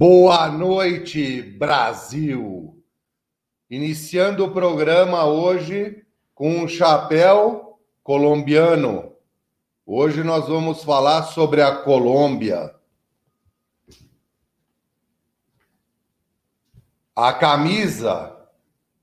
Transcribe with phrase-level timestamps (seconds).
[0.00, 2.82] Boa noite, Brasil!
[3.68, 9.12] Iniciando o programa hoje com um chapéu colombiano.
[9.84, 12.74] Hoje nós vamos falar sobre a Colômbia.
[17.14, 18.34] A camisa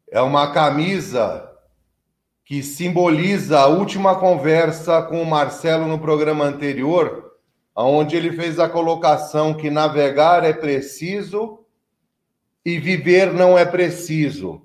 [0.09, 1.47] é uma camisa
[2.43, 7.26] que simboliza a última conversa com o Marcelo no programa anterior
[7.85, 11.59] onde ele fez a colocação que navegar é preciso
[12.65, 14.63] e viver não é preciso.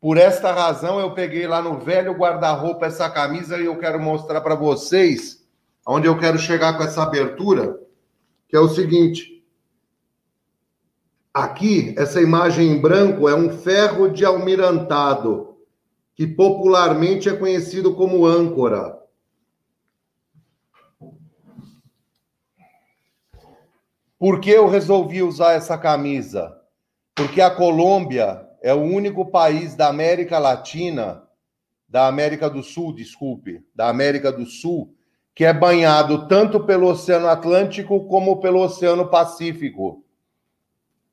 [0.00, 4.40] Por esta razão, eu peguei lá no velho guarda-roupa essa camisa e eu quero mostrar
[4.40, 5.44] para vocês
[5.86, 7.78] onde eu quero chegar com essa abertura,
[8.48, 9.44] que é o seguinte.
[11.32, 15.56] Aqui, essa imagem em branco é um ferro de almirantado,
[16.14, 18.98] que popularmente é conhecido como âncora.
[24.18, 26.52] Por que eu resolvi usar essa camisa?
[27.14, 31.22] Porque a Colômbia é o único país da América Latina,
[31.88, 34.92] da América do Sul, desculpe, da América do Sul,
[35.36, 40.04] que é banhado tanto pelo Oceano Atlântico como pelo Oceano Pacífico.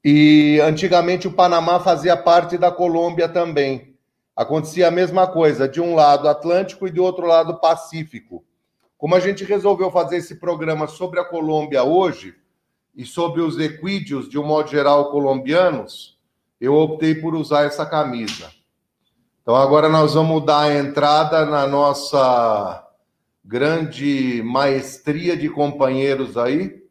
[0.04, 3.96] E antigamente o Panamá fazia parte da Colômbia também.
[4.36, 8.44] Acontecia a mesma coisa, de um lado Atlântico e do outro lado Pacífico.
[8.98, 12.34] Como a gente resolveu fazer esse programa sobre a Colômbia hoje,
[12.96, 16.18] e sobre os equídeos, de um modo geral, colombianos,
[16.60, 18.50] eu optei por usar essa camisa.
[19.42, 22.88] Então, agora nós vamos dar a entrada na nossa
[23.44, 26.84] grande maestria de companheiros aí.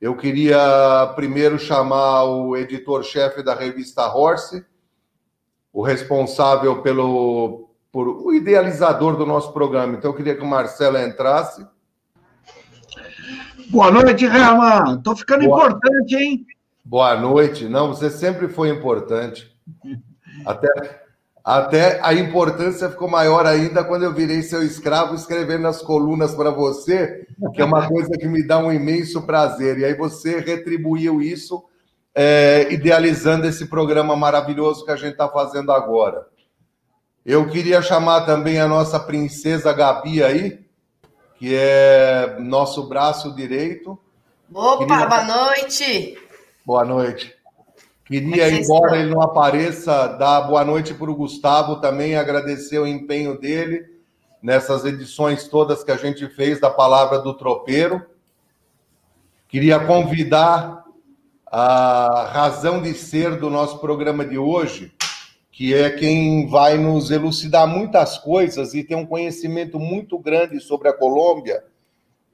[0.00, 4.64] Eu queria primeiro chamar o editor-chefe da revista Horse,
[5.72, 9.94] o responsável pelo por, o idealizador do nosso programa.
[9.94, 11.66] Então, eu queria que o Marcelo entrasse.
[13.72, 15.00] Boa noite, Herman.
[15.02, 15.64] Tô ficando Boa...
[15.64, 16.46] importante, hein?
[16.84, 17.64] Boa noite.
[17.64, 19.50] Não, você sempre foi importante.
[20.44, 20.68] Até,
[21.42, 26.50] até a importância ficou maior ainda quando eu virei seu escravo escrevendo as colunas para
[26.50, 29.78] você, que é uma coisa que me dá um imenso prazer.
[29.78, 31.64] E aí você retribuiu isso,
[32.14, 36.26] é, idealizando esse programa maravilhoso que a gente está fazendo agora.
[37.24, 40.61] Eu queria chamar também a nossa princesa Gabi aí,
[41.42, 43.98] que é nosso braço direito.
[44.54, 45.06] Opa, Queria...
[45.06, 46.18] boa noite.
[46.64, 47.34] Boa noite.
[48.04, 53.40] Queria, embora ele não apareça, dar boa noite para o Gustavo também, agradecer o empenho
[53.40, 53.84] dele
[54.40, 58.00] nessas edições todas que a gente fez da Palavra do Tropeiro.
[59.48, 60.84] Queria convidar
[61.44, 64.94] a razão de ser do nosso programa de hoje,
[65.52, 70.88] que é quem vai nos elucidar muitas coisas e tem um conhecimento muito grande sobre
[70.88, 71.62] a Colômbia.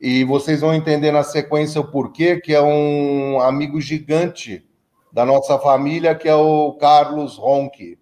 [0.01, 4.65] E vocês vão entender na sequência o porquê, que é um amigo gigante
[5.13, 7.99] da nossa família, que é o Carlos Ronque.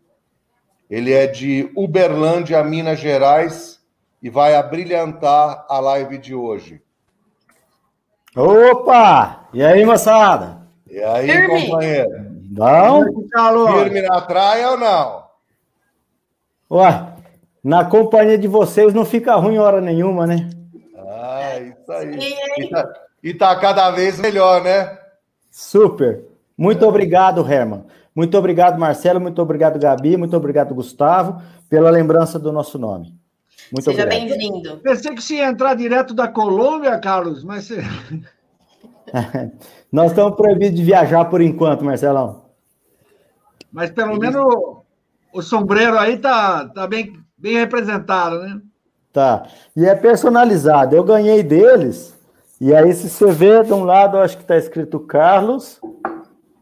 [0.91, 3.81] Ele é de Uberlândia, Minas Gerais,
[4.23, 6.83] e vai abrilhantar a live de hoje.
[8.37, 9.49] Opa!
[9.55, 10.69] E aí, moçada?
[10.87, 11.63] E aí, Firme.
[11.63, 12.26] companheiro?
[12.57, 13.05] Não?
[13.75, 15.27] Firme na praia ou não?
[16.71, 17.07] Ué,
[17.63, 20.49] na companhia de vocês não fica ruim hora nenhuma, né?
[20.97, 22.19] Ah, isso aí.
[22.59, 24.99] E tá, e tá cada vez melhor, né?
[25.51, 26.25] Super.
[26.57, 26.89] Muito é.
[26.89, 27.85] obrigado, Herman.
[28.15, 29.21] Muito obrigado, Marcelo.
[29.21, 30.17] Muito obrigado, Gabi.
[30.17, 33.15] Muito obrigado, Gustavo, pela lembrança do nosso nome.
[33.71, 34.79] Muito Seja bem-vindo.
[34.79, 37.69] Pensei que você ia entrar direto da Colômbia, Carlos, mas.
[39.93, 42.46] Nós estamos proibidos de viajar por enquanto, Marcelão.
[43.77, 44.43] Mas pelo menos
[45.31, 48.63] o sombreiro aí tá, tá bem, bem representado, né?
[49.13, 49.47] Tá.
[49.77, 50.97] E é personalizado.
[50.97, 52.19] Eu ganhei deles.
[52.59, 55.79] E aí, se você vê, de um lado, eu acho que está escrito Carlos.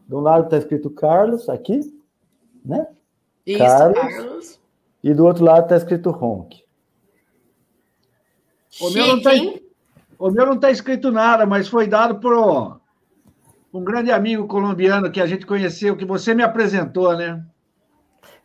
[0.05, 1.79] De um lado está escrito Carlos, aqui,
[2.65, 2.85] né?
[3.45, 3.97] Isso, Carlos.
[3.97, 4.59] Carlos.
[5.01, 6.65] E do outro lado está escrito Ronk.
[8.81, 9.31] O meu, não tá,
[10.19, 12.81] o meu não está escrito nada, mas foi dado por
[13.77, 17.43] um grande amigo colombiano que a gente conheceu, que você me apresentou, né?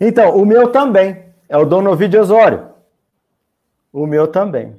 [0.00, 1.31] Então, o meu também.
[1.49, 2.69] É o Dono Ovidio Osório.
[3.93, 4.76] O meu também.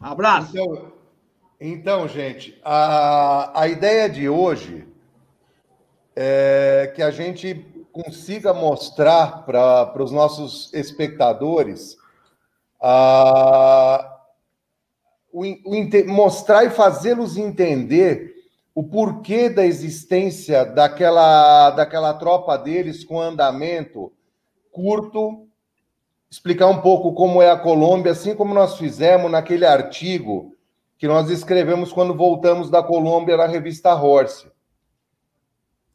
[0.00, 0.50] Um abraço.
[0.50, 0.92] Então,
[1.60, 4.86] então, gente, a, a ideia de hoje
[6.14, 11.96] é que a gente consiga mostrar para os nossos espectadores
[12.80, 14.17] a,
[15.32, 18.34] o, o, mostrar e fazê-los entender
[18.74, 24.12] o porquê da existência daquela, daquela tropa deles com andamento
[24.70, 25.48] curto,
[26.30, 30.54] explicar um pouco como é a Colômbia, assim como nós fizemos naquele artigo
[30.96, 34.50] que nós escrevemos quando voltamos da Colômbia na revista Horse.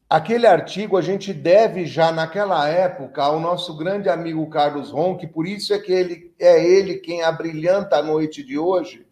[0.10, 5.48] Aquele artigo a gente deve já naquela época ao nosso grande amigo Carlos Ronque, por
[5.48, 9.08] isso é que ele é ele quem abrilhanta a noite de hoje.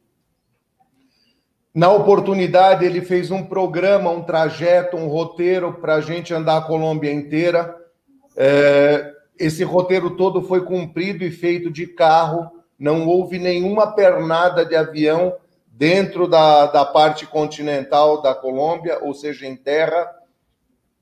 [1.74, 6.62] Na oportunidade, ele fez um programa, um trajeto, um roteiro para a gente andar a
[6.62, 7.74] Colômbia inteira.
[8.36, 14.76] É, esse roteiro todo foi cumprido e feito de carro, não houve nenhuma pernada de
[14.76, 15.34] avião
[15.66, 20.10] dentro da, da parte continental da Colômbia, ou seja, em terra.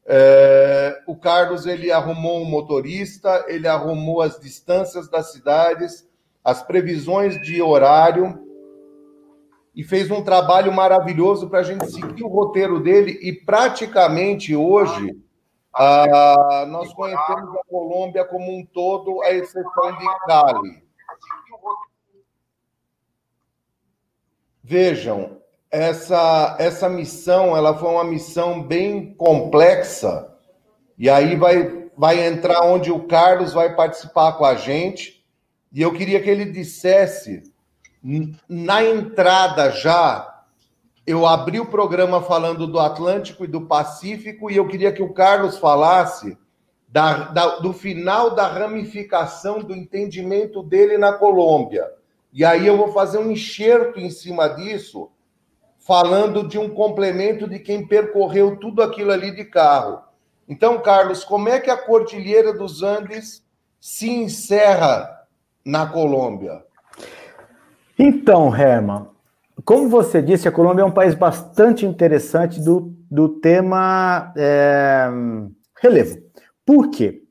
[0.05, 6.07] É, o Carlos ele arrumou um motorista, ele arrumou as distâncias das cidades,
[6.43, 8.48] as previsões de horário
[9.79, 13.17] e fez um trabalho maravilhoso para a gente seguir o roteiro dele.
[13.21, 15.17] E praticamente hoje
[15.73, 20.83] ah, nós conhecemos a Colômbia como um todo, a exceção de Cali.
[24.61, 25.37] Vejam,
[25.71, 30.29] essa, essa missão ela foi uma missão bem complexa,
[30.97, 35.25] e aí vai, vai entrar onde o Carlos vai participar com a gente,
[35.71, 37.43] e eu queria que ele dissesse,
[38.47, 40.43] na entrada já,
[41.05, 45.13] eu abri o programa falando do Atlântico e do Pacífico, e eu queria que o
[45.13, 46.37] Carlos falasse
[46.87, 51.87] da, da, do final da ramificação do entendimento dele na Colômbia.
[52.31, 55.09] E aí eu vou fazer um enxerto em cima disso,
[55.79, 60.01] falando de um complemento de quem percorreu tudo aquilo ali de carro.
[60.47, 63.43] Então, Carlos, como é que a Cordilheira dos Andes
[63.79, 65.27] se encerra
[65.65, 66.63] na Colômbia?
[67.99, 69.07] Então, Herman,
[69.65, 75.09] como você disse, a Colômbia é um país bastante interessante do, do tema é,
[75.81, 76.17] relevo.
[76.65, 77.23] Por quê?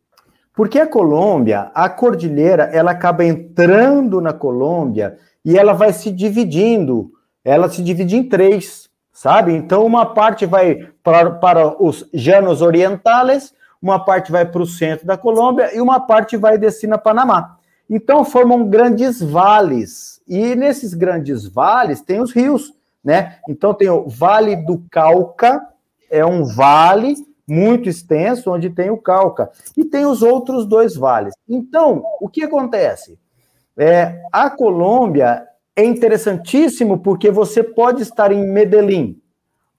[0.55, 7.13] Porque a Colômbia, a cordilheira, ela acaba entrando na Colômbia e ela vai se dividindo
[7.49, 9.55] ela se divide em três, sabe?
[9.55, 15.07] Então, uma parte vai para, para os Llanos Orientales, uma parte vai para o centro
[15.07, 17.57] da Colômbia e uma parte vai descer na Panamá.
[17.89, 20.18] Então, formam grandes vales.
[20.29, 23.39] E nesses grandes vales tem os rios, né?
[23.49, 25.61] Então, tem o Vale do Cauca,
[26.11, 27.15] é um vale
[27.49, 29.51] muito extenso, onde tem o Cauca.
[29.77, 31.35] E tem os outros dois vales.
[31.49, 33.19] Então, o que acontece?
[33.77, 39.19] É, a Colômbia é interessantíssimo porque você pode estar em Medellín,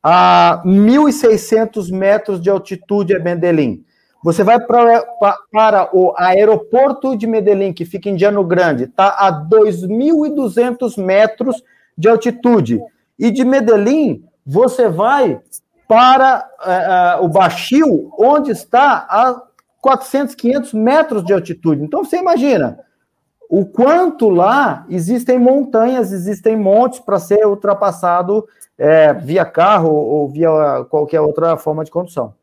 [0.01, 3.83] a 1.600 metros de altitude é Medellín.
[4.23, 9.09] Você vai pra, pra, para o aeroporto de Medellín, que fica em Diano Grande, está
[9.09, 11.63] a 2.200 metros
[11.97, 12.81] de altitude.
[13.17, 15.41] E de Medellín, você vai
[15.87, 19.41] para uh, uh, o Baixio, onde está a
[19.81, 21.83] 400, 500 metros de altitude.
[21.83, 22.79] Então, você imagina,
[23.49, 30.85] o quanto lá existem montanhas, existem montes para ser ultrapassado é, via carro ou via
[30.89, 32.33] qualquer outra forma de condução.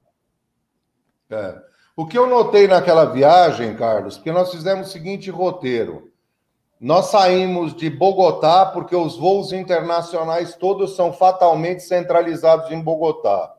[1.31, 1.66] É.
[1.99, 6.13] O que eu notei naquela viagem, Carlos, porque nós fizemos o seguinte roteiro.
[6.79, 13.51] Nós saímos de Bogotá, porque os voos internacionais todos são fatalmente centralizados em Bogotá.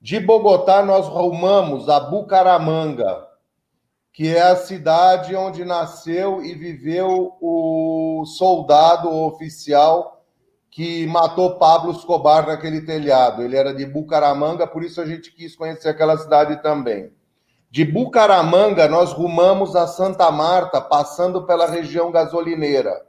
[0.00, 3.26] De Bogotá, nós rumamos a Bucaramanga,
[4.12, 10.24] que é a cidade onde nasceu e viveu o soldado oficial
[10.70, 13.42] que matou Pablo Escobar naquele telhado.
[13.42, 17.12] Ele era de Bucaramanga, por isso a gente quis conhecer aquela cidade também.
[17.74, 23.04] De Bucaramanga, nós rumamos a Santa Marta, passando pela região gasolineira.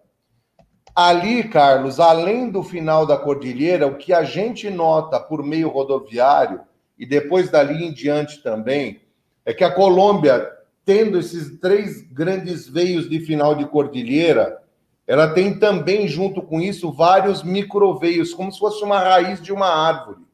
[0.96, 6.62] Ali, Carlos, além do final da cordilheira, o que a gente nota por meio rodoviário,
[6.98, 9.02] e depois dali em diante também,
[9.46, 10.52] é que a Colômbia
[10.84, 14.64] tendo esses três grandes veios de final de cordilheira,
[15.06, 19.68] ela tem também, junto com isso, vários microveios, como se fosse uma raiz de uma
[19.68, 20.26] árvore.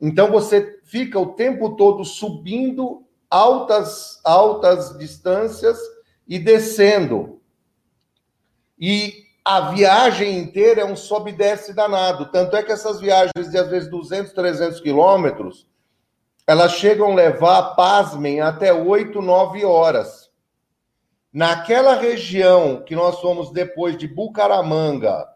[0.00, 5.78] Então você fica o tempo todo subindo altas, altas distâncias
[6.26, 7.40] e descendo.
[8.78, 12.30] E a viagem inteira é um sobe e desce danado.
[12.30, 15.66] Tanto é que essas viagens de às vezes 200, 300 quilômetros,
[16.46, 20.28] elas chegam a levar, pasmem, até 8, 9 horas.
[21.32, 25.28] Naquela região que nós fomos depois de Bucaramanga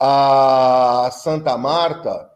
[0.00, 2.30] a Santa Marta,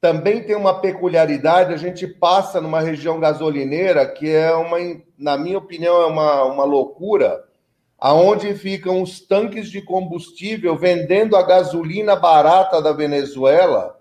[0.00, 4.76] também tem uma peculiaridade, a gente passa numa região gasolineira que é uma,
[5.18, 7.44] na minha opinião, é uma, uma loucura,
[7.98, 13.98] aonde ficam os tanques de combustível vendendo a gasolina barata da Venezuela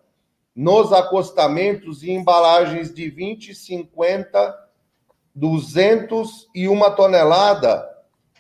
[0.55, 4.65] nos acostamentos e embalagens de 20, 50,
[5.33, 7.89] 200 e uma tonelada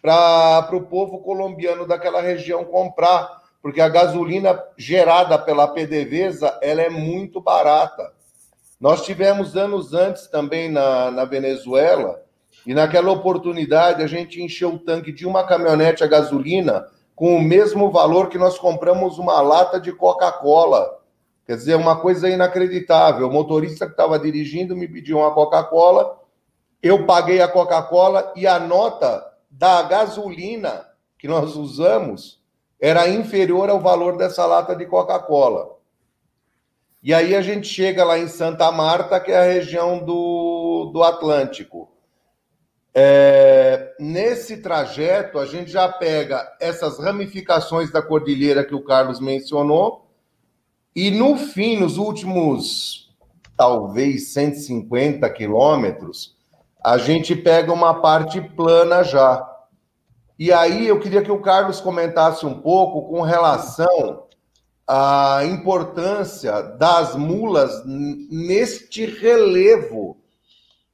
[0.01, 6.89] para o povo colombiano daquela região comprar, porque a gasolina gerada pela PDVSA ela é
[6.91, 8.13] muito barata.
[8.79, 12.21] Nós tivemos anos antes também na, na Venezuela,
[12.63, 17.41] e naquela oportunidade a gente encheu o tanque de uma caminhonete a gasolina com o
[17.41, 20.99] mesmo valor que nós compramos uma lata de Coca-Cola.
[21.47, 23.27] Quer dizer, uma coisa inacreditável.
[23.27, 26.21] O motorista que estava dirigindo me pediu uma Coca-Cola,
[26.83, 30.85] eu paguei a Coca-Cola e a nota da gasolina
[31.17, 32.44] que nós usamos
[32.79, 35.75] era inferior ao valor dessa lata de Coca-Cola.
[37.01, 41.03] E aí a gente chega lá em Santa Marta, que é a região do, do
[41.03, 41.89] Atlântico.
[42.93, 50.07] É, nesse trajeto, a gente já pega essas ramificações da cordilheira que o Carlos mencionou,
[50.95, 53.13] e no fim, nos últimos
[53.57, 56.35] talvez 150 quilômetros,
[56.83, 59.54] a gente pega uma parte plana já.
[60.37, 64.25] E aí eu queria que o Carlos comentasse um pouco com relação
[64.87, 70.17] à importância das mulas neste relevo,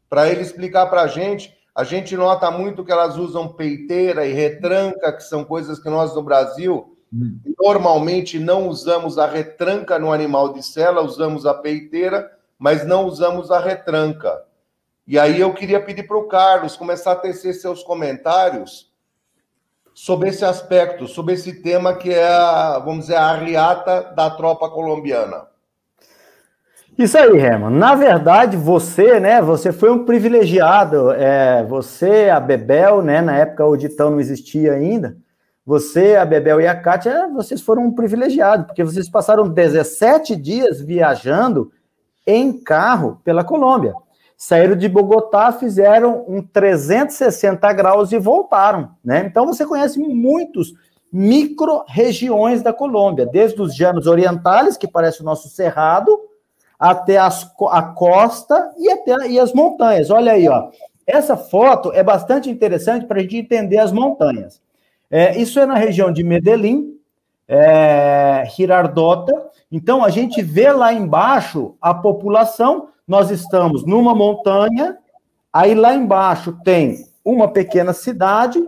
[0.09, 4.33] para ele explicar para a gente a gente nota muito que elas usam peiteira e
[4.33, 7.39] retranca, que são coisas que nós no Brasil hum.
[7.59, 12.29] normalmente não usamos a retranca no animal de sela, usamos a peiteira,
[12.59, 14.43] mas não usamos a retranca.
[15.07, 18.90] E aí eu queria pedir para o Carlos começar a tecer seus comentários
[20.01, 24.67] sobre esse aspecto, sobre esse tema que é, a, vamos dizer, a riata da tropa
[24.67, 25.43] colombiana.
[26.97, 27.69] Isso aí, Herman.
[27.69, 29.39] Na verdade, você, né?
[29.43, 31.11] Você foi um privilegiado.
[31.11, 33.21] É, você, a Bebel, né?
[33.21, 35.15] Na época o Ditão não existia ainda.
[35.63, 40.81] Você, a Bebel e a Kátia, vocês foram um privilegiado, porque vocês passaram 17 dias
[40.81, 41.71] viajando
[42.25, 43.93] em carro pela Colômbia.
[44.43, 49.23] Saíram de Bogotá, fizeram um 360 graus e voltaram, né?
[49.23, 50.73] Então você conhece muitos
[51.13, 56.19] micro-regiões da Colômbia, desde os Llanos Orientales, que parece o nosso Cerrado,
[56.79, 60.09] até as, a costa e até e as montanhas.
[60.09, 60.71] Olha aí, ó.
[61.05, 64.59] Essa foto é bastante interessante para a gente entender as montanhas.
[65.11, 66.97] É, isso é na região de Medellín,
[67.47, 69.51] é, Girardota.
[69.71, 72.87] Então, a gente vê lá embaixo a população.
[73.07, 74.97] Nós estamos numa montanha,
[75.51, 78.63] aí lá embaixo tem uma pequena cidade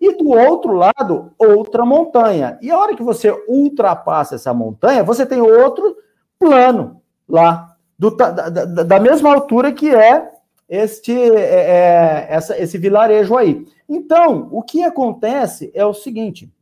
[0.00, 2.58] e do outro lado outra montanha.
[2.62, 5.96] E a hora que você ultrapassa essa montanha, você tem outro
[6.38, 10.30] plano lá, do, da, da, da, mesma altura que é
[10.68, 13.66] este é, é, essa, esse vilarejo aí.
[13.88, 16.52] Então, o que acontece é o seguinte: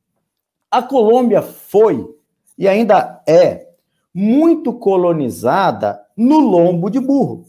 [0.71, 2.09] a Colômbia foi
[2.57, 3.69] e ainda é
[4.15, 7.45] muito colonizada no lombo de burro,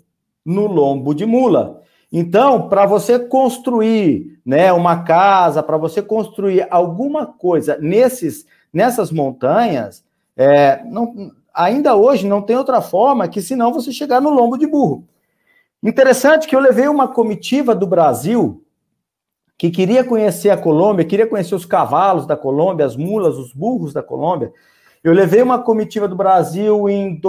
[0.45, 1.81] no lombo de mula.
[2.11, 10.03] Então, para você construir, né, uma casa, para você construir alguma coisa nesses nessas montanhas,
[10.35, 14.67] é, não, ainda hoje não tem outra forma que senão você chegar no lombo de
[14.67, 15.07] burro.
[15.81, 18.63] Interessante que eu levei uma comitiva do Brasil
[19.57, 23.91] que queria conhecer a Colômbia, queria conhecer os cavalos da Colômbia, as mulas, os burros
[23.91, 24.51] da Colômbia.
[25.03, 27.19] Eu levei uma comitiva do Brasil em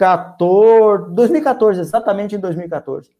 [0.00, 3.10] 2014, 2014, exatamente em 2014.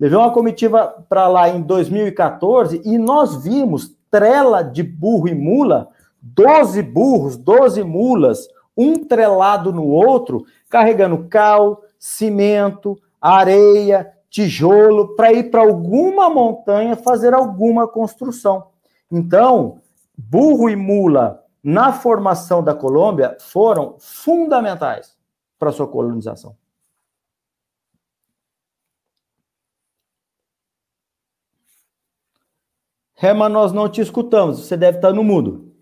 [0.00, 5.88] Levei uma comitiva para lá em 2014 e nós vimos trela de burro e mula,
[6.20, 15.50] 12 burros, 12 mulas, um trelado no outro, carregando cal, cimento, areia, tijolo, para ir
[15.50, 18.68] para alguma montanha fazer alguma construção.
[19.10, 19.78] Então,
[20.16, 25.14] burro e mula na formação da Colômbia foram fundamentais
[25.62, 26.56] para sua colonização.
[33.14, 35.72] Rema, nós não te escutamos, você deve estar no mudo.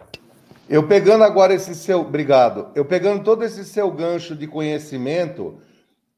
[0.69, 2.01] Eu pegando agora esse seu.
[2.03, 2.69] Obrigado.
[2.75, 5.59] Eu pegando todo esse seu gancho de conhecimento,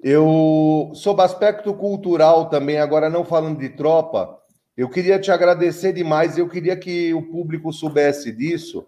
[0.02, 4.40] eu, sob aspecto cultural também, agora não falando de tropa,
[4.76, 6.36] eu queria te agradecer demais.
[6.36, 8.84] Eu queria que o público soubesse disso.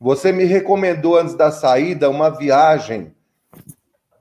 [0.00, 3.14] Você me recomendou antes da saída uma viagem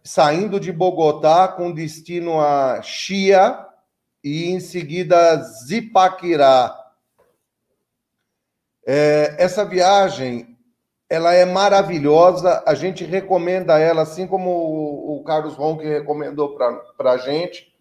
[0.06, 3.66] saindo de Bogotá com destino a Chia
[4.24, 5.36] e em seguida
[5.66, 6.80] Zipaquirá.
[8.86, 10.56] É, essa viagem
[11.10, 17.18] ela é maravilhosa, a gente recomenda ela, assim como o, Carlos Ronque recomendou para a
[17.18, 17.74] gente,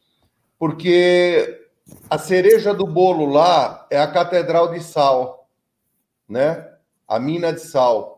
[0.59, 1.67] porque
[2.09, 5.47] a cereja do bolo lá é a Catedral de Sal,
[6.29, 6.71] né?
[7.07, 8.14] A mina de sal.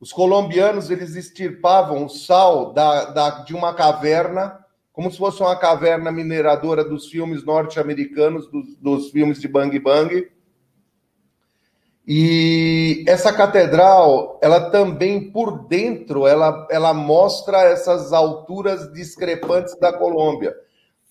[0.00, 5.56] Os colombianos, eles extirpavam o sal da, da, de uma caverna, como se fosse uma
[5.56, 10.30] caverna mineradora dos filmes norte-americanos, dos, dos filmes de Bang Bang,
[12.06, 20.54] E essa catedral, ela também por dentro, ela, ela mostra essas alturas discrepantes da Colômbia.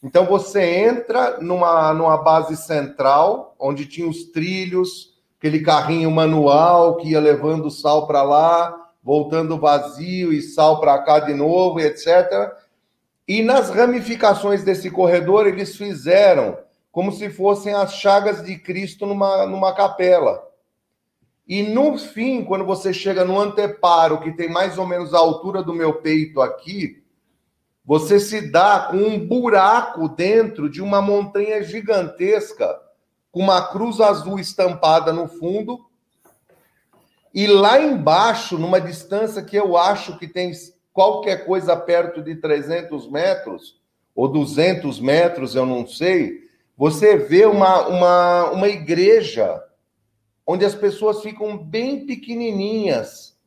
[0.01, 7.10] Então você entra numa, numa base central, onde tinha os trilhos, aquele carrinho manual que
[7.10, 12.51] ia levando sal para lá, voltando vazio e sal para cá de novo, etc.
[13.27, 16.58] E nas ramificações desse corredor, eles fizeram
[16.91, 20.44] como se fossem as chagas de Cristo numa, numa capela.
[21.48, 25.62] E no fim, quando você chega no anteparo, que tem mais ou menos a altura
[25.62, 27.03] do meu peito aqui,
[27.86, 32.77] você se dá com um buraco dentro de uma montanha gigantesca,
[33.38, 35.86] com uma cruz azul estampada no fundo.
[37.32, 40.51] E lá embaixo, numa distância que eu acho que tem
[40.91, 43.79] qualquer coisa perto de 300 metros,
[44.15, 49.63] ou 200 metros, eu não sei, você vê uma, uma, uma igreja
[50.44, 53.38] onde as pessoas ficam bem pequenininhas.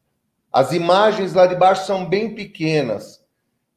[0.52, 3.20] As imagens lá de baixo são bem pequenas.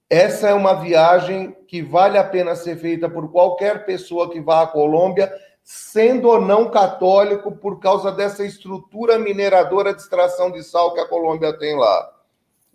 [0.08, 4.62] Essa é uma viagem que vale a pena ser feita por qualquer pessoa que vá
[4.62, 10.94] à Colômbia, sendo ou não católico, por causa dessa estrutura mineradora de extração de sal
[10.94, 12.12] que a Colômbia tem lá.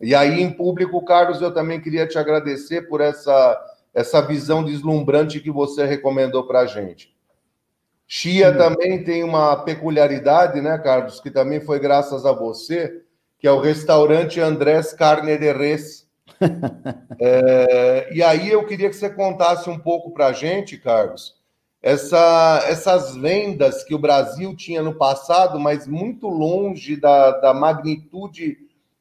[0.00, 3.61] E aí, em público, Carlos, eu também queria te agradecer por essa,
[3.92, 7.14] essa visão deslumbrante que você recomendou para a gente.
[8.07, 13.02] Chia também tem uma peculiaridade, né, Carlos, que também foi graças a você,
[13.38, 16.09] que é o restaurante Andrés Carne de Res.
[17.21, 21.38] é, e aí eu queria que você contasse um pouco para a gente, Carlos,
[21.82, 28.58] essa, essas vendas que o Brasil tinha no passado, mas muito longe da, da magnitude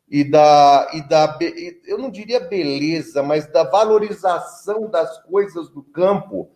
[0.10, 1.38] e da, e da,
[1.86, 6.50] eu não diria beleza, mas da valorização das coisas do campo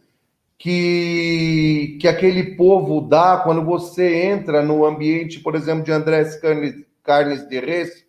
[0.57, 6.85] que, que aquele povo dá quando você entra no ambiente, por exemplo, de Andrés Carnes,
[7.03, 8.05] Carnes de Res,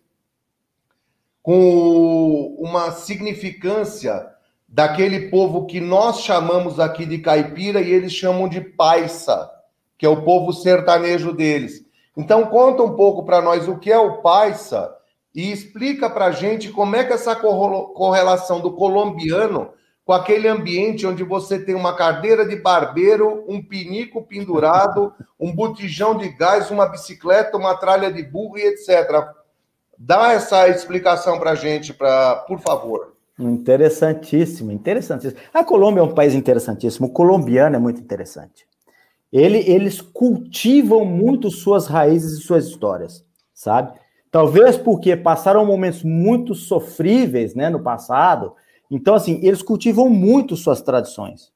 [1.41, 4.32] com uma significância
[4.73, 9.47] daquele povo que nós chamamos aqui de caipira e eles chamam de paisa,
[9.99, 11.85] que é o povo sertanejo deles.
[12.17, 14.91] Então, conta um pouco para nós o que é o paisa
[15.33, 19.69] e explica para gente como é que essa correlação do colombiano
[20.03, 26.17] com aquele ambiente onde você tem uma cadeira de barbeiro, um pinico pendurado, um botijão
[26.17, 29.27] de gás, uma bicicleta, uma tralha de burro e etc.
[29.95, 33.12] Dá essa explicação para a gente, pra, por favor.
[33.39, 35.41] Interessantíssimo, interessantíssimo.
[35.53, 37.07] A Colômbia é um país interessantíssimo.
[37.07, 38.65] O colombiano é muito interessante.
[39.31, 43.97] Ele, eles cultivam muito suas raízes e suas histórias, sabe?
[44.29, 48.53] Talvez porque passaram momentos muito sofríveis, né, no passado,
[48.93, 51.51] então, assim, eles cultivam muito suas tradições.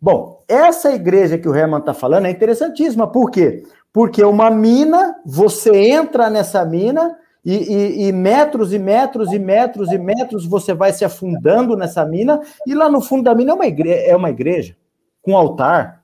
[0.00, 3.06] Bom, essa igreja que o Herman está falando é interessantíssima.
[3.06, 3.62] Por quê?
[3.92, 9.92] Porque uma mina, você entra nessa mina e, e, e, metros e metros e metros
[9.92, 13.54] e metros você vai se afundando nessa mina, e lá no fundo da mina é
[13.54, 14.76] uma igreja, é uma igreja
[15.22, 16.02] com altar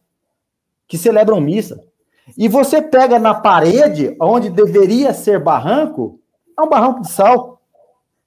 [0.87, 1.83] que celebram missa.
[2.37, 6.21] E você pega na parede, onde deveria ser barranco,
[6.59, 7.61] é um barranco de sal.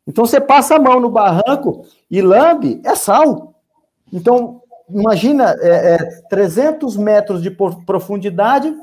[0.08, 3.54] Então você passa a mão no barranco e lambe, é sal.
[4.12, 5.98] Então, imagina é, é,
[6.30, 7.52] 300 metros de
[7.86, 8.74] profundidade,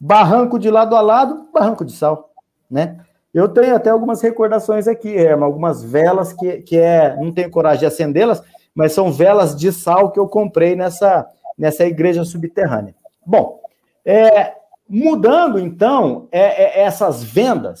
[0.00, 2.30] barranco de lado a lado, barranco de sal,
[2.70, 2.98] né?
[3.32, 7.86] Eu tenho até algumas recordações aqui, algumas velas que, que é, não tenho coragem de
[7.86, 8.42] acendê-las,
[8.74, 12.94] mas são velas de sal que eu comprei nessa, nessa igreja subterrânea.
[13.24, 13.60] Bom,
[14.04, 14.54] é,
[14.88, 17.80] mudando então é, é essas vendas,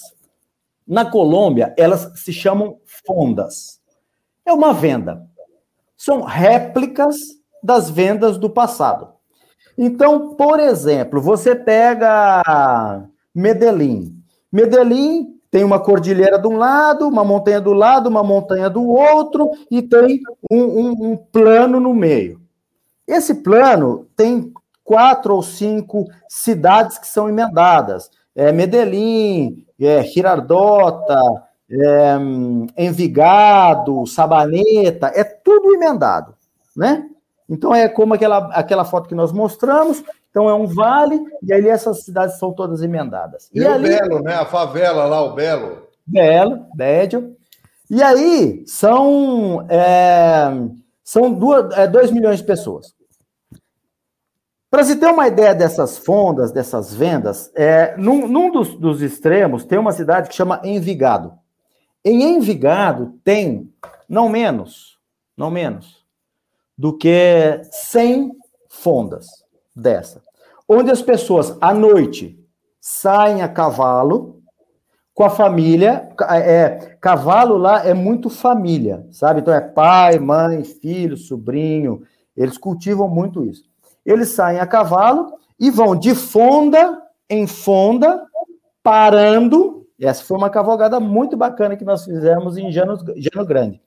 [0.86, 3.80] na Colômbia, elas se chamam fondas.
[4.44, 5.26] É uma venda.
[5.96, 7.16] São réplicas
[7.62, 9.12] das vendas do passado.
[9.78, 14.22] Então, por exemplo, você pega Medellín.
[14.50, 19.50] Medellín tem uma cordilheira de um lado, uma montanha do lado, uma montanha do outro,
[19.70, 20.18] e tem
[20.50, 22.40] um, um, um plano no meio.
[23.06, 24.50] Esse plano tem
[24.82, 28.10] quatro ou cinco cidades que são emendadas.
[28.34, 31.20] É Medellín, é, Girardota,
[31.70, 32.16] é,
[32.78, 36.34] Envigado, Sabaneta, é tudo emendado,
[36.74, 37.06] né?
[37.46, 41.68] Então é como aquela, aquela foto que nós mostramos, então é um vale, e ali
[41.68, 43.50] essas cidades são todas emendadas.
[43.52, 44.32] E, e ali, o Belo, né?
[44.32, 45.86] A favela lá, o Belo.
[46.06, 47.36] Belo, Bédio.
[47.90, 50.50] E aí são, é,
[51.04, 52.94] são 2 é, milhões de pessoas.
[54.70, 59.66] Para se ter uma ideia dessas fondas, dessas vendas, é, num, num dos, dos, extremos
[59.66, 61.34] tem uma cidade que chama Envigado.
[62.02, 63.70] Em Envigado tem
[64.08, 64.98] não menos,
[65.36, 66.06] não menos,
[66.76, 68.32] do que 100
[68.70, 69.41] fondas
[69.74, 70.22] dessa,
[70.68, 72.38] onde as pessoas à noite
[72.80, 74.42] saem a cavalo
[75.14, 76.08] com a família.
[76.30, 79.40] É, cavalo lá é muito família, sabe?
[79.40, 82.02] Então é pai, mãe, filho, sobrinho.
[82.36, 83.64] Eles cultivam muito isso.
[84.04, 88.22] Eles saem a cavalo e vão de fonda em fonda,
[88.82, 89.86] parando.
[90.00, 93.80] Essa foi uma cavalgada muito bacana que nós fizemos em Jano, Jano Grande.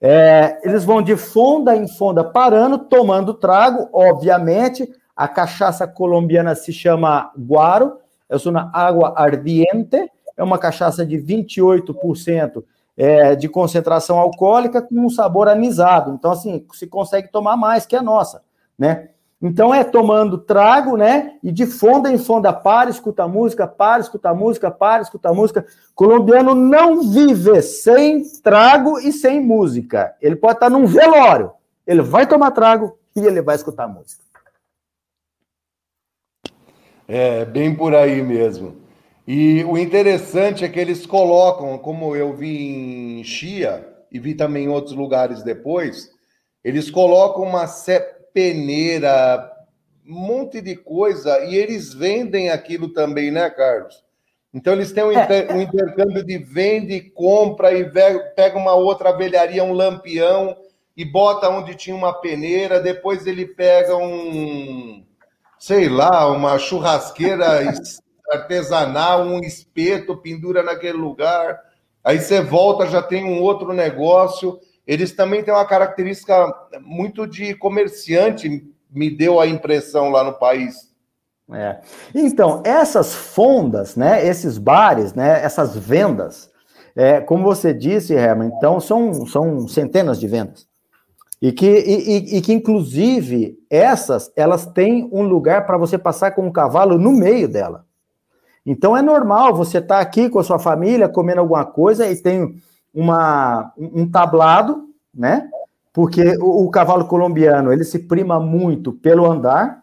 [0.00, 4.90] É, eles vão de fonda em fonda parando, tomando trago, obviamente.
[5.16, 7.98] A cachaça colombiana se chama guaro,
[8.28, 12.64] é uma água ardiente, é uma cachaça de 28%
[12.96, 16.12] é, de concentração alcoólica com um sabor anisado.
[16.12, 18.42] Então, assim, se consegue tomar mais que a nossa,
[18.78, 19.10] né?
[19.42, 21.34] Então é tomando trago, né?
[21.42, 25.66] E de fonda em fonda, para, escuta música, para, escuta música, para, escuta música.
[25.94, 30.14] Colombiano não vive sem trago e sem música.
[30.22, 31.52] Ele pode estar num velório,
[31.86, 34.23] ele vai tomar trago e ele vai escutar música.
[37.06, 38.82] É, bem por aí mesmo.
[39.26, 44.64] E o interessante é que eles colocam, como eu vi em Chia e vi também
[44.64, 46.10] em outros lugares depois,
[46.62, 47.66] eles colocam uma
[48.32, 49.50] peneira,
[50.06, 54.02] um monte de coisa, e eles vendem aquilo também, né, Carlos?
[54.52, 55.24] Então eles têm um, é.
[55.24, 57.84] inter, um intercâmbio de vende, compra e
[58.36, 60.56] pega uma outra velharia, um lampião,
[60.96, 65.03] e bota onde tinha uma peneira, depois ele pega um,
[65.66, 67.62] sei lá, uma churrasqueira
[68.30, 71.58] artesanal, um espeto, pendura naquele lugar.
[72.02, 77.54] Aí você volta, já tem um outro negócio eles também têm uma característica muito de
[77.54, 80.92] comerciante, me deu a impressão lá no país.
[81.52, 81.80] É.
[82.14, 86.50] Então, essas fondas, né, esses bares, né, essas vendas,
[86.94, 90.66] é, como você disse, Herman, então são, são centenas de vendas.
[91.42, 96.46] E que, e, e, que, inclusive, essas, elas têm um lugar para você passar com
[96.46, 97.84] um cavalo no meio dela.
[98.64, 102.16] Então, é normal você estar tá aqui com a sua família, comendo alguma coisa, e
[102.16, 102.56] tem
[102.94, 105.48] uma, um tablado, né?
[105.92, 109.82] Porque o, o, cavalo colombiano ele se prima muito pelo andar.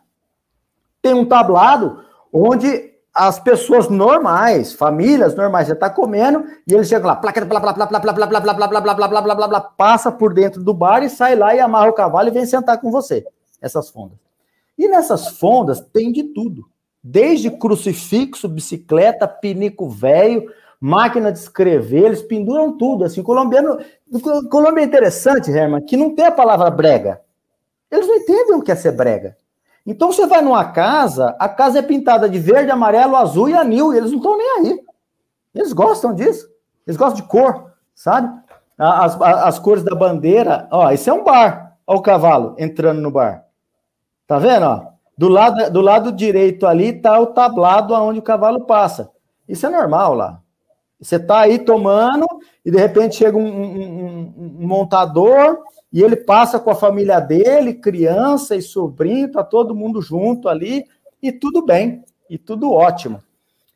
[1.02, 2.00] Tem um tablado
[2.34, 7.60] onde as pessoas normais, famílias normais, já está comendo e eles chegam lá, placa, blá,
[7.60, 10.12] blá, blá, blá, blá, blá, blá, blá, blá, blá, blá, blá, blá, blá, blá, passa
[10.12, 12.90] por dentro do bar e sai lá e amarra o cavalo e vem sentar com
[12.90, 13.26] você.
[13.62, 14.18] Essas fondas.
[14.78, 16.66] E nessas fondas tem de tudo.
[17.04, 23.04] Desde crucifixo, bicicleta, pinico velho, máquina de escrever, eles penduram tudo.
[23.06, 23.78] Assim, colombiano.
[24.50, 27.22] Colômbia é interessante, Herman, que não tem a palavra brega.
[27.92, 29.38] Eles não entendem o que é ser brega.
[29.86, 33.94] Então você vai numa casa, a casa é pintada de verde, amarelo, azul e anil,
[33.94, 34.80] e eles não estão nem aí.
[35.54, 36.50] Eles gostam disso.
[36.86, 38.30] Eles gostam de cor, sabe?
[38.78, 40.68] As, as, cores da bandeira.
[40.72, 41.78] Ó, esse é um bar.
[41.86, 43.46] Olha o cavalo entrando no bar.
[44.32, 44.66] Tá vendo?
[44.66, 44.86] Ó?
[45.18, 49.12] Do, lado, do lado direito ali tá o tablado aonde o cavalo passa.
[49.46, 50.40] Isso é normal lá.
[51.02, 52.26] Você está aí tomando
[52.64, 55.58] e de repente chega um, um, um, montador
[55.92, 60.86] e ele passa com a família dele, criança e sobrinho, tá todo mundo junto ali
[61.22, 63.22] e tudo bem, e tudo ótimo.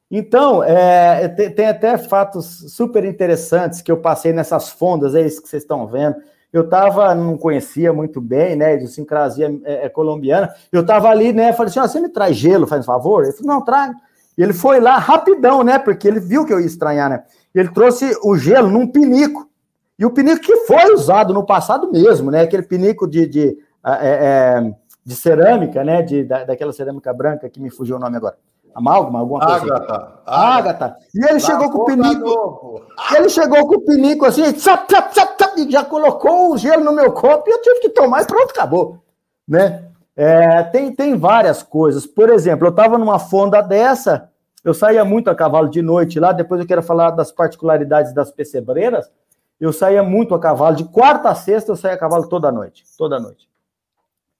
[0.09, 5.41] Então, é, tem, tem, até fatos super interessantes que eu passei nessas fondas, é isso
[5.41, 6.15] que vocês estão vendo.
[6.55, 11.51] Eu estava, não conhecia muito bem, né, idiosincrasia é, é, colombiana, eu estava ali, né,
[11.51, 13.23] falei assim, ah, você me traz gelo, faz um favor?
[13.25, 13.93] Ele falou, não, traga.
[14.37, 15.79] Ele foi lá rapidão, né?
[15.79, 17.23] Porque ele viu que eu ia estranhar, né?
[17.53, 19.49] Ele trouxe o gelo num pinico.
[19.97, 22.41] E o pinico que foi usado no passado mesmo, né?
[22.41, 24.73] Aquele pinico de, de, é, é,
[25.05, 26.01] de cerâmica, né?
[26.01, 28.35] De, da, daquela cerâmica branca que me fugiu o nome agora.
[28.75, 29.71] Amálgama, alguma coisa assim.
[29.71, 30.19] Ágata.
[30.25, 30.97] Ágata.
[31.15, 32.81] E ele chegou com o pinico.
[33.15, 36.83] Ele chegou com o pinico assim, tsap, tsap, tsap, tsap, e já colocou o gelo
[36.83, 38.99] no meu copo e eu tive que tomar e pronto, acabou.
[39.47, 39.85] Né?
[40.13, 42.05] É, tem, tem várias coisas.
[42.05, 44.29] Por exemplo, eu estava numa fonda dessa,
[44.61, 48.29] eu saía muito a cavalo de noite lá, depois eu quero falar das particularidades das
[48.29, 49.09] pecebreiras.
[49.57, 52.83] Eu saía muito a cavalo, de quarta a sexta eu saía a cavalo toda noite,
[52.97, 53.47] toda noite.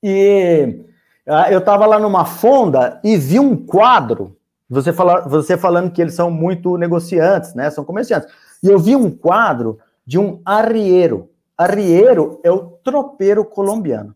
[0.03, 0.83] E
[1.51, 4.37] eu estava lá numa fonda e vi um quadro,
[4.69, 7.69] você, fala, você falando que eles são muito negociantes, né?
[7.69, 8.29] São comerciantes.
[8.61, 11.29] E eu vi um quadro de um arrieiro.
[11.57, 14.15] Arrieiro é o tropeiro colombiano.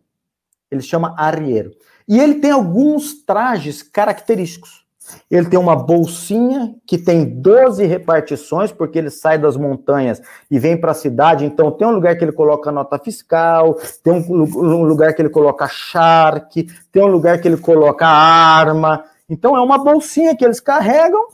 [0.69, 1.72] Ele chama arrieiro.
[2.08, 4.86] E ele tem alguns trajes característicos.
[5.30, 10.76] Ele tem uma bolsinha que tem 12 repartições, porque ele sai das montanhas e vem
[10.76, 11.45] para a cidade.
[11.45, 15.67] Então, tem um lugar que ele coloca nota fiscal, tem um lugar que ele coloca
[15.67, 19.04] charque, tem um lugar que ele coloca arma.
[19.30, 21.28] Então, é uma bolsinha que eles carregam,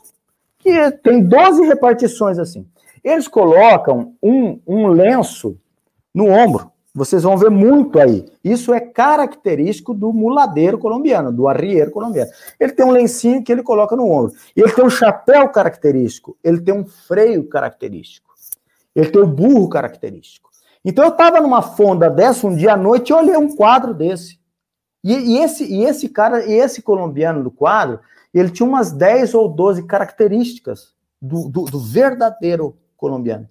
[0.58, 2.66] que tem 12 repartições assim.
[3.02, 5.56] Eles colocam um, um lenço
[6.14, 8.24] no ombro Vocês vão ver muito aí.
[8.42, 12.30] Isso é característico do muladeiro colombiano, do arrieiro colombiano.
[12.58, 14.32] Ele tem um lencinho que ele coloca no ombro.
[14.56, 16.38] Ele tem um chapéu característico.
[16.42, 18.32] Ele tem um freio característico.
[18.94, 20.48] Ele tem o um burro característico.
[20.82, 24.40] Então eu estava numa fonda dessa um dia à noite e olhei um quadro desse.
[25.04, 28.00] E, e, esse, e esse cara, e esse colombiano do quadro,
[28.32, 33.46] ele tinha umas 10 ou 12 características do, do, do verdadeiro colombiano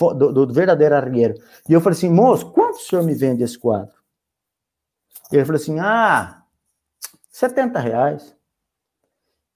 [0.00, 1.34] do, do, verdadeiro arrieiro.
[1.68, 3.94] E eu falei assim, moço, quanto o senhor me vende esse quadro?
[5.30, 6.42] Ele falou assim, ah,
[7.30, 8.36] 70 reais.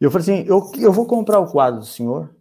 [0.01, 2.35] E eu falei assim, eu, eu vou comprar o quadro do senhor,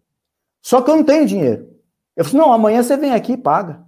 [0.61, 1.73] só que eu não tenho dinheiro.
[2.15, 3.85] Eu falei, não, amanhã você vem aqui e paga.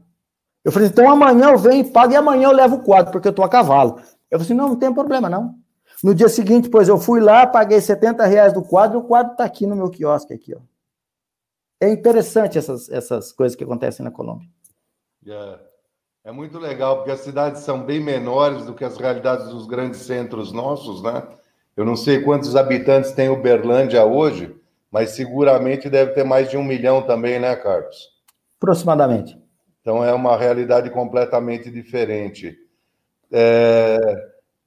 [0.63, 3.27] Eu falei, então amanhã eu venho e pago e amanhã eu levo o quadro, porque
[3.27, 3.99] eu tô a cavalo.
[4.29, 5.55] Eu falei assim, não, não tem problema não.
[6.03, 9.43] No dia seguinte, pois eu fui lá, paguei 70 reais do quadro o quadro tá
[9.43, 10.59] aqui no meu quiosque aqui, ó.
[11.79, 14.47] É interessante essas, essas coisas que acontecem na Colômbia.
[15.27, 15.59] É,
[16.25, 20.01] é muito legal, porque as cidades são bem menores do que as realidades dos grandes
[20.01, 21.23] centros nossos, né?
[21.75, 24.55] Eu não sei quantos habitantes tem Uberlândia hoje,
[24.91, 28.09] mas seguramente deve ter mais de um milhão também, né, Carlos?
[28.57, 29.37] Aproximadamente.
[29.81, 32.57] Então é uma realidade completamente diferente.
[33.31, 33.99] É...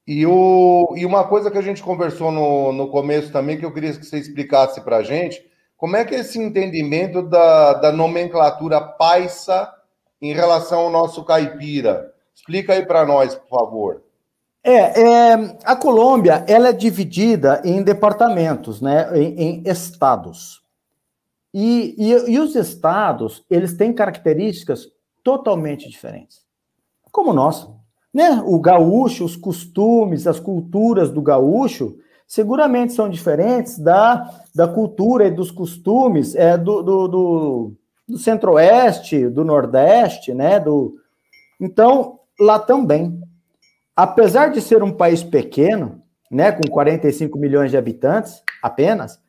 [0.07, 0.95] E, o...
[0.97, 4.07] e uma coisa que a gente conversou no, no começo também, que eu queria que
[4.07, 5.50] você explicasse para a gente,
[5.81, 9.67] como é que é esse entendimento da, da nomenclatura paisa
[10.21, 12.13] em relação ao nosso caipira?
[12.35, 14.03] Explica aí para nós, por favor.
[14.63, 20.61] É, é, a Colômbia ela é dividida em departamentos, né, em, em estados.
[21.53, 24.87] E, e, e, os estados, eles têm características
[25.25, 26.43] totalmente diferentes.
[27.11, 27.67] Como nós.
[28.13, 28.43] Né?
[28.45, 31.97] O gaúcho, os costumes, as culturas do gaúcho,
[32.31, 37.73] seguramente são diferentes da, da cultura e dos costumes é, do, do, do,
[38.09, 40.61] do centro-oeste, do nordeste, né?
[40.61, 40.95] Do...
[41.61, 43.21] Então, lá também.
[43.97, 49.21] Apesar de ser um país pequeno, né, com 45 milhões de habitantes apenas,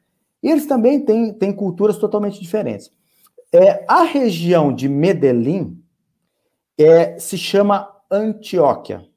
[0.41, 2.91] eles também têm, têm culturas totalmente diferentes.
[3.51, 5.83] É, a região de Medellín
[6.79, 9.10] é, se chama Antioquia.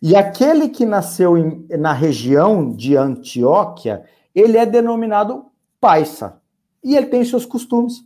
[0.00, 5.46] E aquele que nasceu em, na região de Antioquia, ele é denominado
[5.80, 6.36] paisa.
[6.82, 8.04] E ele tem seus costumes.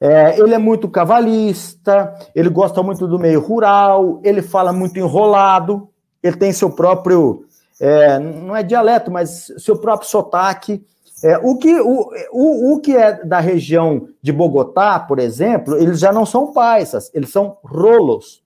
[0.00, 5.88] É, ele é muito cavalista, ele gosta muito do meio rural, ele fala muito enrolado,
[6.22, 7.44] ele tem seu próprio,
[7.80, 10.84] é, não é dialeto, mas seu próprio sotaque.
[11.24, 15.98] É, o, que, o, o, o que é da região de Bogotá, por exemplo, eles
[15.98, 18.40] já não são paisas, eles são rolos.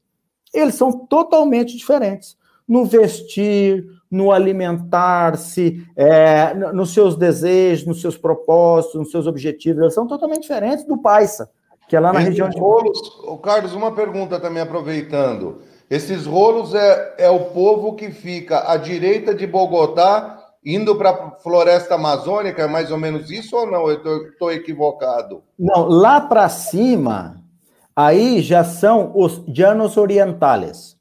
[0.52, 2.36] Eles são totalmente diferentes
[2.66, 9.80] no vestir, no alimentar-se, é, nos seus desejos, nos seus propósitos, nos seus objetivos.
[9.82, 11.50] Eles são totalmente diferentes do Paisa,
[11.88, 12.58] que é lá na Esses região de.
[12.58, 15.60] Rolos, oh, Carlos, uma pergunta também aproveitando.
[15.90, 21.30] Esses rolos é, é o povo que fica à direita de Bogotá, indo para a
[21.42, 23.88] floresta amazônica, é mais ou menos isso ou não?
[23.90, 25.42] Eu estou equivocado.
[25.58, 27.41] Não, lá para cima,
[27.94, 31.00] aí já são os llanos orientales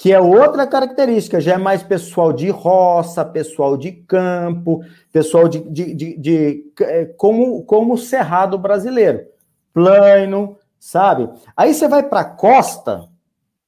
[0.00, 4.80] que é outra característica, já é mais pessoal de roça, pessoal de campo,
[5.12, 9.26] pessoal de, de, de, de é, como, como o cerrado brasileiro,
[9.74, 11.28] plano, sabe?
[11.54, 13.10] Aí você vai para a costa,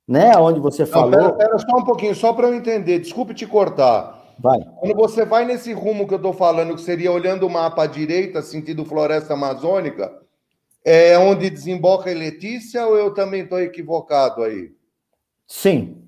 [0.08, 1.10] né, onde você falou...
[1.10, 4.32] Não, pera, pera só um pouquinho, só para eu entender, desculpe te cortar.
[4.38, 4.58] Vai.
[4.80, 7.86] Quando você vai nesse rumo que eu estou falando, que seria olhando o mapa à
[7.86, 10.10] direita, sentido floresta amazônica,
[10.84, 14.72] é onde desemboca a Letícia ou eu também estou equivocado aí?
[15.46, 16.02] Sim,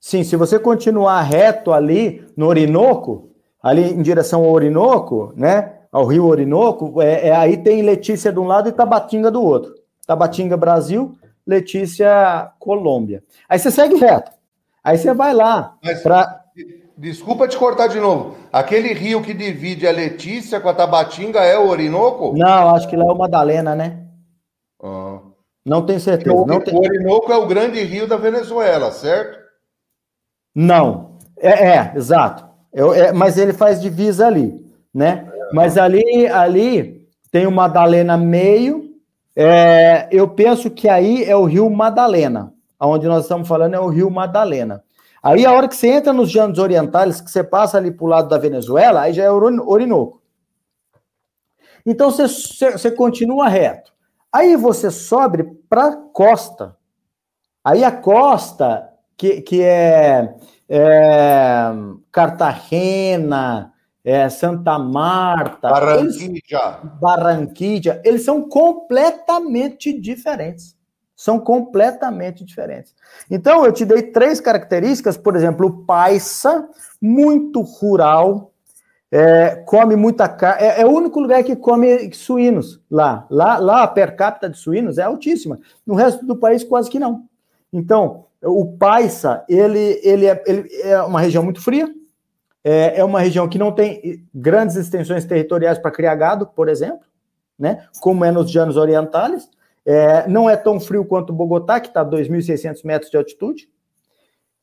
[0.00, 3.28] Sim, se você continuar reto ali no Orinoco,
[3.62, 5.74] ali em direção ao Orinoco, né?
[5.92, 9.74] Ao rio Orinoco, é, é aí tem Letícia de um lado e Tabatinga do outro.
[10.06, 11.12] Tabatinga, Brasil,
[11.46, 13.22] Letícia, Colômbia.
[13.46, 14.30] Aí você segue reto.
[14.82, 15.76] Aí você vai lá.
[16.02, 16.39] pra...
[17.00, 18.36] Desculpa te cortar de novo.
[18.52, 22.34] Aquele rio que divide a Letícia com a Tabatinga é o Orinoco?
[22.36, 24.04] Não, acho que lá é o Madalena, né?
[24.82, 25.18] Ah.
[25.64, 26.36] Não tenho certeza.
[26.36, 26.74] O, não tem...
[26.74, 29.38] o Orinoco é o grande rio da Venezuela, certo?
[30.54, 31.16] Não.
[31.38, 32.44] É, é exato.
[32.70, 35.26] É, mas ele faz divisa ali, né?
[35.54, 38.90] Mas ali, ali tem o Madalena meio.
[39.34, 42.52] É, eu penso que aí é o Rio Madalena.
[42.78, 44.84] Onde nós estamos falando é o Rio Madalena.
[45.22, 48.08] Aí, a hora que você entra nos Llanos Orientais, que você passa ali para o
[48.08, 50.22] lado da Venezuela, aí já é Orinoco.
[51.84, 53.92] Então, você, você continua reto.
[54.32, 56.76] Aí você sobe para a costa.
[57.64, 60.34] Aí a costa que, que é,
[60.68, 61.70] é
[62.10, 66.38] Cartagena, é Santa Marta, Barranquilla.
[66.38, 70.76] Eles, Barranquilla, eles são completamente diferentes.
[71.20, 72.94] São completamente diferentes.
[73.30, 76.66] Então, eu te dei três características, por exemplo, o paisa,
[76.98, 78.54] muito rural,
[79.12, 83.26] é, come muita carne, é, é, o único lugar que come suínos lá.
[83.28, 83.58] lá.
[83.58, 85.60] Lá a per capita de suínos é altíssima.
[85.86, 87.24] No resto do país, quase que não.
[87.70, 91.86] Então, o Paisa, ele, ele, é, ele é uma região muito fria,
[92.64, 97.04] é, é uma região que não tem grandes extensões territoriais para criar gado, por exemplo,
[97.58, 97.84] né?
[98.00, 99.50] como é nos Llanos Orientales.
[99.84, 103.68] É, não é tão frio quanto Bogotá, que está a 2.600 metros de altitude.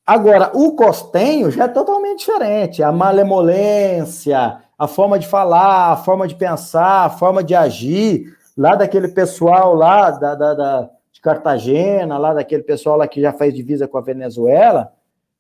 [0.06, 2.82] Agora, o costenho já é totalmente diferente.
[2.82, 8.76] A malemolência, a forma de falar, a forma de pensar, a forma de agir, lá
[8.76, 13.54] daquele pessoal lá da, da, da de Cartagena, lá daquele pessoal lá que já faz
[13.54, 14.94] divisa com a Venezuela,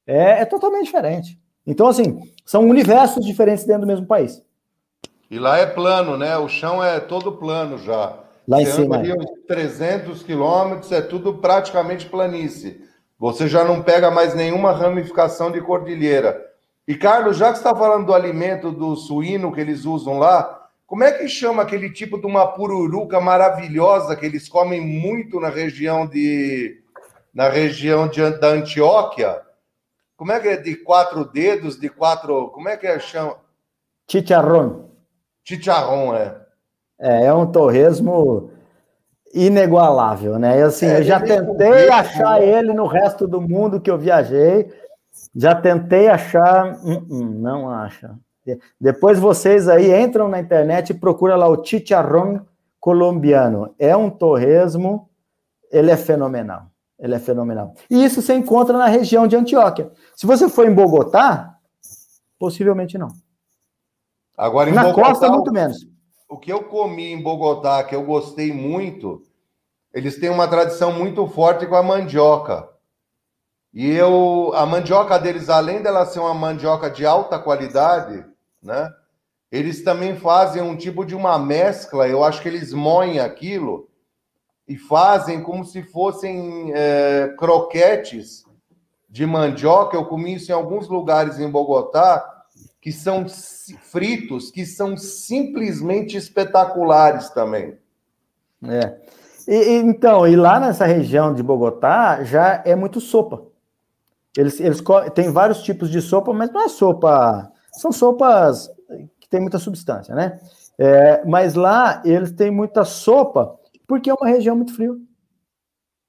[0.08, 1.40] é, é totalmente diferente.
[1.66, 4.44] Então, assim, são universos diferentes dentro do mesmo país.
[5.30, 6.38] E lá é plano, né?
[6.38, 8.18] O chão é todo plano já.
[8.48, 8.98] Lá em Você cima.
[8.98, 12.82] Ali uns 300 quilômetros, é tudo praticamente planície.
[13.20, 16.46] Você já não pega mais nenhuma ramificação de cordilheira.
[16.88, 20.70] E, Carlos, já que você está falando do alimento do suíno que eles usam lá,
[20.86, 25.50] como é que chama aquele tipo de uma pururuca maravilhosa que eles comem muito na
[25.50, 26.82] região de
[27.34, 29.42] na região de, da Antioquia?
[30.16, 33.36] Como é que é de quatro dedos, de quatro, como é que é chama?
[34.10, 34.86] Chicharrón.
[35.44, 36.47] Chicharrón, é.
[37.00, 38.50] É, é um torresmo
[39.34, 40.64] inigualável, né?
[40.64, 44.72] Assim, é, eu já tentei achar ele no resto do mundo que eu viajei,
[45.36, 48.16] já tentei achar, hum, hum, não acha.
[48.80, 52.40] Depois vocês aí entram na internet e procuram lá o chicharrón
[52.80, 53.74] colombiano.
[53.78, 55.10] É um torresmo,
[55.72, 56.68] ele é fenomenal.
[56.98, 57.74] Ele é fenomenal.
[57.90, 59.92] E isso você encontra na região de Antioquia.
[60.16, 61.56] Se você for em Bogotá,
[62.40, 63.10] possivelmente não.
[64.36, 65.86] Agora, na Bogotá, costa, muito menos.
[66.30, 69.24] O que eu comi em Bogotá, que eu gostei muito,
[69.94, 72.68] eles têm uma tradição muito forte com a mandioca.
[73.74, 78.26] E eu, a mandioca deles, além dela ser uma mandioca de alta qualidade,
[78.62, 78.92] né?
[79.52, 82.08] Eles também fazem um tipo de uma mescla.
[82.08, 83.90] Eu acho que eles moem aquilo
[84.68, 88.44] e fazem como se fossem é, croquetes
[89.08, 89.96] de mandioca.
[89.96, 92.44] Eu comi isso em alguns lugares em Bogotá
[92.82, 93.28] que são
[93.76, 97.78] fritos, que são simplesmente espetaculares também.
[98.64, 98.98] É.
[99.48, 103.44] E, então, e lá nessa região de Bogotá já é muito sopa.
[104.38, 104.84] Eles, eles
[105.16, 107.52] têm vários tipos de sopa, mas não é sopa.
[107.72, 108.70] São sopas
[109.20, 110.40] que tem muita substância, né?
[110.78, 114.96] É, mas lá eles têm muita sopa porque é uma região muito fria,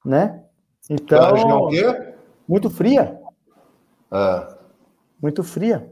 [0.05, 0.43] né?
[0.91, 2.15] Então, é região o quê?
[2.47, 3.19] muito fria.
[4.11, 4.59] É.
[5.23, 5.91] Muito fria.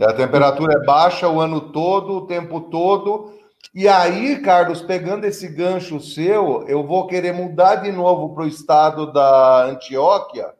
[0.00, 3.34] A temperatura é baixa o ano todo, o tempo todo.
[3.74, 8.48] E aí, Carlos, pegando esse gancho seu, eu vou querer mudar de novo para o
[8.48, 10.54] estado da Antioquia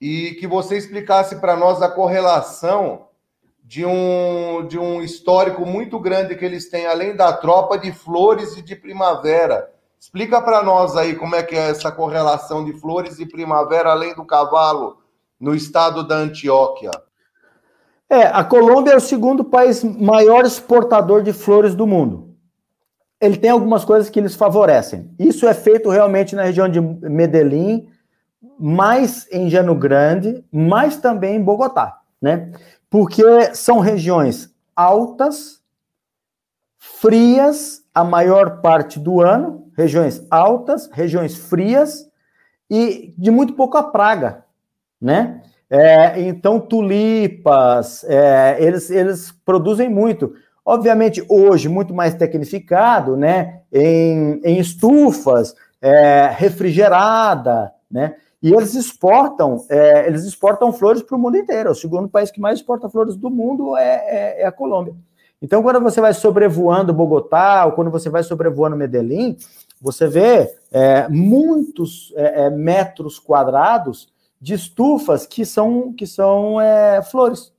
[0.00, 3.06] e que você explicasse para nós a correlação
[3.62, 8.56] de um, de um histórico muito grande que eles têm, além da tropa de flores
[8.56, 9.72] e de primavera.
[9.98, 14.12] Explica para nós aí como é que é essa correlação de flores e primavera, além
[14.16, 14.98] do cavalo,
[15.38, 16.90] no estado da Antioquia.
[18.12, 22.36] É, a Colômbia é o segundo país maior exportador de flores do mundo.
[23.18, 25.10] Ele tem algumas coisas que eles favorecem.
[25.18, 27.88] Isso é feito realmente na região de Medellín,
[28.60, 32.52] mais em Jano Grande, mas também em Bogotá, né?
[32.90, 35.62] Porque são regiões altas,
[36.76, 42.06] frias a maior parte do ano, regiões altas, regiões frias
[42.68, 44.44] e de muito pouca praga,
[45.00, 45.40] né?
[45.74, 50.34] É, então, tulipas, é, eles, eles produzem muito.
[50.62, 53.60] Obviamente, hoje, muito mais tecnificado, né?
[53.72, 58.16] Em, em estufas, é, refrigerada, né?
[58.42, 61.70] E eles exportam, é, eles exportam flores para o mundo inteiro.
[61.70, 64.94] O segundo país que mais exporta flores do mundo é, é, é, a Colômbia.
[65.40, 69.38] Então, quando você vai sobrevoando Bogotá, ou quando você vai sobrevoando Medellín,
[69.80, 72.12] você vê é, muitos
[72.54, 74.11] metros quadrados
[74.42, 77.54] de estufas que são, que são é, flores,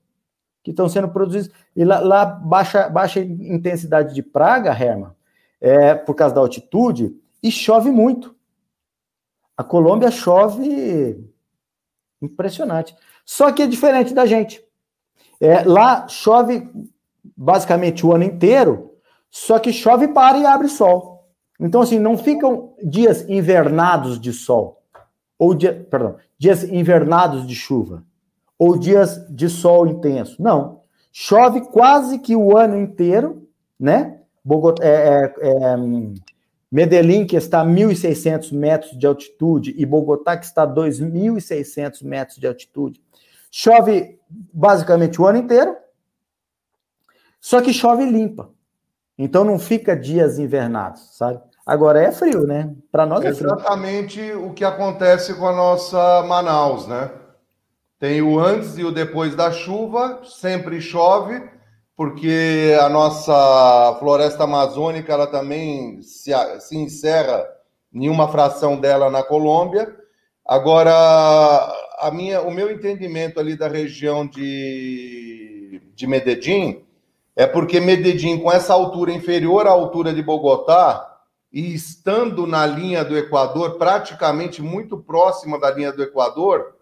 [0.62, 1.50] que estão sendo produzidas.
[1.74, 5.12] E lá, lá, baixa, baixa intensidade de praga, Herman,
[5.62, 8.36] é, por causa da altitude, e chove muito.
[9.56, 11.26] A Colômbia chove
[12.22, 12.94] impressionante.
[13.26, 14.62] Só que é diferente da gente.
[15.40, 16.70] É, lá chove
[17.24, 18.94] basicamente o ano inteiro,
[19.32, 21.30] só que chove para e abre sol.
[21.58, 24.83] Então, assim, não ficam dias invernados de sol
[25.44, 28.04] ou dia, perdão, dias invernados de chuva,
[28.58, 30.42] ou dias de sol intenso.
[30.42, 30.82] Não.
[31.12, 33.46] Chove quase que o ano inteiro,
[33.78, 34.22] né?
[34.82, 35.78] É, é, é,
[36.72, 42.38] Medellín, que está a 1.600 metros de altitude, e Bogotá, que está a 2.600 metros
[42.38, 43.02] de altitude.
[43.52, 44.18] Chove
[44.54, 45.76] basicamente o ano inteiro,
[47.40, 48.50] só que chove limpa.
[49.18, 51.42] Então não fica dias invernados, sabe?
[51.66, 52.74] Agora é frio, né?
[52.92, 53.54] Para nós é frio.
[53.54, 57.10] Exatamente o que acontece com a nossa Manaus, né?
[58.00, 61.42] Tem o antes e o depois da chuva, sempre chove,
[61.96, 67.48] porque a nossa floresta amazônica ela também se, se encerra
[67.94, 69.96] em uma fração dela na Colômbia.
[70.46, 70.92] Agora,
[72.00, 76.84] a minha, o meu entendimento ali da região de, de Medellín
[77.38, 81.13] é porque Medellín, com essa altura inferior à altura de Bogotá,
[81.54, 86.76] e estando na linha do Equador, praticamente muito próxima da linha do Equador,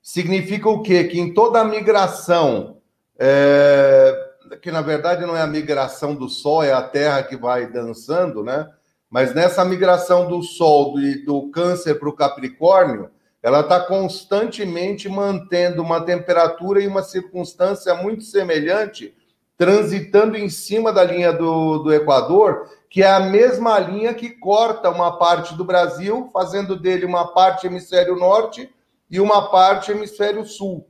[0.00, 1.04] significa o quê?
[1.04, 2.78] Que em toda a migração
[3.18, 4.30] é,
[4.60, 8.42] que na verdade não é a migração do Sol, é a Terra que vai dançando,
[8.42, 8.68] né?
[9.08, 13.10] Mas nessa migração do Sol do, do Câncer para o Capricórnio,
[13.42, 19.14] ela está constantemente mantendo uma temperatura e uma circunstância muito semelhante,
[19.56, 24.90] transitando em cima da linha do, do Equador, que é a mesma linha que corta
[24.90, 28.70] uma parte do Brasil, fazendo dele uma parte hemisfério norte
[29.10, 30.86] e uma parte hemisfério sul.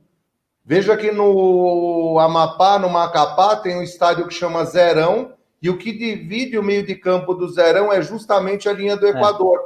[0.65, 5.31] Veja que no Amapá, no Macapá, tem um estádio que chama Zerão,
[5.61, 9.07] e o que divide o meio de campo do Zerão é justamente a linha do
[9.07, 9.11] é.
[9.11, 9.57] Equador.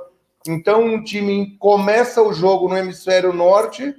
[0.47, 0.51] É.
[0.51, 3.95] Então, um time começa o jogo no hemisfério norte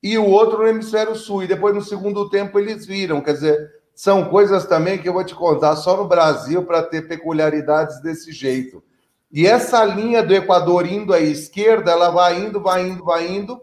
[0.00, 3.20] e o outro no hemisfério sul, e depois no segundo tempo eles viram.
[3.20, 7.08] Quer dizer, são coisas também que eu vou te contar só no Brasil para ter
[7.08, 8.84] peculiaridades desse jeito.
[9.32, 13.58] E essa linha do Equador indo à esquerda, ela vai indo, vai indo, vai indo,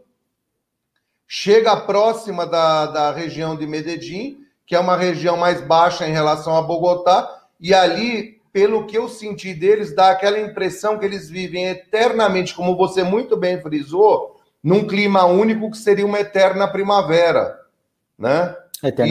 [1.28, 6.58] chega próxima da, da região de Medellín, que é uma região mais baixa em relação
[6.58, 11.68] a Bogotá, e ali, pelo que eu senti deles, dá aquela impressão que eles vivem
[11.68, 17.56] eternamente, como você muito bem frisou, num clima único que seria uma eterna primavera,
[18.18, 18.56] né?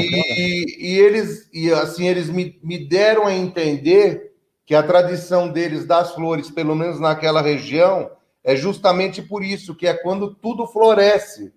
[0.03, 4.33] E, e, e, eles, e assim, eles me, me deram a entender
[4.67, 8.11] que a tradição deles das flores, pelo menos naquela região,
[8.45, 11.53] é justamente por isso, que é quando tudo floresce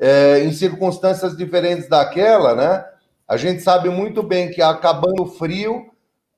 [0.00, 2.84] é, em circunstâncias diferentes daquela, né?
[3.26, 5.90] A gente sabe muito bem que acabando o frio,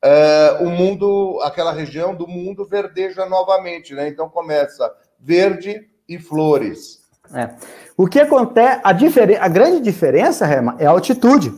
[0.03, 4.09] é, o mundo, aquela região do mundo verdeja novamente, né?
[4.09, 6.99] Então começa verde e flores.
[7.35, 7.51] É.
[7.97, 11.53] O que acontece, a, a grande diferença, Rema, é a altitude.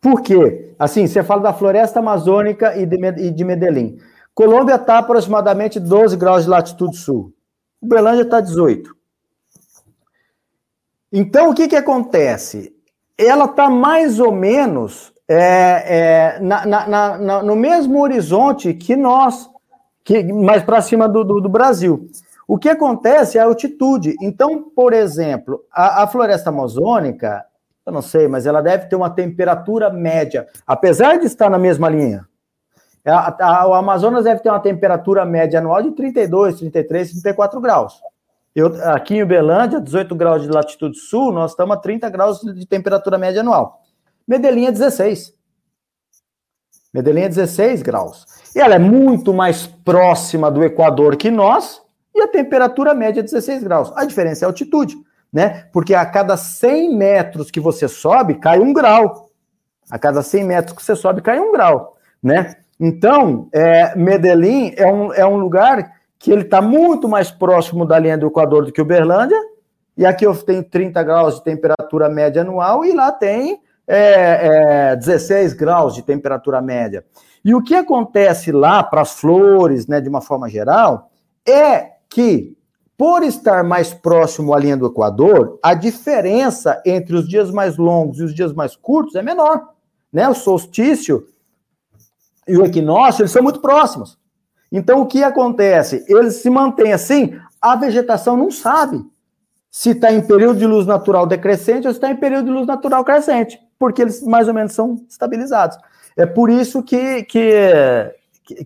[0.00, 0.74] Por quê?
[0.78, 3.98] Assim, você fala da floresta amazônica e de, e de Medellín.
[4.34, 7.32] Colômbia está aproximadamente 12 graus de latitude sul.
[7.80, 8.94] Uberlândia está 18.
[11.12, 12.74] Então, o que, que acontece?
[13.16, 19.48] Ela está mais ou menos é, é, na, na, na, no mesmo horizonte que nós,
[20.02, 22.08] que mais para cima do, do, do, Brasil.
[22.46, 24.14] O que acontece é a altitude.
[24.20, 27.44] Então, por exemplo, a, a floresta amazônica,
[27.86, 31.88] eu não sei, mas ela deve ter uma temperatura média, apesar de estar na mesma
[31.88, 32.26] linha.
[33.06, 38.00] A, a, o Amazonas deve ter uma temperatura média anual de 32, 33, 34 graus.
[38.54, 42.66] Eu, aqui em Uberlândia, 18 graus de latitude sul, nós estamos a 30 graus de
[42.66, 43.82] temperatura média anual.
[44.26, 45.34] Medellín é 16.
[46.94, 48.24] Medellín é 16 graus.
[48.54, 51.82] E ela é muito mais próxima do Equador que nós,
[52.14, 53.92] e a temperatura média é 16 graus.
[53.96, 54.96] A diferença é a altitude,
[55.32, 55.66] né?
[55.72, 59.30] Porque a cada 100 metros que você sobe, cai um grau.
[59.90, 62.54] A cada 100 metros que você sobe, cai um grau, né?
[62.78, 67.98] Então, é, Medellín é um, é um lugar que ele está muito mais próximo da
[67.98, 69.38] linha do Equador do que Uberlândia,
[69.96, 74.96] e aqui eu tenho 30 graus de temperatura média anual, e lá tem é, é,
[74.96, 77.04] 16 graus de temperatura média.
[77.44, 81.10] E o que acontece lá para as flores, né, de uma forma geral,
[81.46, 82.56] é que,
[82.96, 88.18] por estar mais próximo à linha do Equador, a diferença entre os dias mais longos
[88.18, 89.70] e os dias mais curtos é menor.
[90.12, 90.28] Né?
[90.28, 91.26] O solstício
[92.46, 94.18] e o equinócio, eles são muito próximos.
[94.70, 96.04] Então, o que acontece?
[96.08, 99.04] Eles se mantêm assim, a vegetação não sabe
[99.70, 102.66] se está em período de luz natural decrescente ou se está em período de luz
[102.66, 105.76] natural crescente, porque eles mais ou menos são estabilizados.
[106.16, 108.14] É por isso que, que,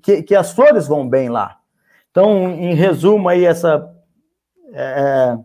[0.02, 1.57] que, que as flores vão bem lá.
[2.18, 3.94] Então, em resumo, aí, essa,
[4.72, 5.38] é,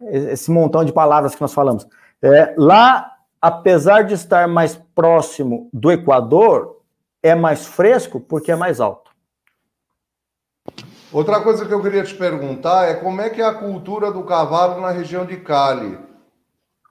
[0.00, 1.86] é, esse montão de palavras que nós falamos.
[2.20, 3.08] É, lá,
[3.40, 6.80] apesar de estar mais próximo do Equador,
[7.22, 9.12] é mais fresco porque é mais alto.
[11.12, 14.24] Outra coisa que eu queria te perguntar é como é que é a cultura do
[14.24, 15.96] cavalo na região de Cali?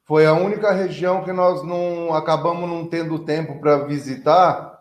[0.06, 4.73] Foi a única região que nós não acabamos não tendo tempo para visitar,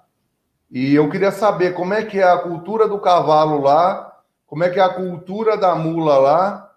[0.72, 4.10] E eu queria saber como é que é a cultura do cavalo lá,
[4.46, 6.72] como é que é a cultura da mula lá,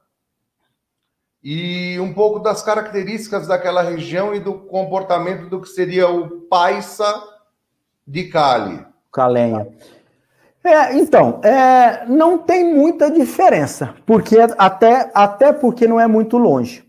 [1.41, 7.05] e um pouco das características daquela região e do comportamento do que seria o paisa
[8.05, 8.85] de Cali.
[9.13, 9.67] Calenha.
[10.61, 16.83] É, então, é, não tem muita diferença, porque até, até porque não é muito longe,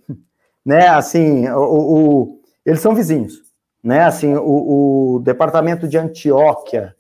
[0.65, 0.89] né?
[0.89, 3.43] Assim, o, o eles são vizinhos,
[3.85, 4.05] né?
[4.05, 6.96] Assim, o, o, departamento de Antioquia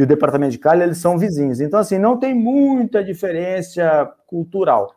[0.00, 4.94] e o departamento de Cali eles são vizinhos, então assim não tem muita diferença cultural.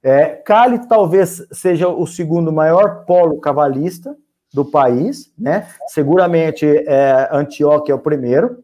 [0.00, 4.16] É, Cali talvez seja o segundo maior polo cavalista
[4.52, 5.66] do país, né?
[5.88, 8.62] Seguramente é, Antioquia é o primeiro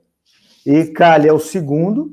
[0.64, 2.08] e Cali é o segundo.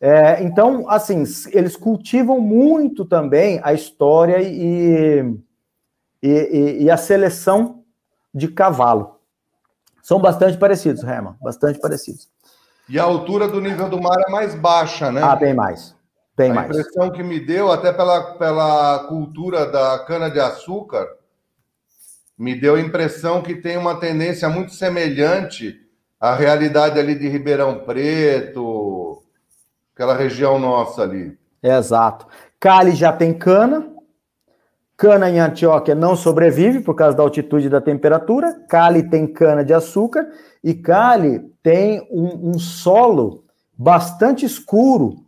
[0.00, 1.22] É, então, assim,
[1.52, 5.38] eles cultivam muito também a história e,
[6.22, 7.84] e, e, a seleção
[8.32, 9.18] de cavalo.
[10.02, 12.30] São bastante parecidos, Herman, bastante parecidos.
[12.88, 15.22] E a altura do nível do mar é mais baixa, né?
[15.22, 15.94] Ah, bem mais.
[16.36, 16.70] Bem a mais.
[16.70, 21.06] impressão que me deu, até pela, pela cultura da cana-de-açúcar,
[22.38, 25.76] me deu a impressão que tem uma tendência muito semelhante
[26.20, 29.22] à realidade ali de Ribeirão Preto,
[29.94, 31.36] aquela região nossa ali.
[31.62, 32.26] Exato.
[32.60, 33.97] Cali já tem cana.
[34.98, 38.64] Cana em Antioquia não sobrevive por causa da altitude e da temperatura.
[38.68, 40.28] Cali tem cana de açúcar
[40.62, 43.44] e Cali tem um, um solo
[43.78, 45.24] bastante escuro,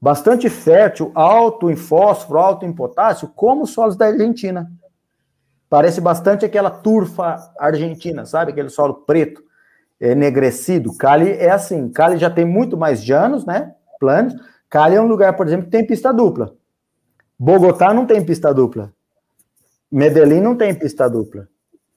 [0.00, 4.68] bastante fértil, alto em fósforo, alto em potássio, como os solos da Argentina.
[5.70, 8.50] Parece bastante aquela turfa argentina, sabe?
[8.50, 9.40] Aquele solo preto,
[10.00, 10.96] enegrecido.
[10.98, 11.88] Cali é assim.
[11.90, 13.72] Cali já tem muito mais llanos, né?
[14.00, 14.34] Planos.
[14.68, 16.56] Cali é um lugar, por exemplo, que tem pista dupla.
[17.38, 18.92] Bogotá não tem pista dupla.
[19.92, 21.46] Medellín não tem pista dupla.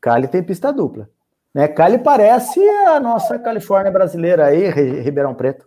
[0.02, 1.10] Cali tem pista dupla.
[1.54, 1.70] Né?
[1.70, 5.66] Cali parece a nossa Califórnia brasileira aí, Ribeirão Preto.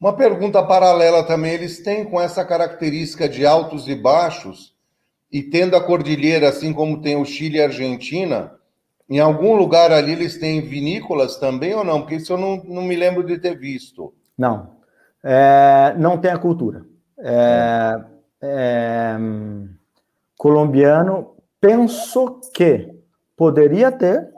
[0.00, 4.74] Uma pergunta paralela também, eles têm com essa característica de altos e baixos,
[5.30, 8.52] e tendo a cordilheira, assim como tem o Chile e a Argentina,
[9.10, 12.00] em algum lugar ali eles têm vinícolas também ou não?
[12.00, 14.14] Porque isso eu não, não me lembro de ter visto.
[14.36, 14.76] Não,
[15.22, 16.86] é, não tem a cultura.
[17.18, 18.00] É,
[18.40, 19.18] é,
[20.38, 22.88] colombiano, penso que
[23.36, 24.32] poderia ter,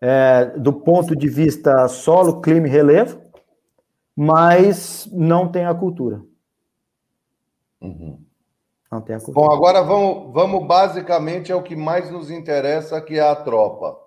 [0.00, 3.20] é, do ponto de vista solo, clima e relevo,
[4.14, 6.22] mas não tem a cultura.
[7.80, 8.22] Uhum.
[8.92, 9.46] Não tem a cultura.
[9.46, 13.98] Bom, agora vamos, vamos basicamente ao que mais nos interessa, que é a tropa.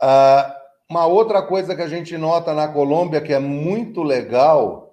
[0.00, 0.56] Ah,
[0.90, 4.91] uma outra coisa que a gente nota na Colômbia que é muito legal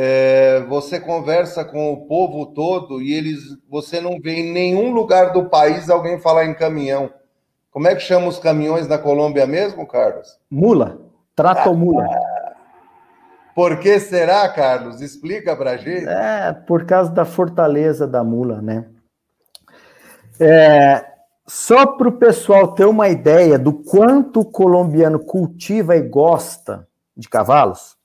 [0.00, 5.32] é, você conversa com o povo todo e eles você não vê em nenhum lugar
[5.32, 7.10] do país alguém falar em caminhão.
[7.68, 10.38] Como é que chama os caminhões na Colômbia mesmo, Carlos?
[10.48, 11.00] Mula.
[11.34, 12.06] Trato mula.
[13.56, 15.00] Por que será, Carlos?
[15.00, 16.08] Explica pra gente.
[16.08, 18.86] É, por causa da fortaleza da mula, né?
[20.38, 21.04] É,
[21.44, 26.86] só para o pessoal ter uma ideia do quanto o colombiano cultiva e gosta
[27.16, 27.97] de cavalos,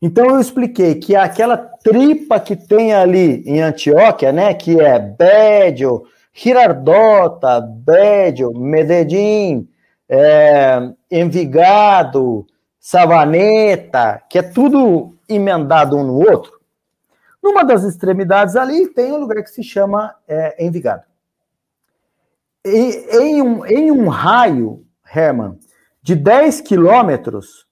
[0.00, 6.04] então eu expliquei que aquela tripa que tem ali em Antioquia, né, que é Bédio,
[6.32, 9.68] Girardota, Bédio, Medellín,
[10.08, 12.46] é, Envigado,
[12.78, 16.58] Savaneta, que é tudo emendado um no outro.
[17.42, 21.02] Numa das extremidades ali tem um lugar que se chama é, Envigado.
[22.64, 24.84] E, em, um, em um raio,
[25.14, 25.58] Herman,
[26.02, 27.66] de 10 quilômetros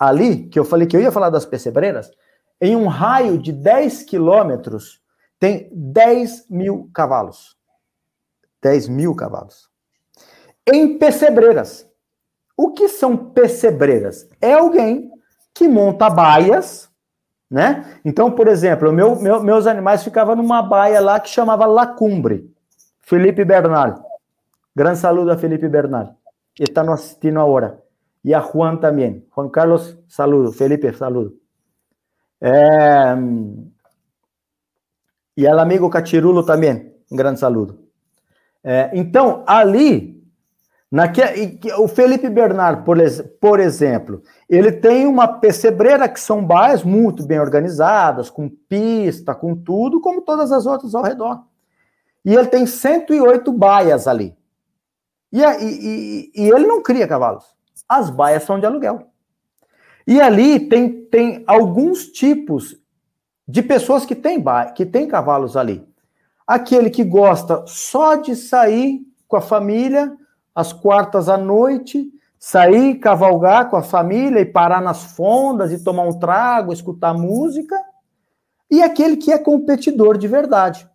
[0.00, 2.10] ali, que eu falei que eu ia falar das percebreiras,
[2.58, 5.02] em um raio de 10 quilômetros,
[5.38, 7.56] tem 10 mil cavalos.
[8.62, 9.68] 10 mil cavalos.
[10.66, 11.86] Em percebreiras.
[12.56, 14.28] O que são percebreiras?
[14.40, 15.10] É alguém
[15.54, 16.90] que monta baias,
[17.50, 17.98] né?
[18.04, 22.54] Então, por exemplo, meu, meu, meus animais ficavam numa baia lá que chamava Lacumbre.
[23.00, 24.04] Felipe Bernal.
[24.76, 26.14] Grande saludo a Felipe Bernal.
[26.58, 27.79] Ele está nos assistindo agora.
[28.24, 29.26] E a Juan também.
[29.34, 30.52] Juan Carlos, saludo.
[30.52, 31.38] Felipe, saludo.
[35.36, 36.94] E al amigo Cachirulo também.
[37.10, 37.78] Um grande saludo.
[38.62, 40.22] É, então, ali,
[40.90, 41.22] naque...
[41.78, 42.98] o Felipe Bernard, por,
[43.40, 49.56] por exemplo, ele tem uma percebreira que são baias muito bem organizadas, com pista, com
[49.56, 51.42] tudo, como todas as outras ao redor.
[52.22, 54.36] E ele tem 108 baias ali.
[55.32, 57.59] E, e, e, e ele não cria cavalos.
[57.90, 59.08] As baias são de aluguel.
[60.06, 62.76] E ali tem, tem alguns tipos
[63.48, 64.40] de pessoas que têm,
[64.76, 65.84] que têm cavalos ali.
[66.46, 70.16] Aquele que gosta só de sair com a família
[70.54, 76.04] às quartas à noite, sair, cavalgar com a família e parar nas fondas e tomar
[76.04, 77.76] um trago, escutar música,
[78.70, 80.88] e aquele que é competidor de verdade.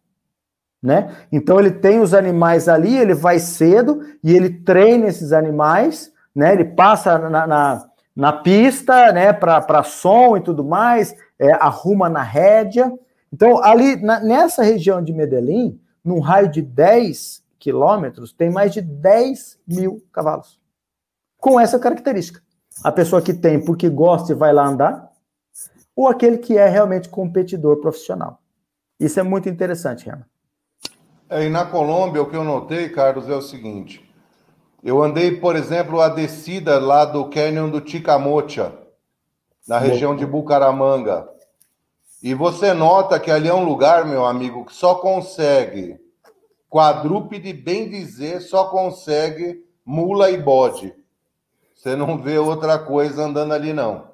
[0.81, 1.13] Né?
[1.29, 6.53] Então ele tem os animais ali, ele vai cedo e ele treina esses animais, né?
[6.53, 9.31] Ele passa na, na, na pista, né?
[9.31, 12.91] Para som e tudo mais, é, arruma na rédea.
[13.31, 18.81] Então ali na, nessa região de Medellín, num raio de 10 quilômetros, tem mais de
[18.81, 20.59] 10 mil cavalos
[21.39, 22.41] com essa característica.
[22.83, 25.11] A pessoa que tem porque gosta e vai lá andar,
[25.95, 28.41] ou aquele que é realmente competidor profissional.
[28.99, 30.25] Isso é muito interessante, Renan.
[31.29, 34.04] É, e na Colômbia, o que eu notei, Carlos, é o seguinte.
[34.85, 38.71] Eu andei, por exemplo, a descida lá do Canyon do Chicamocha,
[39.67, 41.27] na região de Bucaramanga.
[42.21, 45.99] E você nota que ali é um lugar, meu amigo, que só consegue
[46.69, 50.93] quadrúpede, bem dizer, só consegue mula e bode.
[51.73, 54.07] Você não vê outra coisa andando ali, não.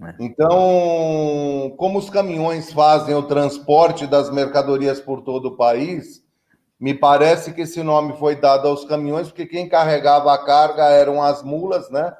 [0.00, 0.14] É.
[0.20, 6.22] Então, como os caminhões fazem o transporte das mercadorias por todo o país,
[6.78, 11.22] me parece que esse nome foi dado aos caminhões, porque quem carregava a carga eram
[11.22, 12.14] as mulas, né?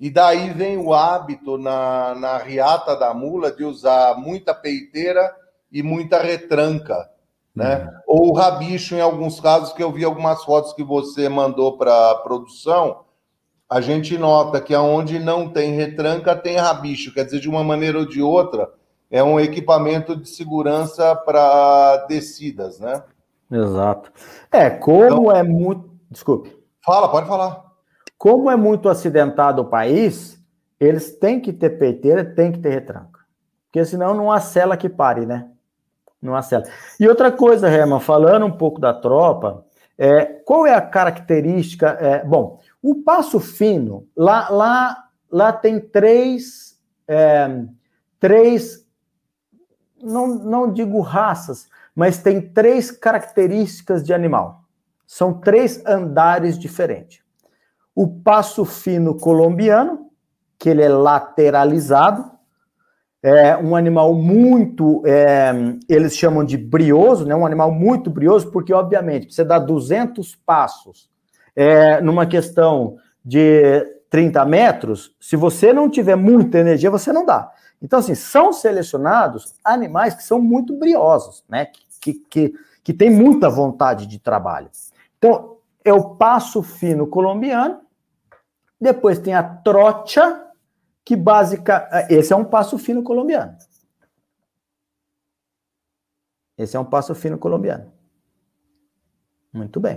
[0.00, 5.34] E daí vem o hábito na, na riata da mula de usar muita peiteira
[5.70, 7.10] e muita retranca,
[7.54, 7.90] né?
[8.06, 8.28] Uhum.
[8.28, 12.14] Ou rabicho, em alguns casos, que eu vi algumas fotos que você mandou para a
[12.14, 13.04] produção,
[13.68, 17.12] a gente nota que aonde não tem retranca, tem rabicho.
[17.12, 18.72] Quer dizer, de uma maneira ou de outra,
[19.10, 23.02] é um equipamento de segurança para descidas, né?
[23.50, 24.12] Exato.
[24.50, 25.88] É, como então, é muito.
[26.10, 26.56] Desculpe.
[26.84, 27.64] Fala, pode falar.
[28.16, 30.42] Como é muito acidentado o país,
[30.80, 33.20] eles têm que ter peiteira, têm que ter retranca.
[33.66, 35.48] Porque senão não há cela que pare, né?
[36.20, 36.64] Não há cela.
[36.98, 39.64] E outra coisa, Herman, falando um pouco da tropa,
[39.96, 41.88] é, qual é a característica?
[42.00, 47.64] É, bom, o passo fino, lá, lá, lá tem três, é,
[48.18, 48.86] três
[50.02, 51.68] não, não digo raças,
[51.98, 54.60] mas tem três características de animal.
[55.04, 57.24] São três andares diferentes.
[57.92, 60.06] O passo fino colombiano,
[60.56, 62.30] que ele é lateralizado,
[63.20, 65.52] é um animal muito, é,
[65.88, 67.34] eles chamam de brioso, né?
[67.34, 71.10] Um animal muito brioso, porque obviamente você dá 200 passos
[71.56, 77.50] é, numa questão de 30 metros, se você não tiver muita energia, você não dá.
[77.80, 81.66] Então, assim, são selecionados animais que são muito briosos, né?
[81.66, 81.80] Que,
[82.14, 84.70] que, que tem muita vontade de trabalho.
[85.16, 87.80] Então, é o passo fino colombiano,
[88.80, 90.46] depois tem a trocha,
[91.04, 91.88] que básica.
[92.10, 93.56] Esse é um passo fino colombiano.
[96.56, 97.90] Esse é um passo fino colombiano.
[99.52, 99.96] Muito bem.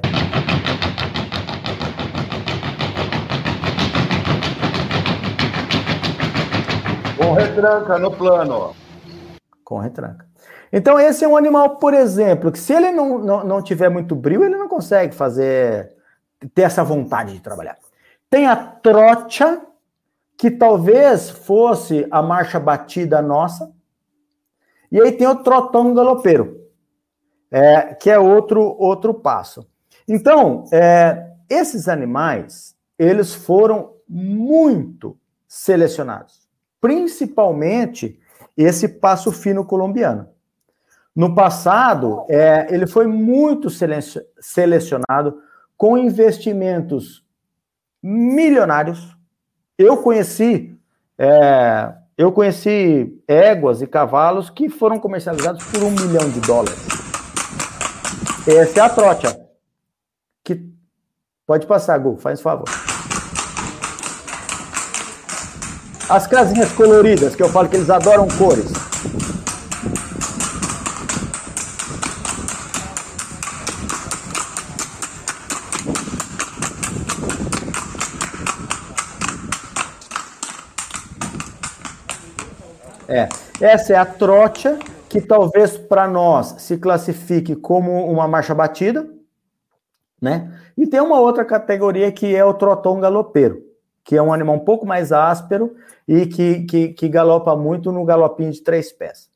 [7.17, 8.75] Com retranca no plano.
[9.63, 10.30] Com retranca.
[10.71, 14.15] Então, esse é um animal, por exemplo, que se ele não, não, não tiver muito
[14.15, 15.95] brilho, ele não consegue fazer,
[16.53, 17.77] ter essa vontade de trabalhar.
[18.29, 19.61] Tem a trocha,
[20.37, 23.71] que talvez fosse a marcha batida nossa.
[24.91, 26.67] E aí tem o trotão galopeiro,
[27.51, 29.67] é, que é outro, outro passo.
[30.07, 35.15] Então, é, esses animais, eles foram muito
[35.47, 36.41] selecionados
[36.81, 38.19] principalmente
[38.57, 40.27] esse passo fino colombiano.
[41.15, 45.41] No passado, é, ele foi muito selecionado
[45.77, 47.25] com investimentos
[48.01, 49.15] milionários.
[49.77, 50.77] Eu conheci,
[51.17, 56.87] é, eu conheci éguas e cavalos que foram comercializados por um milhão de dólares.
[58.47, 59.39] Essa é a trocha.
[60.43, 60.63] Que
[61.45, 62.69] pode passar, Gu, faz favor.
[66.09, 68.90] As casinhas coloridas, que eu falo que eles adoram cores.
[83.61, 84.77] Essa é a trocha,
[85.09, 89.09] que talvez para nós se classifique como uma marcha batida,
[90.21, 90.57] né?
[90.77, 93.71] E tem uma outra categoria que é o trotão galopeiro
[94.03, 95.75] que é um animal um pouco mais áspero
[96.07, 99.29] e que, que, que galopa muito no galopinho de três pés.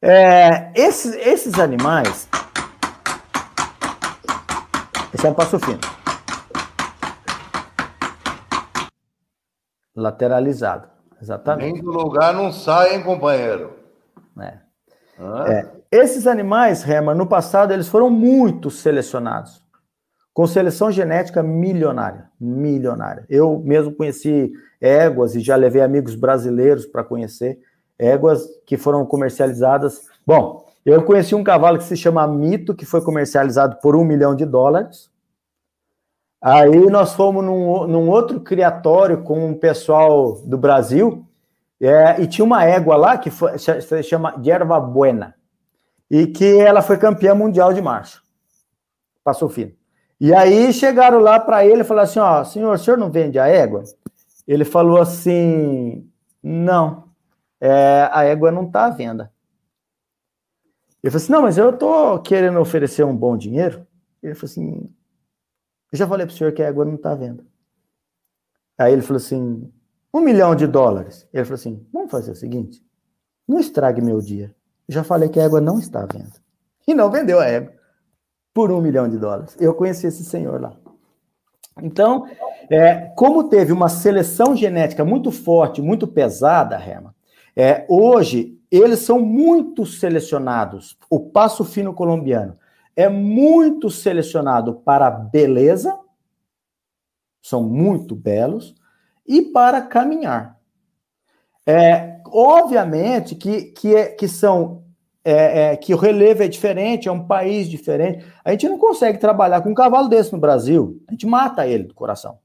[0.00, 2.28] É, esses, esses animais.
[5.12, 5.80] Esse é um passo fino.
[9.94, 10.88] Lateralizado.
[11.20, 11.74] Exatamente.
[11.74, 13.72] Nem do lugar não sai, hein, companheiro?
[14.40, 14.58] É.
[15.18, 15.44] Ah.
[15.48, 15.70] é.
[15.92, 19.60] Esses animais, Rema, no passado, eles foram muito selecionados
[20.32, 23.26] com seleção genética milionária, milionária.
[23.28, 27.58] Eu mesmo conheci éguas e já levei amigos brasileiros para conhecer
[27.98, 30.00] éguas que foram comercializadas.
[30.26, 34.34] Bom, eu conheci um cavalo que se chama Mito, que foi comercializado por um milhão
[34.34, 35.10] de dólares.
[36.40, 41.26] Aí nós fomos num, num outro criatório com um pessoal do Brasil,
[41.80, 45.34] é, e tinha uma égua lá que foi, se chama Yerba Buena,
[46.10, 48.20] e que ela foi campeã mundial de marcha.
[49.22, 49.72] Passou fino.
[50.18, 53.38] E aí chegaram lá para ele e falaram assim: ó, senhor, o senhor não vende
[53.38, 53.84] a égua?
[54.46, 56.06] Ele falou assim:
[56.42, 57.04] não,
[57.60, 59.32] é, a égua não está à venda.
[61.02, 63.86] Ele falou assim: não, mas eu estou querendo oferecer um bom dinheiro.
[64.22, 64.90] Ele falou assim:
[65.92, 67.44] eu já falei para o senhor que a égua não está à venda.
[68.78, 69.70] Aí ele falou assim:
[70.12, 71.26] um milhão de dólares.
[71.32, 72.82] Ele falou assim: vamos fazer o seguinte,
[73.46, 74.54] não estrague meu dia.
[74.88, 76.40] Eu já falei que a égua não está à venda.
[76.86, 77.72] E não vendeu a égua
[78.52, 79.56] por um milhão de dólares.
[79.60, 80.76] Eu conheci esse senhor lá.
[81.82, 82.26] Então,
[82.68, 87.14] é, como teve uma seleção genética muito forte, muito pesada, Herman,
[87.56, 90.96] é, hoje eles são muito selecionados.
[91.08, 92.56] O passo fino colombiano
[92.96, 95.98] é muito selecionado para beleza,
[97.42, 98.74] são muito belos,
[99.26, 100.58] e para caminhar.
[101.66, 104.82] É, obviamente que, que, é, que são
[105.24, 108.24] é, é, que o relevo é diferente, é um país diferente.
[108.44, 111.00] A gente não consegue trabalhar com um cavalo desse no Brasil.
[111.06, 112.38] A gente mata ele do coração,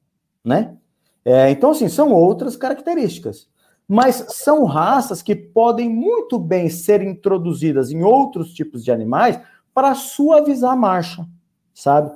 [0.44, 0.76] né?
[1.24, 3.48] É, então, assim, são outras características.
[3.88, 9.40] Mas são raças que podem muito bem ser introduzidas em outros tipos de animais
[9.76, 11.28] para suavizar a marcha,
[11.74, 12.10] sabe?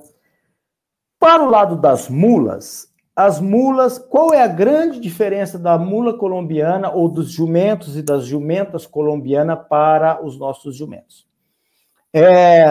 [1.19, 6.91] Para o lado das mulas, as mulas, qual é a grande diferença da mula colombiana
[6.91, 11.29] ou dos jumentos e das jumentas colombianas para os nossos jumentos?
[12.15, 12.71] É,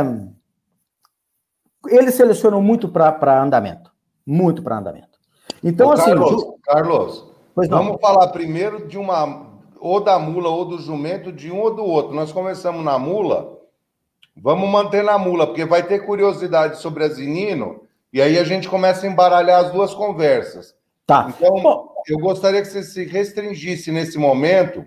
[1.89, 3.91] eles selecionam muito para andamento,
[4.25, 5.19] muito para andamento.
[5.63, 6.05] Então, Ô, assim.
[6.05, 6.55] Carlos, ju...
[6.63, 7.25] Carlos
[7.55, 11.85] vamos falar primeiro de uma, ou da mula ou do jumento, de um ou do
[11.85, 12.15] outro.
[12.15, 13.58] Nós começamos na mula,
[14.41, 17.81] vamos manter na mula, porque vai ter curiosidade sobre a Zinino
[18.11, 20.75] e aí a gente começa a embaralhar as duas conversas.
[21.05, 21.27] Tá.
[21.29, 24.85] Então, Bom, eu gostaria que você se restringisse nesse momento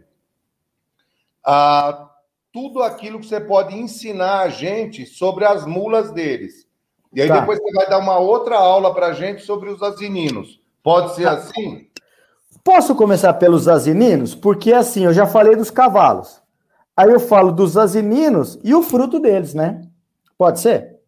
[1.44, 2.08] a
[2.52, 6.66] tudo aquilo que você pode ensinar a gente sobre as mulas deles.
[7.12, 7.40] E aí tá.
[7.40, 10.60] depois você vai dar uma outra aula para a gente sobre os asininos.
[10.82, 11.32] Pode ser tá.
[11.32, 11.88] assim?
[12.64, 14.34] Posso começar pelos asininos?
[14.34, 16.41] Porque assim, eu já falei dos cavalos.
[17.02, 19.82] Aí eu falo dos asininos e o fruto deles, né?
[20.38, 21.00] Pode ser?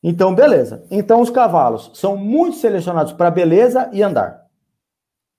[0.00, 0.86] Então, beleza.
[0.88, 4.46] Então, os cavalos são muito selecionados para beleza e andar.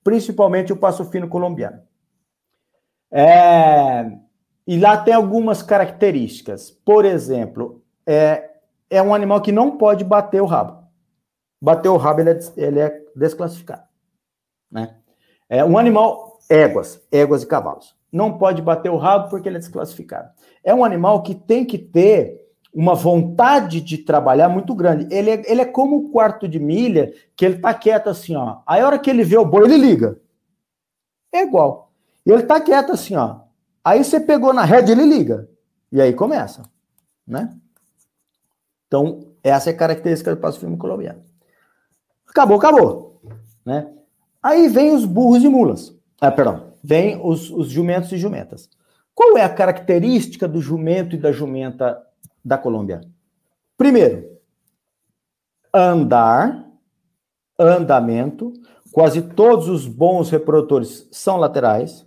[0.03, 1.81] Principalmente o passo fino colombiano.
[3.09, 4.11] É...
[4.67, 6.69] E lá tem algumas características.
[6.69, 8.55] Por exemplo, é,
[8.89, 10.85] é um animal que não pode bater o rabo.
[11.61, 13.83] Bater o rabo, ele é, ele é desclassificado.
[14.69, 14.97] Né?
[15.47, 18.00] É um animal, éguas, éguas e cavalos.
[18.11, 20.29] Não pode bater o rabo porque ele é desclassificado.
[20.63, 22.41] É um animal que tem que ter
[22.73, 25.07] uma vontade de trabalhar muito grande.
[25.13, 28.59] Ele é, ele é como o quarto de milha, que ele tá quieto assim, ó.
[28.65, 30.19] Aí a hora que ele vê o boi, ele liga.
[31.31, 31.91] É igual.
[32.25, 33.41] Ele tá quieto assim, ó.
[33.83, 35.49] Aí você pegou na rede, ele liga.
[35.91, 36.63] E aí começa,
[37.27, 37.53] né?
[38.87, 41.23] Então, essa é a característica do passo colombiano.
[42.27, 43.21] Acabou, acabou.
[43.65, 43.91] Né?
[44.41, 45.95] Aí vem os burros e mulas.
[46.19, 46.70] Ah, perdão.
[46.83, 48.69] Vem os, os jumentos e jumentas.
[49.13, 52.01] Qual é a característica do jumento e da jumenta
[52.43, 53.01] da Colômbia.
[53.77, 54.37] Primeiro,
[55.73, 56.67] andar,
[57.57, 58.53] andamento.
[58.91, 62.05] Quase todos os bons reprodutores são laterais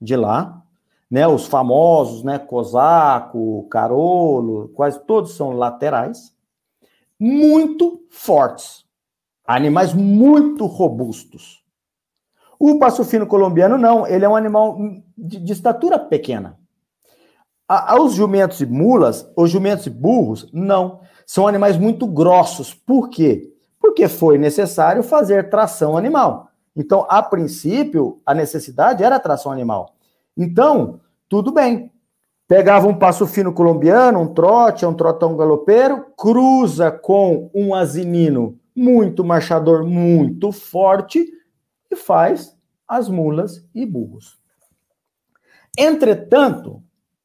[0.00, 0.64] de lá,
[1.08, 1.28] né?
[1.28, 2.38] Os famosos, né?
[2.38, 6.34] Cosaco, Carolo, quase todos são laterais.
[7.20, 8.84] Muito fortes.
[9.46, 11.63] Animais muito robustos.
[12.66, 14.78] O passo fino colombiano não, ele é um animal
[15.18, 16.58] de, de estatura pequena.
[17.68, 21.00] Aos jumentos e mulas, os jumentos e burros, não.
[21.26, 22.72] São animais muito grossos.
[22.72, 23.52] Por quê?
[23.78, 26.48] Porque foi necessário fazer tração animal.
[26.74, 29.94] Então, a princípio, a necessidade era tração animal.
[30.34, 31.92] Então, tudo bem.
[32.48, 39.22] Pegava um passo fino colombiano, um trote, um trotão galopeiro, cruza com um asinino muito
[39.22, 41.30] marchador, muito forte,
[41.90, 42.53] e faz
[42.86, 44.38] as mulas e burros.
[45.76, 46.82] Entretanto,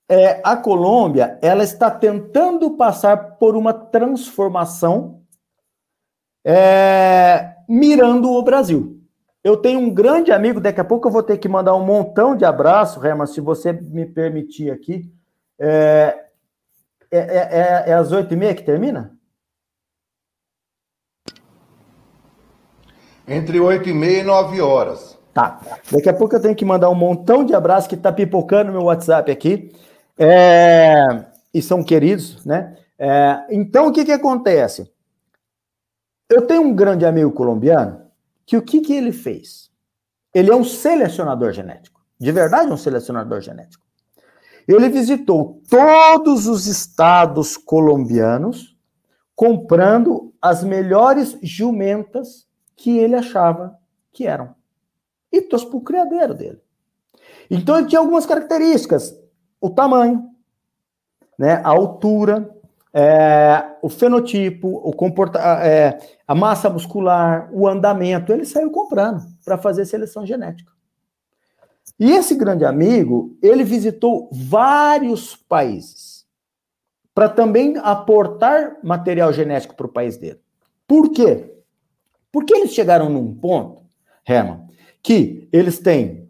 [0.07, 5.21] é, a Colômbia ela está tentando passar por uma transformação
[6.43, 8.99] é, mirando o Brasil.
[9.43, 12.35] Eu tenho um grande amigo, daqui a pouco eu vou ter que mandar um montão
[12.35, 15.11] de abraço, Herman, se você me permitir aqui.
[15.59, 16.29] É
[17.11, 19.17] é, é, é, é às oito e meia que termina?
[23.27, 25.18] Entre oito e meia e nove horas.
[25.39, 25.61] Tá.
[25.89, 28.83] Daqui a pouco eu tenho que mandar um montão de abraços que tá pipocando meu
[28.83, 29.71] WhatsApp aqui.
[30.17, 31.25] É...
[31.53, 32.75] E são queridos, né?
[32.97, 33.45] É...
[33.49, 34.91] Então, o que que acontece?
[36.29, 38.01] Eu tenho um grande amigo colombiano
[38.45, 39.69] que o que que ele fez?
[40.33, 42.01] Ele é um selecionador genético.
[42.19, 43.85] De verdade, um selecionador genético.
[44.67, 48.77] Ele visitou todos os estados colombianos
[49.35, 53.75] comprando as melhores jumentas que ele achava
[54.11, 54.58] que eram.
[55.31, 56.61] E trouxe para o criadeiro dele.
[57.49, 59.17] Então ele tinha algumas características:
[59.59, 60.29] o tamanho,
[61.37, 62.49] né, a altura,
[62.93, 68.33] é, o fenotipo, o comporta é, a massa muscular, o andamento.
[68.33, 70.71] Ele saiu comprando para fazer seleção genética.
[71.99, 76.25] E esse grande amigo, ele visitou vários países
[77.13, 80.39] para também aportar material genético para o país dele.
[80.87, 81.53] Por quê?
[82.31, 83.83] Porque eles chegaram num ponto,
[84.25, 84.68] Herman,
[85.01, 86.29] que eles têm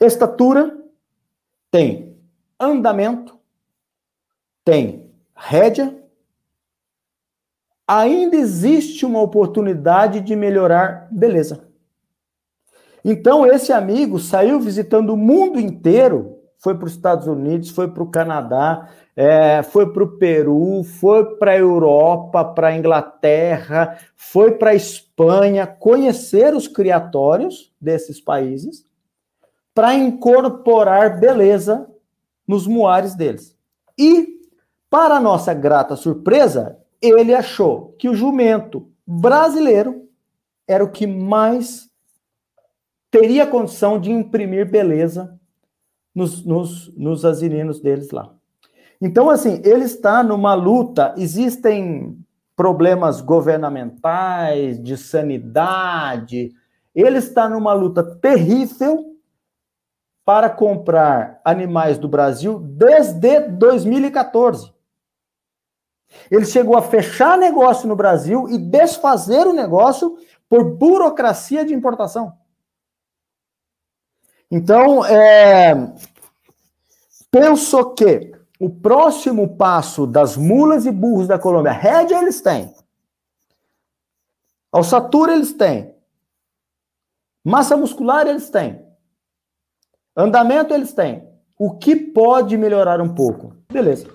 [0.00, 0.78] estatura,
[1.70, 2.16] têm
[2.58, 3.38] andamento,
[4.64, 6.02] têm rédea,
[7.86, 11.68] ainda existe uma oportunidade de melhorar beleza.
[13.04, 16.31] Então, esse amigo saiu visitando o mundo inteiro,
[16.62, 21.36] foi para os Estados Unidos, foi para o Canadá, é, foi para o Peru, foi
[21.36, 28.86] para a Europa, para a Inglaterra, foi para a Espanha, conhecer os criatórios desses países,
[29.74, 31.90] para incorporar beleza
[32.46, 33.56] nos muares deles.
[33.98, 34.40] E,
[34.88, 40.08] para nossa grata surpresa, ele achou que o jumento brasileiro
[40.68, 41.90] era o que mais
[43.10, 45.41] teria condição de imprimir beleza
[46.14, 48.34] nos, nos, nos asilinos deles lá.
[49.00, 52.16] Então, assim, ele está numa luta, existem
[52.54, 56.52] problemas governamentais, de sanidade,
[56.94, 59.16] ele está numa luta terrível
[60.24, 64.72] para comprar animais do Brasil desde 2014.
[66.30, 70.16] Ele chegou a fechar negócio no Brasil e desfazer o negócio
[70.48, 72.34] por burocracia de importação.
[74.54, 75.72] Então, é,
[77.30, 82.70] penso que o próximo passo das mulas e burros da Colômbia, rédea eles têm,
[84.70, 85.94] alçatura eles têm,
[87.42, 88.84] massa muscular eles têm,
[90.14, 91.26] andamento eles têm.
[91.58, 93.56] O que pode melhorar um pouco?
[93.72, 94.06] Beleza.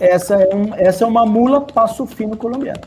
[0.00, 2.80] Essa é, um, essa é uma mula passo fino colombiano.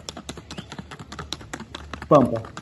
[2.09, 2.54] Pampa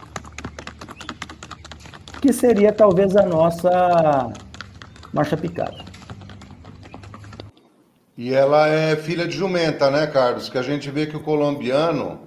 [2.24, 4.32] que seria talvez a nossa
[5.12, 5.84] marcha picada.
[8.18, 10.48] E ela é filha de jumenta, né, Carlos?
[10.48, 12.22] Que a gente vê que o colombiano,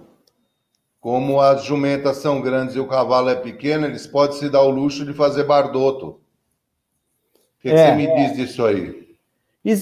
[1.01, 4.71] como as jumentas são grandes e o cavalo é pequeno, eles podem se dar o
[4.71, 6.09] luxo de fazer bardoto.
[6.09, 6.21] O
[7.63, 8.17] que, é, que você me é.
[8.17, 9.17] diz disso aí?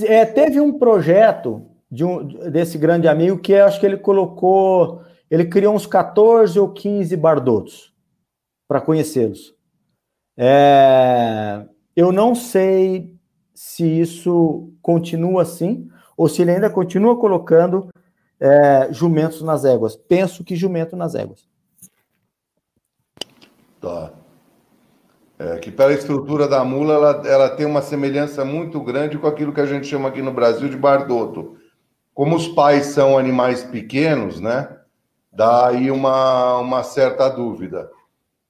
[0.07, 5.47] É, teve um projeto de um, desse grande amigo que acho que ele colocou, ele
[5.47, 7.93] criou uns 14 ou 15 bardotos
[8.69, 9.55] para conhecê-los.
[10.37, 11.64] É,
[11.95, 13.14] eu não sei
[13.55, 17.89] se isso continua assim ou se ele ainda continua colocando
[18.41, 19.97] é, jumentos nas éguas.
[19.97, 21.49] Penso que jumento nas éguas.
[23.80, 24.12] Tá.
[25.39, 29.53] É, que pela estrutura da mula, ela, ela tem uma semelhança muito grande com aquilo
[29.53, 31.57] que a gente chama aqui no Brasil de bardoto.
[32.12, 34.68] Como os pais são animais pequenos, né?
[35.32, 37.91] Dá aí uma, uma certa dúvida.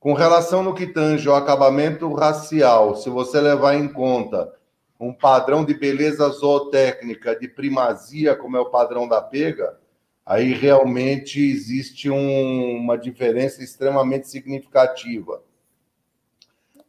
[0.04, 4.52] Com relação no que tange ao acabamento racial, se você levar em conta
[5.00, 9.78] um padrão de beleza zootécnica de primazia, como é o padrão da pega,
[10.26, 15.42] aí realmente existe um, uma diferença extremamente significativa.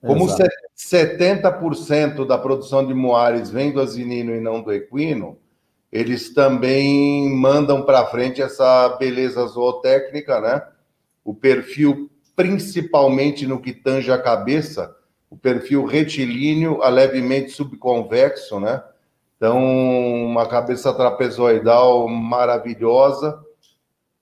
[0.01, 0.49] Como Exato.
[0.77, 5.37] 70% da produção de moares vem do asinino e não do equino,
[5.89, 10.67] eles também mandam para frente essa beleza zootécnica, né?
[11.23, 14.95] O perfil principalmente no que tange a cabeça,
[15.29, 18.83] o perfil retilíneo a levemente subconvexo, né?
[19.37, 23.39] Então, uma cabeça trapezoidal maravilhosa,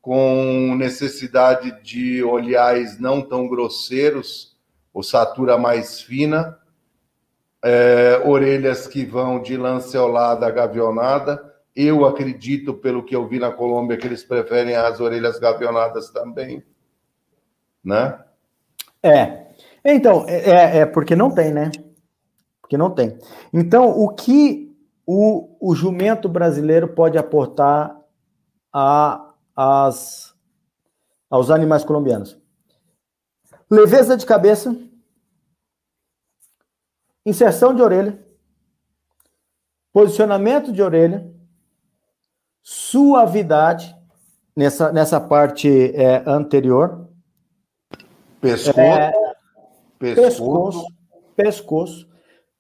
[0.02, 4.58] com necessidade de olhares não tão grosseiros,
[4.94, 6.58] ossatura mais fina,
[7.64, 11.54] é, orelhas que vão de lanceolada a gavionada.
[11.76, 16.64] Eu acredito, pelo que eu vi na Colômbia, que eles preferem as orelhas gavionadas também
[17.84, 18.20] né?
[19.02, 19.48] É.
[19.84, 21.72] Então, é, é, é porque não tem, né?
[22.62, 23.18] Porque não tem.
[23.54, 24.74] Então, o que
[25.06, 28.00] o, o jumento brasileiro pode aportar
[28.72, 30.34] a, as,
[31.30, 32.38] aos animais colombianos.
[33.70, 34.76] Leveza de cabeça,
[37.26, 38.24] inserção de orelha,
[39.92, 41.32] posicionamento de orelha,
[42.62, 43.96] suavidade
[44.56, 47.03] nessa, nessa parte é, anterior.
[48.44, 49.14] Pescoço, é,
[49.98, 50.86] pescoço.
[51.34, 52.10] Pescoço.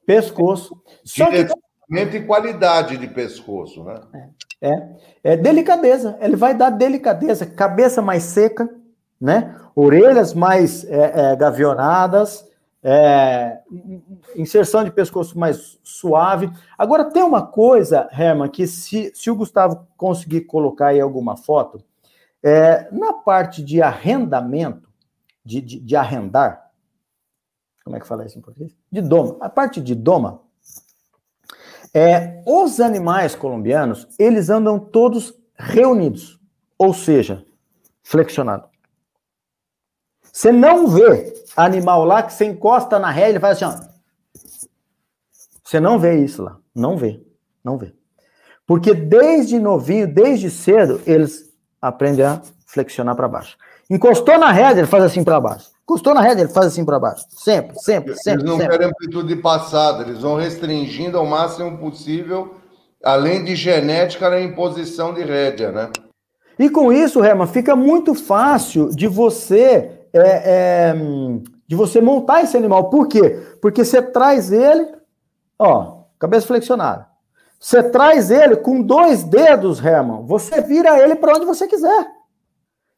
[0.06, 0.82] Pescoço.
[1.04, 4.00] Direcionamento e qualidade de pescoço, né?
[4.62, 4.88] É,
[5.26, 6.18] é delicadeza.
[6.22, 8.70] Ele vai dar delicadeza, cabeça mais seca,
[9.20, 9.60] né?
[9.76, 12.48] Orelhas mais é, é, gavionadas,
[12.82, 13.60] é,
[14.38, 16.50] inserção de pescoço mais suave.
[16.78, 21.84] Agora, tem uma coisa, Herman, que se, se o Gustavo conseguir colocar aí alguma foto,
[22.42, 24.93] é, na parte de arrendamento,
[25.44, 26.72] de, de, de, arrendar,
[27.84, 28.76] como é que fala isso em português?
[28.92, 29.38] De doma.
[29.42, 30.42] A parte de doma,
[31.94, 36.40] é, os animais colombianos, eles andam todos reunidos,
[36.78, 37.46] ou seja,
[38.02, 38.68] flexionado.
[40.32, 43.94] Você não vê animal lá que você encosta na ré e ele faz assim, ó.
[45.64, 46.58] Você não vê isso lá.
[46.74, 47.24] Não vê.
[47.64, 47.94] Não vê.
[48.66, 53.58] Porque desde novinho, desde cedo, eles aprendem a flexionar para baixo.
[53.90, 55.72] Encostou na rédea, ele faz assim para baixo.
[55.84, 57.26] Encostou na rédea, ele faz assim para baixo.
[57.30, 58.42] Sempre, sempre, sempre.
[58.42, 58.72] Eles não sempre.
[58.72, 62.56] querem amplitude passada, eles vão restringindo ao máximo possível,
[63.04, 65.90] além de genética, na imposição de rédea, né?
[66.58, 70.96] E com isso, Herman, fica muito fácil de você é, é,
[71.68, 72.90] de você montar esse animal.
[72.90, 73.42] Por quê?
[73.62, 74.88] Porque você traz ele,
[75.58, 77.08] ó, cabeça flexionada.
[77.60, 80.26] Você traz ele com dois dedos, Herman.
[80.26, 82.08] Você vira ele para onde você quiser.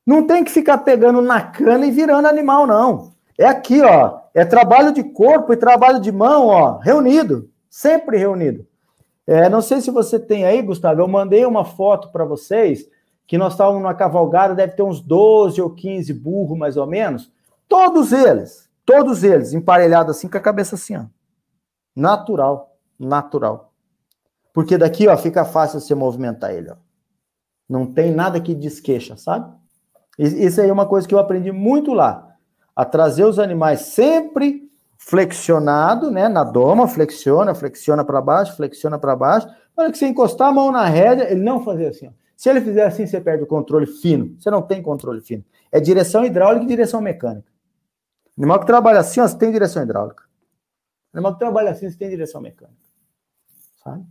[0.06, 3.14] Não tem que ficar pegando na cana e virando animal, não.
[3.38, 4.20] É aqui, ó.
[4.34, 7.50] É trabalho de corpo e trabalho de mão, ó, reunido.
[7.70, 8.68] Sempre reunido.
[9.26, 11.02] É, não sei se você tem aí, Gustavo.
[11.02, 12.88] Eu mandei uma foto para vocês
[13.26, 17.32] que nós estávamos numa cavalgada, deve ter uns 12 ou 15 burros, mais ou menos.
[17.68, 21.06] Todos eles, todos eles, emparelhados assim, com a cabeça assim, ó.
[21.96, 23.74] Natural, natural.
[24.54, 26.76] Porque daqui, ó, fica fácil você movimentar ele, ó.
[27.68, 29.52] Não tem nada que desqueixa, sabe?
[30.18, 32.36] Isso aí é uma coisa que eu aprendi muito lá.
[32.76, 39.16] A trazer os animais sempre flexionado, né, na doma, flexiona, flexiona para baixo, flexiona para
[39.16, 39.48] baixo.
[39.76, 42.12] Na hora que você encostar a mão na rédea, ele não fazer assim, ó.
[42.36, 44.36] Se ele fizer assim, você perde o controle fino.
[44.38, 45.44] Você não tem controle fino.
[45.72, 47.50] É direção hidráulica e direção mecânica.
[48.38, 50.24] Animal que trabalha assim, ó, você tem direção hidráulica.
[51.14, 52.78] Animal que trabalha assim, você tem direção mecânica.
[53.82, 54.06] Sabe?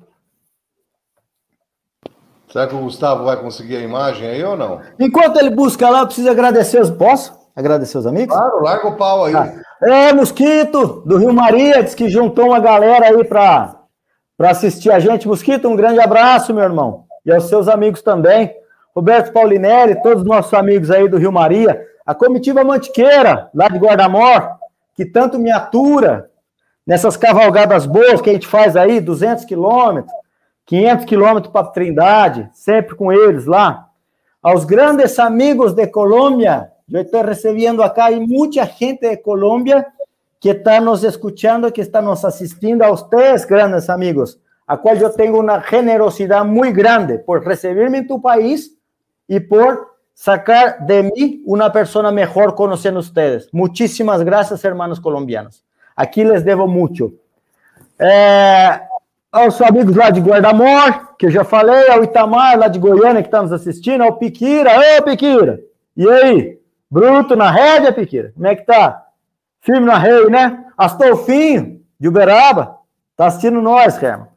[2.55, 4.80] Será que o Gustavo vai conseguir a imagem aí ou não?
[4.96, 6.88] Enquanto ele busca lá, eu preciso agradecer os.
[6.88, 7.36] Posso?
[7.57, 8.32] Agradecer os amigos?
[8.32, 9.34] Claro, larga o pau aí.
[9.34, 9.55] Ah.
[9.82, 13.74] É, Mosquito, do Rio Maria, diz que juntou uma galera aí para
[14.38, 15.26] assistir a gente.
[15.26, 18.55] Mosquito, um grande abraço, meu irmão e aos seus amigos também.
[18.94, 23.78] Roberto Paulinelli, todos os nossos amigos aí do Rio Maria, a comitiva Mantiqueira, lá de
[23.78, 24.48] Guardamor,
[24.94, 26.30] que tanto me atura
[26.86, 30.14] nessas cavalgadas boas que a gente faz aí, 200 quilômetros,
[30.66, 33.88] 500 quilômetros para Trindade, sempre com eles lá.
[34.42, 39.86] Aos grandes amigos de Colômbia, eu estou recebendo acá e muita gente de Colômbia
[40.40, 45.10] que está nos escutando, que está nos assistindo, a vocês, grandes amigos a cual yo
[45.10, 48.76] tengo una generosidad muy grande por recibirme en tu país
[49.28, 53.48] y por sacar de mí una persona mejor conociendo ustedes.
[53.52, 55.64] Muchísimas gracias, hermanos colombianos.
[55.96, 57.14] Aqui les devo muito.
[57.98, 58.80] É,
[59.35, 63.26] aos amigos lá de Guardamor, que eu já falei, ao Itamar, lá de Goiânia, que
[63.26, 64.70] está nos assistindo, ao Piquira.
[64.78, 65.61] Ô, Piquira!
[65.97, 66.59] E aí?
[66.89, 68.32] Bruto na rédea, Piquira?
[68.32, 69.07] Como é que tá?
[69.61, 70.64] Firme na rei, né?
[70.78, 72.78] Astolfinho, de Uberaba,
[73.16, 74.28] tá assistindo nós, Herman.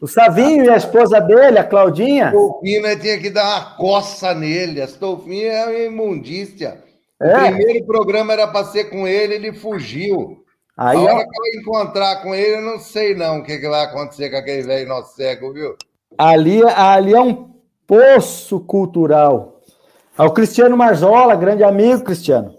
[0.00, 2.28] O Savinho e a esposa dele, a Claudinha.
[2.28, 4.80] Astolfinho né, tinha que dar uma coça nele.
[4.80, 6.82] Astolfinho é uma imundícia.
[7.20, 7.36] É.
[7.36, 10.43] O primeiro programa era para ser com ele, ele fugiu.
[10.76, 11.18] Aí, a hora ó...
[11.18, 14.36] que eu encontrar com ele, eu não sei não o que, que vai acontecer com
[14.36, 15.76] aquele velho nosso cego, viu?
[16.18, 17.50] Ali, ali é um
[17.86, 19.60] poço cultural.
[20.16, 22.56] Ao Cristiano Marzola, grande amigo, Cristiano.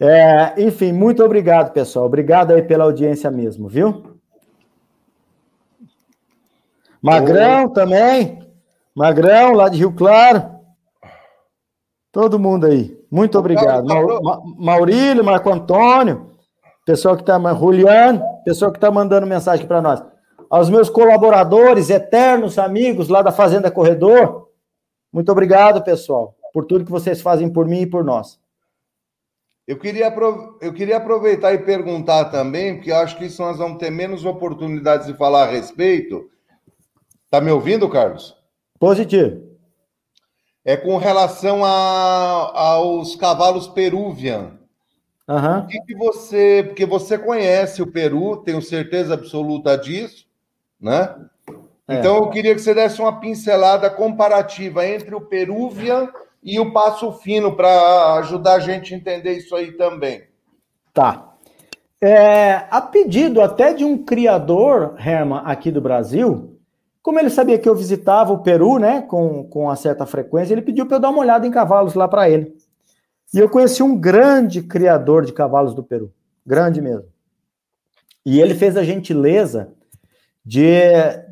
[0.00, 2.06] É, enfim, muito obrigado, pessoal.
[2.06, 4.18] Obrigado aí pela audiência mesmo, viu?
[7.00, 8.40] Magrão também.
[8.94, 10.52] Magrão, lá de Rio Claro.
[12.10, 12.96] Todo mundo aí.
[13.10, 13.86] Muito obrigado.
[13.86, 16.31] Ma Maurílio, Marco Antônio,
[16.84, 17.38] pessoal que está.
[17.54, 20.02] Juliano, pessoal que está mandando mensagem para nós.
[20.50, 24.48] Aos meus colaboradores, eternos amigos lá da Fazenda Corredor.
[25.12, 28.38] Muito obrigado, pessoal, por tudo que vocês fazem por mim e por nós.
[29.66, 30.12] Eu queria,
[30.60, 35.06] eu queria aproveitar e perguntar também, porque acho que isso nós vamos ter menos oportunidades
[35.06, 36.30] de falar a respeito
[37.32, 38.36] Tá me ouvindo, Carlos?
[38.78, 39.40] Positivo.
[40.62, 44.58] é com relação a, aos cavalos Peruvian.
[45.28, 45.58] Uhum.
[45.60, 46.64] O que, que, você.
[46.66, 50.26] Porque você conhece o Peru, tenho certeza absoluta disso,
[50.80, 51.14] né?
[51.86, 51.98] É.
[51.98, 56.08] Então eu queria que você desse uma pincelada comparativa entre o Peruvian
[56.42, 60.24] e o Passo Fino para ajudar a gente a entender isso aí também.
[60.92, 61.28] Tá.
[62.00, 66.58] É, a pedido até de um criador, Herman, aqui do Brasil,
[67.00, 70.62] como ele sabia que eu visitava o Peru, né, com, com uma certa frequência, ele
[70.62, 72.56] pediu para eu dar uma olhada em cavalos lá para ele.
[73.32, 76.12] E eu conheci um grande criador de cavalos do Peru,
[76.44, 77.08] grande mesmo.
[78.24, 79.72] E ele fez a gentileza
[80.44, 80.82] de,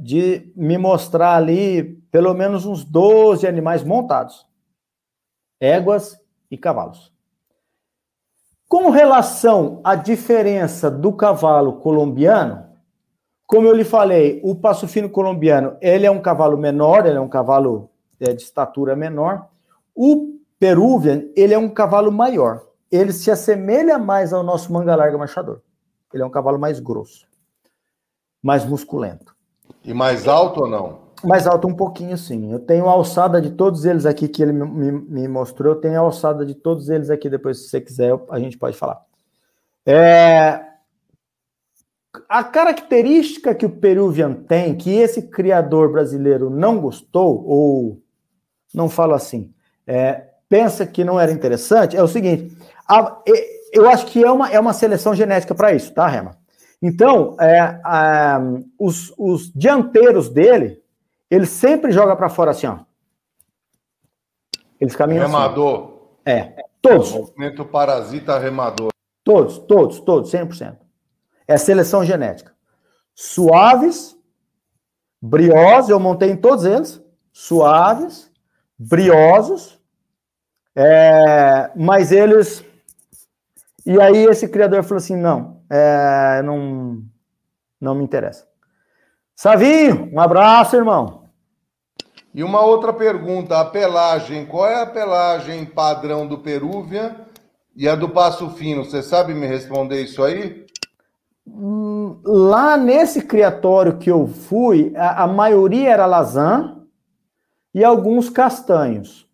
[0.00, 4.46] de me mostrar ali pelo menos uns 12 animais montados:
[5.60, 6.18] éguas
[6.50, 7.12] e cavalos.
[8.66, 12.70] Com relação à diferença do cavalo colombiano,
[13.46, 17.20] como eu lhe falei, o passo fino colombiano, ele é um cavalo menor, ele é
[17.20, 17.90] um cavalo
[18.20, 19.48] é, de estatura menor.
[19.92, 22.62] O Peruvian, ele é um cavalo maior.
[22.92, 25.62] Ele se assemelha mais ao nosso manga larga marchador.
[26.12, 27.26] Ele é um cavalo mais grosso,
[28.42, 29.34] mais musculento.
[29.82, 30.98] E mais alto ou não?
[31.24, 32.52] Mais alto um pouquinho, sim.
[32.52, 35.74] Eu tenho a alçada de todos eles aqui que ele me, me mostrou.
[35.74, 37.30] Eu tenho a alçada de todos eles aqui.
[37.30, 39.00] Depois, se você quiser, a gente pode falar.
[39.86, 40.62] É...
[42.28, 48.02] A característica que o Peruvian tem, que esse criador brasileiro não gostou, ou
[48.74, 49.54] não falo assim,
[49.86, 52.54] é, pensa que não era interessante é o seguinte:
[52.86, 53.22] a,
[53.72, 56.36] eu acho que é uma, é uma seleção genética para isso, tá, Rema?
[56.82, 58.40] Então, é, a,
[58.78, 60.82] os, os dianteiros dele,
[61.30, 62.80] ele sempre joga para fora assim, ó.
[64.80, 66.10] Eles caminham remador.
[66.26, 66.38] assim.
[66.38, 67.12] É, todos.
[67.12, 68.90] Movimento parasita remador.
[69.22, 70.78] Todos, todos, todos, 100%.
[71.46, 72.54] É seleção genética.
[73.14, 74.16] Suaves,
[75.20, 77.02] briosos, eu montei em todos eles.
[77.30, 78.30] Suaves,
[78.78, 79.79] briosos,
[80.74, 82.64] é, mas eles.
[83.84, 87.02] E aí esse criador falou assim: não, é, não,
[87.80, 88.46] não me interessa.
[89.34, 91.24] Savinho, um abraço, irmão.
[92.34, 97.16] E uma outra pergunta: a pelagem, qual é a pelagem padrão do Perúvia
[97.74, 98.84] e a do Passo Fino?
[98.84, 100.66] Você sabe me responder isso aí?
[101.46, 106.76] Hum, lá nesse criatório que eu fui, a, a maioria era lazã
[107.74, 109.29] e alguns castanhos.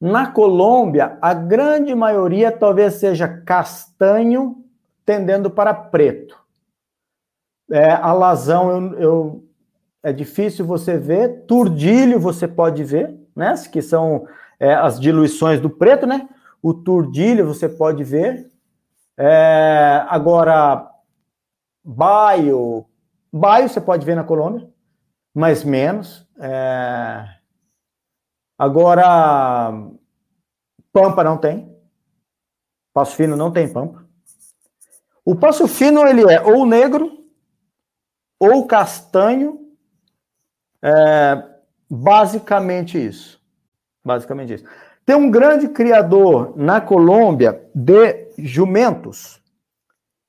[0.00, 4.64] Na Colômbia, a grande maioria talvez seja castanho,
[5.04, 6.38] tendendo para preto.
[7.70, 9.44] É, alazão eu, eu,
[10.02, 13.54] é difícil você ver, turdilho você pode ver, né?
[13.70, 14.26] Que são
[14.60, 16.28] é, as diluições do preto, né?
[16.62, 18.50] O turdilho você pode ver.
[19.16, 20.88] É, agora,
[21.84, 22.86] baio,
[23.32, 24.68] baio você pode ver na Colômbia,
[25.34, 26.26] mas menos.
[26.38, 27.37] É,
[28.58, 29.70] Agora,
[30.92, 31.72] Pampa não tem.
[32.92, 34.04] Passo Fino não tem Pampa.
[35.24, 37.24] O Passo Fino ele é ou negro
[38.40, 39.60] ou castanho.
[40.82, 41.44] É,
[41.88, 43.40] basicamente isso.
[44.04, 44.64] Basicamente isso.
[45.06, 49.40] Tem um grande criador na Colômbia de jumentos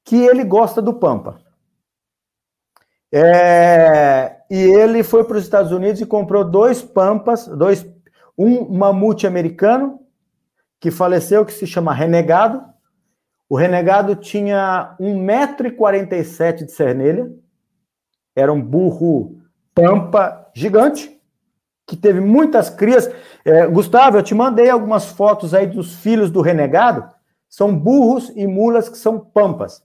[0.05, 1.41] que ele gosta do Pampa.
[3.11, 7.83] É, e ele foi para os Estados Unidos e comprou dois Pampas, dois
[8.39, 9.99] um mamute americano
[10.79, 12.63] que faleceu, que se chama Renegado.
[13.49, 17.29] O Renegado tinha 1,47m de cernelha,
[18.33, 19.41] era um burro
[19.75, 21.19] pampa gigante,
[21.85, 23.11] que teve muitas crias.
[23.43, 27.09] É, Gustavo, eu te mandei algumas fotos aí dos filhos do Renegado,
[27.49, 29.83] são burros e mulas que são pampas.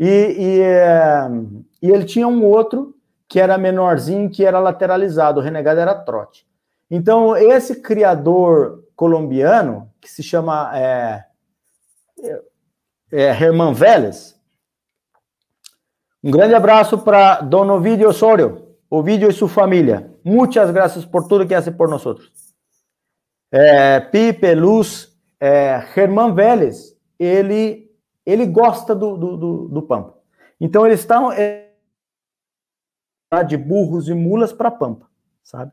[0.00, 1.28] E, e, é,
[1.82, 2.94] e ele tinha um outro
[3.28, 6.46] que era menorzinho, que era lateralizado, o Renegado era trote.
[6.96, 11.24] Então, esse criador colombiano, que se chama é,
[13.10, 14.40] é, Herman Vélez,
[16.22, 20.16] um grande abraço para Don Ovidio Osorio, Ovidio e sua família.
[20.24, 22.04] Muitas graças por tudo que hace por nós.
[23.50, 27.90] É, Pipe, Luz, é, Herman Vélez, ele,
[28.24, 30.16] ele gosta do, do, do, do Pampa.
[30.60, 31.72] Então, eles estão é,
[33.48, 35.08] de burros e mulas para Pampa,
[35.42, 35.72] sabe?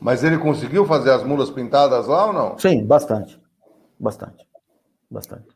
[0.00, 2.58] Mas ele conseguiu fazer as mulas pintadas lá ou não?
[2.58, 3.40] Sim, bastante.
[3.98, 4.46] Bastante.
[5.10, 5.48] Bastante.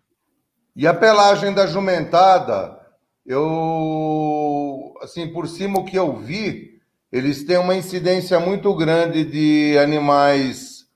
[0.75, 2.79] E a pelagem da jumentada,
[3.27, 9.79] eu, assim, por cima o que eu vi, eles têm uma incidência muito grande de
[9.79, 10.87] animais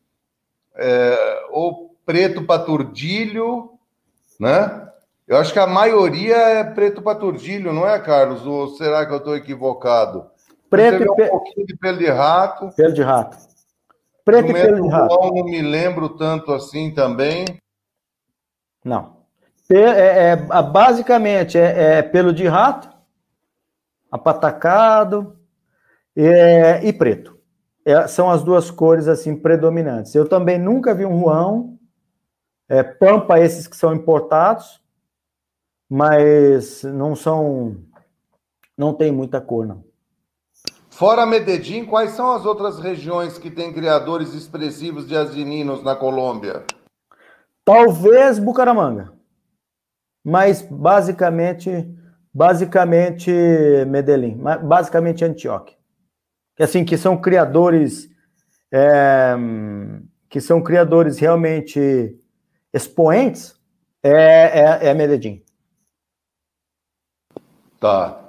[0.74, 3.70] é, ou preto paturdilho,
[4.40, 4.82] né?
[5.28, 8.47] Eu acho que a maioria é preto paturdilho, não é, Carlos?
[8.47, 10.31] Ou será que eu estou equivocado?
[10.77, 11.23] Preto e pe...
[11.23, 12.70] um pouquinho de pelo de rato.
[12.77, 13.36] Pelo de rato.
[14.24, 15.15] Preto e pelo de rato.
[15.15, 17.44] Não me lembro tanto assim também.
[18.85, 19.16] Não.
[19.69, 22.89] É, é, basicamente é, é, pelo de rato,
[24.11, 25.36] apatacado
[26.15, 27.36] é, e preto.
[27.85, 30.15] É, são as duas cores assim predominantes.
[30.15, 31.78] Eu também nunca vi um ruão,
[32.69, 34.81] é, pampa esses que são importados,
[35.89, 37.77] mas não são,
[38.77, 39.85] não tem muita cor não.
[40.97, 46.64] Fora Medellín, quais são as outras regiões que têm criadores expressivos de asininos na Colômbia?
[47.66, 49.12] Talvez Bucaramanga.
[50.24, 51.70] Mas basicamente,
[52.32, 53.31] basicamente
[53.86, 55.77] Medellín, basicamente Antioquia.
[56.59, 58.09] Assim, que são criadores
[58.73, 59.35] é,
[60.31, 62.18] que são criadores realmente
[62.73, 63.55] expoentes,
[64.02, 65.44] é, é, é Medellín.
[67.78, 68.26] Tá.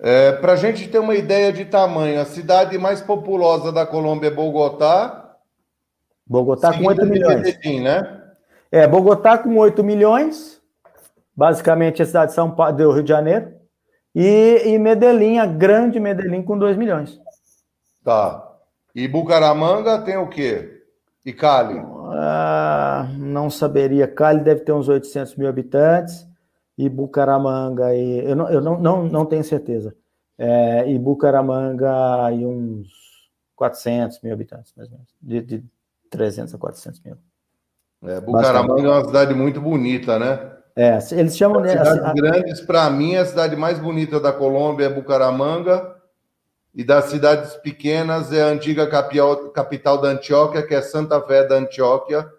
[0.00, 4.28] É, Para a gente ter uma ideia de tamanho, a cidade mais populosa da Colômbia
[4.28, 5.36] é Bogotá.
[6.26, 7.42] Bogotá com 8 milhões.
[7.42, 8.22] Medellín, né?
[8.70, 10.60] É, Bogotá com 8 milhões,
[11.34, 13.52] basicamente a cidade de São Paulo, do Rio de Janeiro.
[14.14, 17.18] E, e Medellín, a grande Medellín, com 2 milhões.
[18.04, 18.46] Tá.
[18.94, 20.82] E Bucaramanga tem o quê?
[21.24, 21.80] E Cali?
[22.12, 24.06] Ah, não saberia.
[24.06, 26.27] Cali deve ter uns 800 mil habitantes
[26.78, 29.96] e Bucaramanga, e, eu, não, eu não, não, não tenho certeza,
[30.38, 32.88] é, e Bucaramanga e uns
[33.56, 35.64] 400 mil habitantes, mais ou menos, de, de
[36.08, 37.16] 300 a 400 mil.
[38.04, 40.52] É, Bucaramanga é uma cidade muito bonita, né?
[40.76, 41.66] É, eles chamam...
[41.68, 45.96] Cidades grandes, para mim, a cidade mais bonita da Colômbia é Bucaramanga,
[46.72, 51.44] e das cidades pequenas é a antiga capital, capital da Antioquia, que é Santa Fé
[51.44, 52.30] da Antioquia,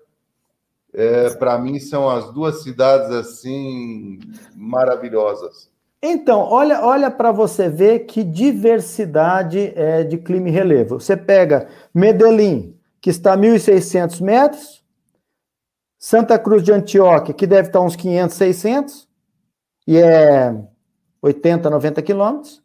[0.94, 4.20] é, para mim são as duas cidades assim
[4.56, 5.70] maravilhosas.
[6.02, 11.00] Então, olha, olha para você ver que diversidade é de clima e relevo.
[11.00, 14.84] Você pega Medellín, que está a 1.600 metros,
[15.98, 19.08] Santa Cruz de Antioquia, que deve estar uns 500, 600,
[19.86, 20.56] e é
[21.22, 22.64] 80, 90 quilômetros,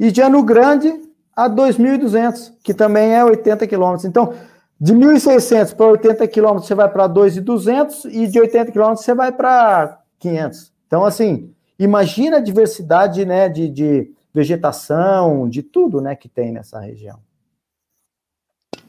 [0.00, 1.02] e Jano Grande
[1.34, 4.06] a 2.200, que também é 80 quilômetros.
[4.06, 4.32] Então,
[4.78, 9.32] de 1.600 para 80 quilômetros você vai para 2.200 e de 80 quilômetros você vai
[9.32, 10.72] para 500.
[10.86, 16.78] Então, assim, imagina a diversidade né, de, de vegetação, de tudo né, que tem nessa
[16.78, 17.18] região.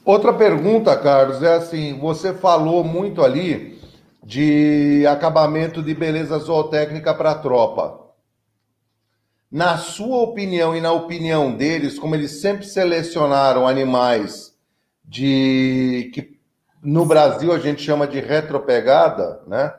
[0.04, 3.78] Outra pergunta, Carlos, é assim: você falou muito ali
[4.22, 8.06] de acabamento de beleza zootécnica para a tropa.
[9.50, 14.47] Na sua opinião e na opinião deles, como eles sempre selecionaram animais
[15.08, 16.38] de que
[16.82, 19.74] no Brasil a gente chama de retropegada, né?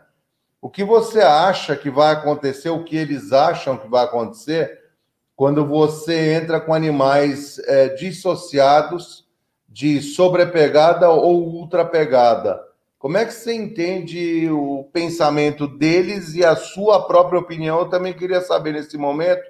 [0.62, 4.78] O que você acha que vai acontecer, o que eles acham que vai acontecer
[5.36, 9.26] quando você entra com animais é, dissociados
[9.70, 12.60] de sobrepegada ou ultrapegada?
[12.98, 17.80] Como é que você entende o pensamento deles e a sua própria opinião?
[17.80, 19.44] Eu também queria saber nesse momento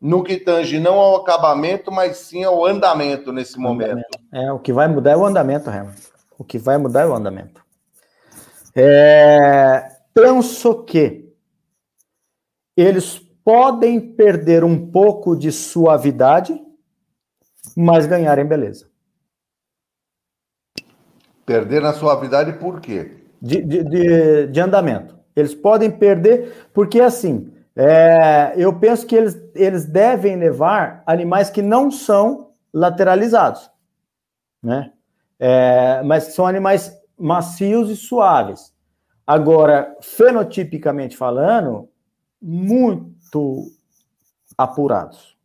[0.00, 4.04] no que tange não ao acabamento, mas sim ao andamento nesse momento.
[4.32, 5.94] É, o que vai mudar é o andamento, Herman.
[6.38, 7.64] O que vai mudar é o andamento.
[8.74, 11.32] É, penso que
[12.76, 16.60] eles podem perder um pouco de suavidade,
[17.74, 18.86] mas ganharem beleza.
[21.46, 23.24] Perder na suavidade por quê?
[23.40, 25.16] De, de, de, de andamento.
[25.34, 31.60] Eles podem perder, porque assim, é, eu penso que eles, eles devem levar animais que
[31.60, 33.70] não são lateralizados,
[34.62, 34.92] né?
[35.38, 38.74] É, mas são animais macios e suaves.
[39.26, 41.90] Agora, fenotipicamente falando,
[42.40, 43.70] muito
[44.56, 45.36] apurados,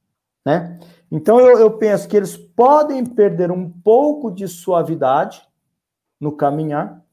[0.45, 0.79] né?
[1.11, 5.45] Então eu, eu penso que eles podem perder um pouco de suavidade
[6.17, 7.03] no caminhar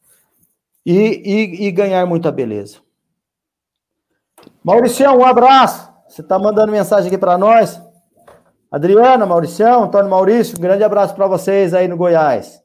[0.87, 2.79] e, e, e ganhar muita beleza.
[4.63, 5.89] Mauricião, um abraço.
[6.09, 7.81] Você está mandando mensagem aqui para nós.
[8.71, 12.63] Adriana, Mauricião, Antônio Maurício, um grande abraço para vocês aí no Goiás.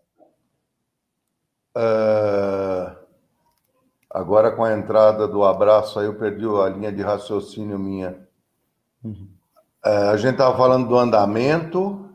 [1.75, 2.95] Uh,
[4.09, 8.17] agora com a entrada do abraço aí, eu perdi a linha de raciocínio minha.
[9.03, 9.27] Uhum.
[9.85, 12.09] Uh, a gente estava falando do andamento.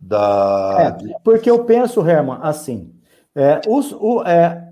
[0.00, 0.76] Da...
[0.78, 2.94] É, porque eu penso, Herman, assim,
[3.34, 4.67] é, os, o, é,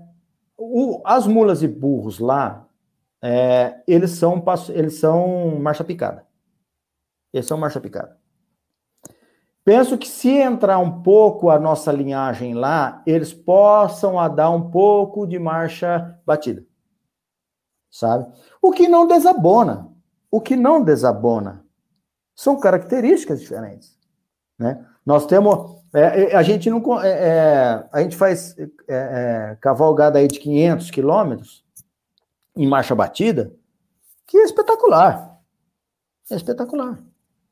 [0.57, 2.67] o, as mulas e burros lá,
[3.21, 6.25] é, eles são eles são marcha picada.
[7.33, 8.17] Eles são marcha picada.
[9.63, 14.71] Penso que se entrar um pouco a nossa linhagem lá, eles possam a dar um
[14.71, 16.65] pouco de marcha batida.
[17.91, 18.31] Sabe?
[18.61, 19.91] O que não desabona.
[20.31, 21.65] O que não desabona.
[22.33, 23.97] São características diferentes.
[24.57, 24.85] Né?
[25.05, 25.76] Nós temos.
[25.97, 27.01] É, é a gente não.
[27.01, 28.55] É, é, a gente faz
[28.87, 31.63] é, cavalgada aí de 500 quilômetros
[32.55, 33.51] em marcha batida,
[34.25, 35.39] que é espetacular.
[36.29, 36.99] É espetacular.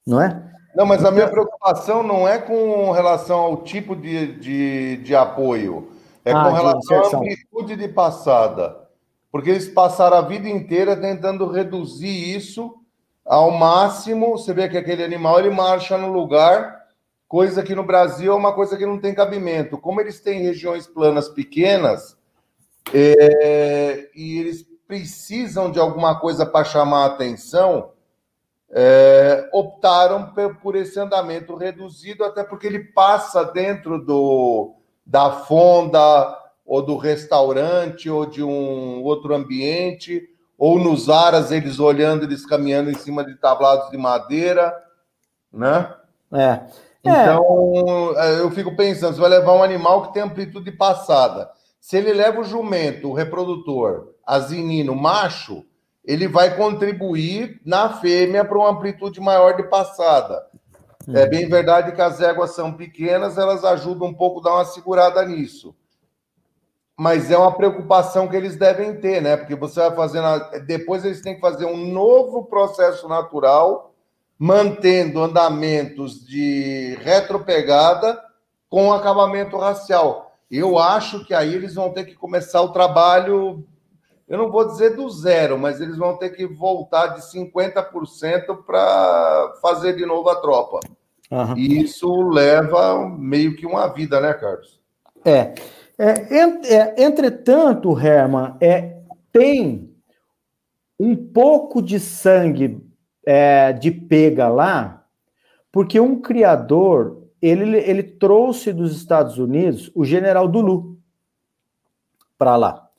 [0.05, 0.51] Não é?
[0.75, 5.89] Não, mas a minha preocupação não é com relação ao tipo de, de, de apoio,
[6.23, 8.85] é ah, com relação à amplitude de passada.
[9.31, 12.75] Porque eles passaram a vida inteira tentando reduzir isso
[13.25, 14.31] ao máximo.
[14.31, 16.84] Você vê que aquele animal ele marcha no lugar,
[17.35, 19.77] coisa que no Brasil é uma coisa que não tem cabimento.
[19.77, 22.17] Como eles têm regiões planas pequenas
[22.93, 27.91] é, e eles precisam de alguma coisa para chamar a atenção,
[28.71, 34.73] é, optaram por esse andamento reduzido, até porque ele passa dentro do,
[35.05, 40.23] da fonda ou do restaurante ou de um outro ambiente,
[40.57, 44.73] ou nos aras eles olhando, eles caminhando em cima de tablados de madeira,
[45.51, 45.93] né?
[46.31, 46.84] É.
[47.05, 48.39] Então, é.
[48.39, 51.49] eu fico pensando, você vai levar um animal que tem amplitude passada.
[51.79, 55.63] Se ele leva o jumento, o reprodutor, asinino, macho,
[56.03, 60.43] ele vai contribuir na fêmea para uma amplitude maior de passada.
[61.07, 61.29] É uhum.
[61.29, 65.23] bem verdade que as éguas são pequenas, elas ajudam um pouco a dar uma segurada
[65.23, 65.75] nisso
[66.97, 69.35] mas é uma preocupação que eles devem ter, né?
[69.35, 70.27] Porque você vai fazendo.
[70.65, 73.93] Depois eles têm que fazer um novo processo natural,
[74.37, 78.21] mantendo andamentos de retropegada
[78.69, 80.37] com acabamento racial.
[80.51, 83.65] Eu acho que aí eles vão ter que começar o trabalho,
[84.27, 89.53] eu não vou dizer do zero, mas eles vão ter que voltar de 50% para
[89.61, 90.79] fazer de novo a tropa.
[91.31, 91.57] Uhum.
[91.57, 94.79] E isso leva meio que uma vida, né, Carlos?
[95.23, 95.53] É.
[95.97, 96.43] É,
[96.73, 98.97] é, entretanto, Herman, é,
[99.31, 99.95] tem
[100.99, 102.84] um pouco de sangue
[103.25, 105.05] é, de pega lá,
[105.71, 110.97] porque um criador ele, ele trouxe dos Estados Unidos o general Dulu
[112.37, 112.89] para lá.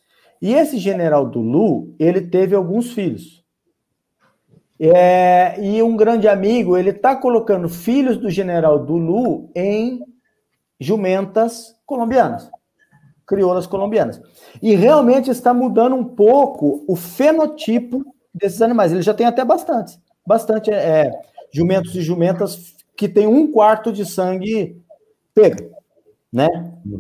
[0.41, 3.45] E esse general Dulu, ele teve alguns filhos.
[4.79, 10.01] É, e um grande amigo, ele está colocando filhos do general Dulu em
[10.79, 12.51] jumentas colombianas
[13.27, 14.21] crioulas colombianas.
[14.63, 18.93] E realmente está mudando um pouco o fenotipo desses animais.
[18.93, 21.11] Ele já tem até bastante, bastante é,
[21.53, 24.83] jumentos e jumentas que tem um quarto de sangue
[25.35, 25.71] pego,
[26.33, 26.49] né?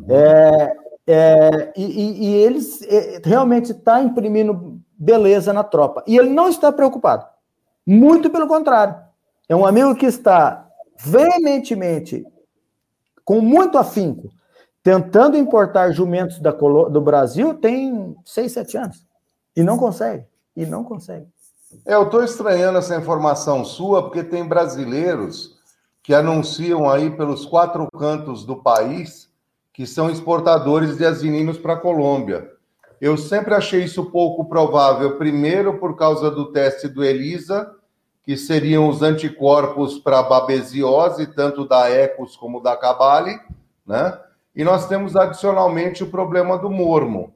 [0.08, 0.76] É,
[1.06, 6.02] é, e, e, eles é, realmente está imprimindo beleza na tropa.
[6.06, 7.26] E ele não está preocupado.
[7.86, 8.96] Muito pelo contrário.
[9.48, 12.26] É um amigo que está veementemente,
[13.24, 14.30] com muito afinco,
[14.82, 19.06] tentando importar jumentos da, do Brasil tem seis, sete anos.
[19.54, 20.24] E não consegue.
[20.56, 21.26] E não consegue.
[21.84, 25.56] É, eu estou estranhando essa informação sua, porque tem brasileiros
[26.02, 29.28] que anunciam aí pelos quatro cantos do país
[29.72, 32.50] que são exportadores de asininos para a Colômbia.
[32.98, 37.70] Eu sempre achei isso pouco provável, primeiro por causa do teste do ELISA,
[38.22, 43.38] que seriam os anticorpos para babesiose, tanto da ECOS como da Cabale,
[43.86, 44.18] né?
[44.54, 47.35] E nós temos adicionalmente o problema do mormo.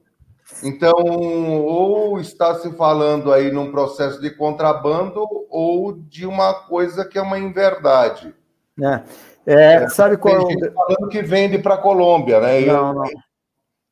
[0.63, 7.19] Então, ou está se falando aí num processo de contrabando ou de uma coisa que
[7.19, 8.35] é uma inverdade.
[8.83, 9.03] É.
[9.47, 12.61] É, é sabe qual Tem gente falando que vende para a Colômbia, né?
[12.61, 13.05] Não, não.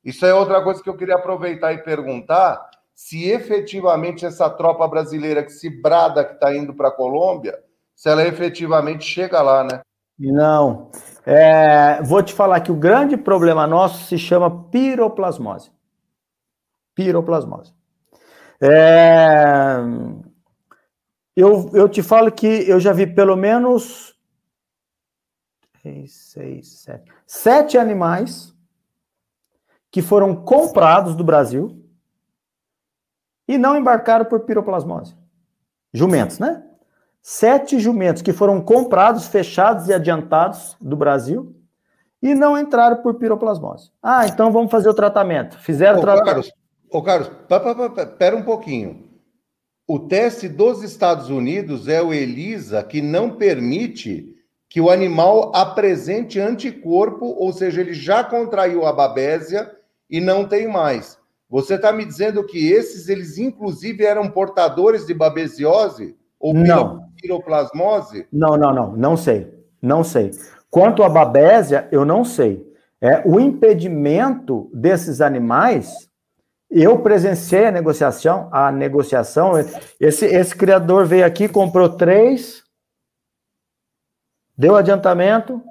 [0.05, 2.61] Isso é outra coisa que eu queria aproveitar e perguntar:
[2.95, 7.59] se efetivamente essa tropa brasileira que se brada que está indo para a Colômbia,
[7.95, 9.81] se ela efetivamente chega lá, né?
[10.19, 10.91] Não.
[11.25, 15.71] É, vou te falar que o grande problema nosso se chama piroplasmose.
[16.99, 17.73] Piroplasmose.
[18.61, 19.79] É,
[21.37, 24.17] eu, eu te falo que eu já vi pelo menos
[25.81, 28.53] seis, sete, sete animais
[29.93, 31.81] que foram comprados do Brasil
[33.47, 35.17] e não embarcaram por piroplasmose.
[35.95, 36.65] Jumentos, né?
[37.23, 41.55] sete jumentos que foram comprados, fechados e adiantados do Brasil
[42.21, 43.93] e não entraram por piroplasmose.
[44.03, 45.57] Ah, então vamos fazer o tratamento.
[45.61, 46.49] Fizeram o tratamento.
[46.91, 47.31] Ô, Carlos,
[48.19, 49.09] pera um pouquinho.
[49.87, 54.35] O teste dos Estados Unidos é o ELISA, que não permite
[54.69, 59.71] que o animal apresente anticorpo, ou seja, ele já contraiu a babésia
[60.11, 61.19] e não tem mais.
[61.49, 66.15] Você está me dizendo que esses, eles inclusive eram portadores de babesiose?
[66.39, 68.27] Ou não piroplasmose?
[68.33, 69.53] Não, não, não, não sei.
[69.81, 70.31] Não sei.
[70.71, 72.67] Quanto à babésia, eu não sei.
[73.01, 76.08] É, o impedimento desses animais,
[76.71, 79.53] eu presenciei a negociação, a negociação.
[79.99, 82.63] Esse, esse criador veio aqui, comprou três,
[84.57, 85.63] deu adiantamento,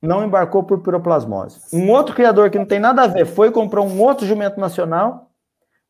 [0.00, 1.60] não embarcou por piroplasmose.
[1.72, 5.30] Um outro criador que não tem nada a ver foi comprar um outro jumento nacional,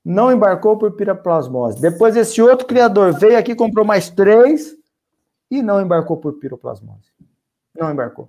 [0.04, 1.80] não embarcou por piroplasmose.
[1.80, 4.76] Depois esse outro criador veio aqui, comprou mais três
[5.50, 7.10] e não embarcou por piroplasmose.
[7.74, 8.28] Não embarcou.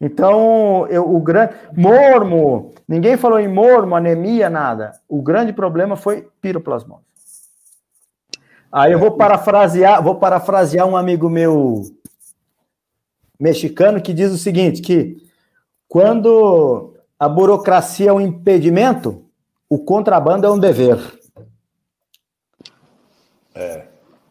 [0.00, 1.54] Então, eu, o grande.
[1.76, 4.92] Mormo, ninguém falou em mormo, anemia, nada.
[5.06, 7.04] O grande problema foi piroplasmose.
[8.72, 11.82] Aí eu vou parafrasear, vou parafrasear um amigo meu
[13.38, 15.16] mexicano que diz o seguinte: que
[15.86, 19.26] quando a burocracia é um impedimento,
[19.68, 20.98] o contrabando é um dever.
[23.54, 23.84] É.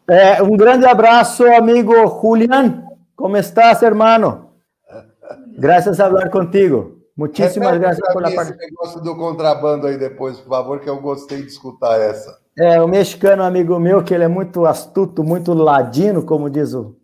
[0.08, 2.84] é um grande abraço, amigo Julián.
[3.14, 4.49] Como estás, hermano?
[5.60, 6.98] Graças a falar contigo.
[7.14, 8.56] Muitíssimas graças por la parte.
[8.56, 12.34] negócio do contrabando aí depois, por favor, que eu gostei de escutar essa.
[12.58, 16.96] É, o mexicano amigo meu, que ele é muito astuto, muito ladino, como diz o,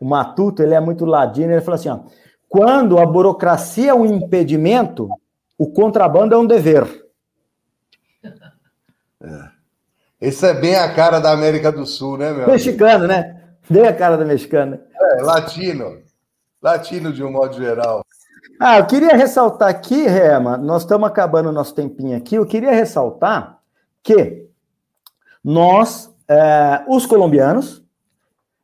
[0.00, 2.00] o Matuto, ele é muito ladino, ele falou assim, ó,
[2.48, 5.08] quando a burocracia é um impedimento,
[5.56, 6.84] o contrabando é um dever.
[9.22, 10.28] É.
[10.28, 12.48] Isso é bem a cara da América do Sul, né, meu?
[12.48, 13.12] Mexicano, amigo?
[13.12, 13.42] né?
[13.70, 14.80] Bem a cara da mexicana.
[15.00, 16.02] É, latino.
[16.62, 18.04] Latino de um modo geral.
[18.60, 22.70] Ah, eu queria ressaltar aqui, Rema, nós estamos acabando o nosso tempinho aqui, eu queria
[22.70, 23.58] ressaltar
[24.02, 24.46] que
[25.42, 27.82] nós, é, os colombianos,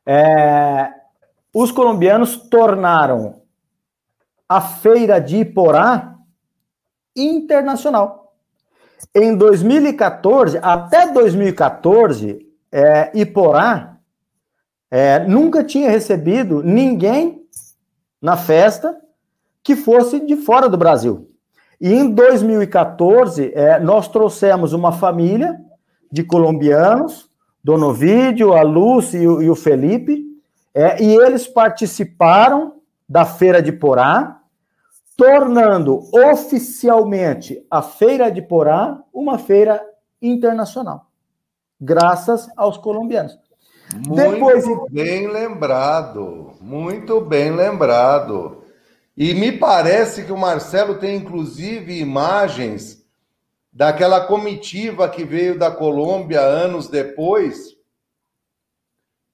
[0.07, 0.93] é,
[1.53, 3.43] os colombianos tornaram
[4.49, 6.15] a feira de Iporá
[7.17, 8.33] internacional.
[9.15, 13.97] Em 2014, até 2014, é, Iporá
[14.91, 17.48] é, nunca tinha recebido ninguém
[18.21, 18.97] na festa
[19.63, 21.31] que fosse de fora do Brasil.
[21.81, 25.59] E em 2014, é, nós trouxemos uma família
[26.11, 27.29] de colombianos,
[27.63, 30.25] Dono Vídeo, a Lúcia e o, e o Felipe,
[30.75, 32.75] é, e eles participaram
[33.09, 34.41] da Feira de Porá,
[35.17, 39.83] tornando oficialmente a Feira de Porá uma feira
[40.23, 41.07] internacional,
[41.81, 43.39] graças aos colombianos.
[43.95, 44.65] Muito Depois...
[44.91, 48.65] bem lembrado, muito bem lembrado.
[49.17, 53.05] E me parece que o Marcelo tem inclusive imagens
[53.73, 57.77] daquela comitiva que veio da Colômbia anos depois,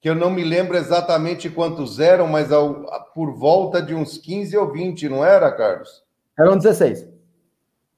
[0.01, 4.57] que eu não me lembro exatamente quantos eram, mas ao, por volta de uns 15
[4.57, 6.03] ou 20, não era, Carlos?
[6.37, 7.07] Eram 16.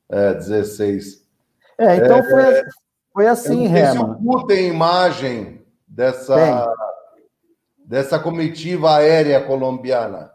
[0.09, 1.25] É, 16.
[1.77, 2.63] É, então é, foi,
[3.13, 4.17] foi assim, Rema.
[4.17, 5.56] Se tem imagem
[5.97, 6.73] dessa,
[7.83, 10.31] dessa comitiva aérea colombiana?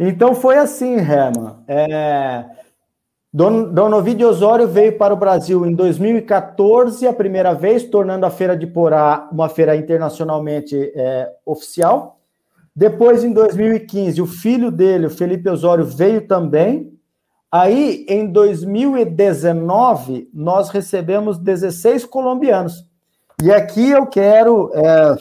[0.00, 1.58] Então foi assim, Herman.
[1.68, 2.44] É,
[3.32, 8.30] Don, Dom Ovidio Osório veio para o Brasil em 2014, a primeira vez, tornando a
[8.30, 12.18] Feira de Porá uma feira internacionalmente é, oficial.
[12.74, 16.92] Depois, em 2015, o filho dele, o Felipe Osório, veio também.
[17.52, 22.89] Aí, em 2019, nós recebemos 16 colombianos.
[23.42, 25.16] E aqui eu quero é,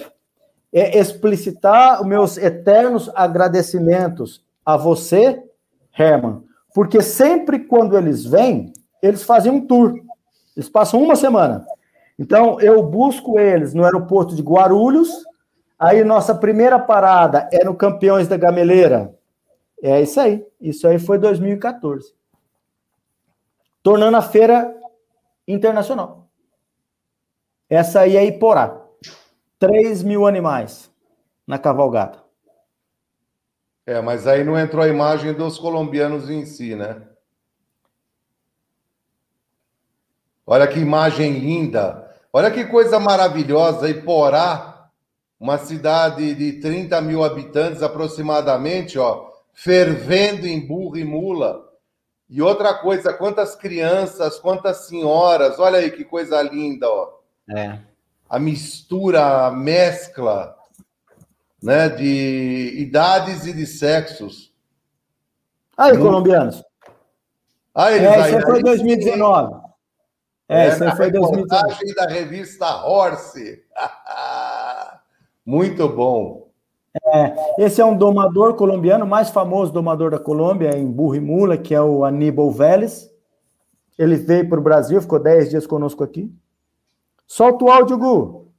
[0.74, 5.42] é explicitar os meus eternos agradecimentos a você,
[5.98, 6.44] Herman,
[6.74, 9.94] porque sempre quando eles vêm, eles fazem um tour.
[10.56, 11.66] Eles passam uma semana.
[12.18, 15.10] Então, eu busco eles no aeroporto de Guarulhos.
[15.80, 19.16] Aí, nossa primeira parada é no Campeões da Gameleira.
[19.82, 20.46] É isso aí.
[20.60, 22.14] Isso aí foi 2014.
[23.82, 24.76] Tornando a feira
[25.48, 26.19] internacional.
[27.70, 28.82] Essa aí é Iporá.
[29.60, 30.90] 3 mil animais
[31.46, 32.18] na cavalgada.
[33.86, 37.02] É, mas aí não entrou a imagem dos colombianos em si, né?
[40.48, 42.10] Olha que imagem linda.
[42.34, 43.90] Olha que coisa maravilhosa.
[43.90, 44.90] Iporá,
[45.40, 51.70] uma cidade de 30 mil habitantes aproximadamente, ó, fervendo em burro e mula.
[52.30, 55.60] E outra coisa, quantas crianças, quantas senhoras.
[55.60, 57.19] Olha aí que coisa linda, ó.
[57.50, 57.80] É.
[58.30, 60.56] A mistura, a mescla
[61.62, 64.54] né, de idades e de sexos.
[65.78, 66.06] Aí, Muito...
[66.06, 66.64] colombianos.
[67.74, 69.56] Ah, eles é, aí, isso foi 2019.
[70.48, 71.96] É, é isso foi 2019.
[71.96, 73.64] da revista Horse.
[75.46, 76.50] Muito bom.
[77.14, 81.58] É, esse é um domador colombiano, mais famoso domador da Colômbia, em burro e mula,
[81.58, 83.10] que é o Aníbal Vélez.
[83.98, 86.34] Ele veio para o Brasil, ficou 10 dias conosco aqui.
[87.30, 88.52] Solta o áudio, Gu.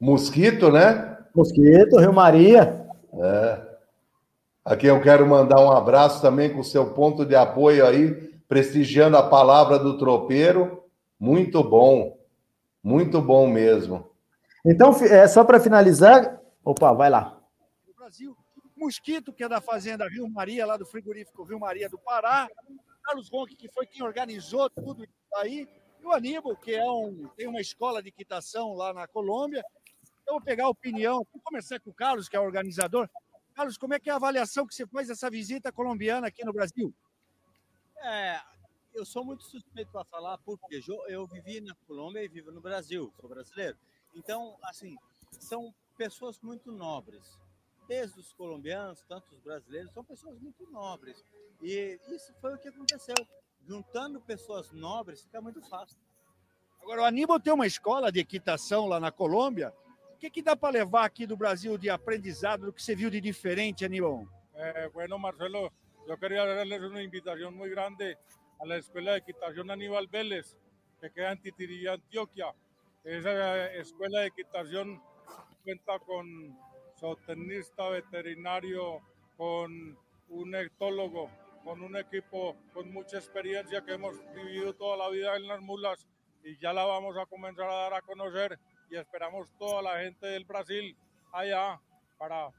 [0.00, 1.18] Mosquito, né?
[1.34, 2.88] Mosquito, Rio Maria.
[3.12, 3.72] É.
[4.64, 8.14] Aqui eu quero mandar um abraço também com o seu ponto de apoio aí,
[8.48, 10.82] prestigiando a palavra do tropeiro.
[11.20, 12.18] Muito bom.
[12.82, 14.10] Muito bom mesmo.
[14.64, 16.40] Então, é, só para finalizar.
[16.64, 17.38] Opa, vai lá.
[17.98, 18.34] Brasil,
[18.74, 22.48] Mosquito, que é da Fazenda Rio Maria, lá do frigorífico Rio Maria do Pará.
[23.02, 25.68] Carlos Ronque, que foi quem organizou tudo isso aí.
[26.00, 29.64] E o Aníbal, que é um, tem uma escola de equitação lá na Colômbia.
[30.26, 33.08] Eu vou pegar a opinião, vou começar com o Carlos, que é o organizador.
[33.54, 36.52] Carlos, como é que é a avaliação que você faz dessa visita colombiana aqui no
[36.52, 36.94] Brasil?
[37.98, 38.40] É,
[38.94, 43.12] eu sou muito suspeito para falar, porque eu vivi na Colômbia e vivo no Brasil,
[43.20, 43.76] sou brasileiro.
[44.14, 44.96] Então, assim,
[45.38, 47.38] são pessoas muito nobres.
[47.88, 51.24] Desde os colombianos, tanto os brasileiros, são pessoas muito nobres.
[51.60, 53.14] E isso foi o que aconteceu.
[53.66, 55.98] Juntando pessoas nobres, fica muito fácil.
[56.80, 59.72] Agora, o Aníbal tem uma escola de equitação lá na Colômbia
[60.22, 63.20] que, que dá para levar aqui do Brasil de aprendizado, do que você viu de
[63.20, 64.24] diferente, Aníbal?
[64.54, 65.72] Eh, bueno, Marcelo,
[66.06, 68.16] yo quería darles una invitación muy grande
[68.60, 70.56] a la Escuela de Equitación Aníbal Vélez,
[71.00, 72.54] que queda en Titirí, Antioquia.
[73.02, 75.02] Esa escuela de equitación
[75.64, 76.56] cuenta con
[77.02, 79.00] zootecnista, veterinario,
[79.36, 79.98] con
[80.28, 81.28] un etólogo,
[81.64, 86.06] con un equipo con mucha experiencia que hemos vivido toda la vida en las mulas
[86.44, 88.58] y ya la vamos a comenzar a dar a conocer
[88.88, 90.96] y esperamos toda la gente del Brasil
[91.32, 91.80] allá
[92.18, 92.50] para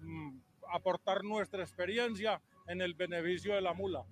[0.00, 0.38] mm,
[0.72, 4.04] aportar nuestra experiencia en el beneficio de la mula.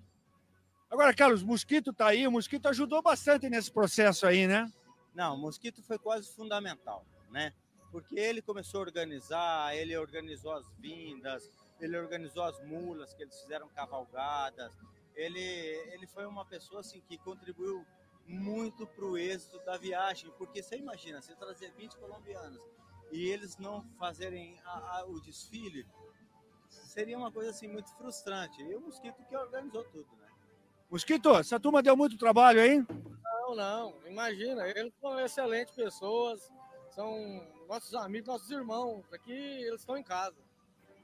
[0.89, 4.71] Agora, Carlos, Mosquito está aí, o Mosquito ajudou bastante nesse processo aí, né?
[5.15, 7.53] Não, o Mosquito foi quase fundamental, né?
[7.91, 11.49] Porque ele começou a organizar, ele organizou as vindas,
[11.79, 14.71] ele organizou as mulas que eles fizeram cavalgadas.
[15.15, 17.85] Ele, ele foi uma pessoa assim que contribuiu
[18.27, 22.61] muito para o êxito da viagem, porque você imagina, você trazer 20 colombianos
[23.11, 25.85] e eles não fazerem a, a, o desfile,
[26.69, 28.61] seria uma coisa assim muito frustrante.
[28.61, 30.27] E o Mosquito que organizou tudo, né?
[30.89, 32.85] Mosquito, essa turma deu muito trabalho, hein?
[33.23, 36.51] Não, não, imagina, eles são excelentes pessoas,
[36.91, 40.35] são nossos amigos, nossos irmãos, aqui eles estão em casa.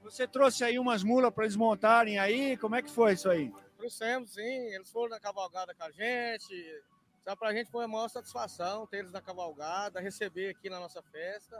[0.03, 3.53] Você trouxe aí umas mulas para eles montarem aí, como é que foi isso aí?
[3.77, 6.83] Trouxemos, sim, eles foram na cavalgada com a gente,
[7.25, 10.79] então, para a gente foi a maior satisfação ter eles na cavalgada, receber aqui na
[10.79, 11.59] nossa festa.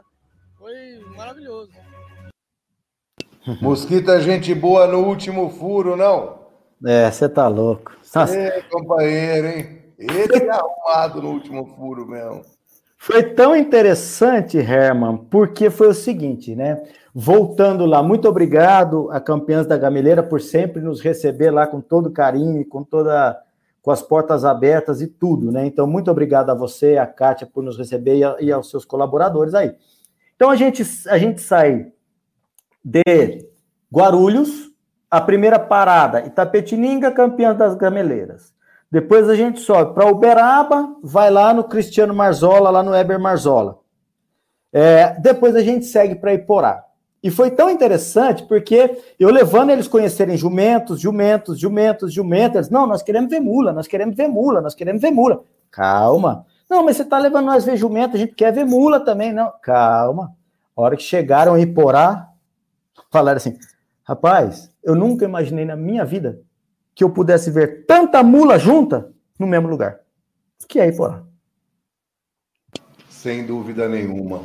[0.56, 1.72] Foi maravilhoso.
[3.60, 6.46] Mosquito é gente boa no último furo, não?
[6.84, 7.90] É, você tá louco.
[8.32, 9.94] É, companheiro, hein?
[9.98, 12.44] Ele é arrumado no último furo mesmo.
[13.06, 16.82] Foi tão interessante, Herman, porque foi o seguinte, né?
[17.14, 22.10] Voltando lá, muito obrigado a Campeãs da Gameleira por sempre nos receber lá com todo
[22.10, 23.40] carinho e com toda
[23.80, 25.64] com as portas abertas e tudo, né?
[25.64, 28.84] Então, muito obrigado a você, a Kátia, por nos receber e, a, e aos seus
[28.84, 29.76] colaboradores aí.
[30.34, 31.92] Então, a gente, a gente sai
[32.84, 33.48] de
[33.94, 34.72] Guarulhos,
[35.08, 38.52] a primeira parada, Itapetininga, campeã das gameleiras.
[38.90, 43.78] Depois a gente sobe para Uberaba, vai lá no Cristiano Marzola, lá no Eber Marzola.
[44.72, 46.84] É, depois a gente segue para Iporá.
[47.22, 52.86] E foi tão interessante porque eu levando eles conhecerem jumentos, jumentos, jumentos, jumentos, eles, não,
[52.86, 55.42] nós queremos ver mula, nós queremos ver mula, nós queremos ver mula.
[55.70, 56.46] Calma.
[56.70, 59.52] Não, mas você está levando nós ver jumento, a gente quer ver mula também, não.
[59.60, 60.32] Calma.
[60.76, 62.28] A hora que chegaram a Iporá,
[63.10, 63.56] falaram assim,
[64.04, 66.40] rapaz, eu nunca imaginei na minha vida
[66.96, 70.00] que eu pudesse ver tanta mula junta no mesmo lugar.
[70.66, 71.22] Que é Iporá.
[73.10, 74.40] Sem dúvida nenhuma.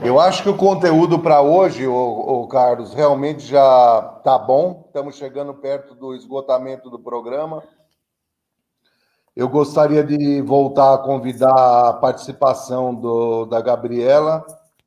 [0.00, 4.84] Eu acho que o conteúdo para hoje, o, Carlos, realmente já está bom.
[4.86, 7.62] Estamos chegando perto do esgotamento do programa.
[9.34, 14.46] Eu gostaria de voltar a convidar a participação do, da Gabriela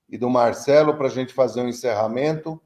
[0.09, 2.61] e do Marcelo para a gente fazer um encerramento.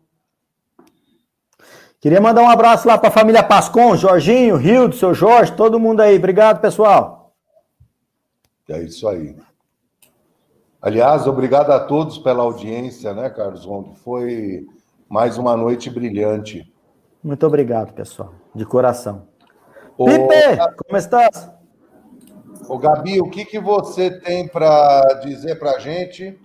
[2.00, 5.80] Queria mandar um abraço lá para a família Pascon, Jorginho, Rio, do seu Jorge, todo
[5.80, 6.16] mundo aí.
[6.16, 7.34] Obrigado, pessoal.
[8.70, 9.36] É isso aí.
[10.80, 13.96] Aliás, obrigado a todos pela audiência, né, Carlos Ronco?
[13.96, 14.68] Foi
[15.10, 16.72] mais uma noite brilhante.
[17.24, 19.28] Muito obrigado, pessoal, de coração.
[19.98, 21.52] Ô, Pipe, como estás?
[22.70, 26.40] Ô, Gabi, o que, que você tem para dizer para a gente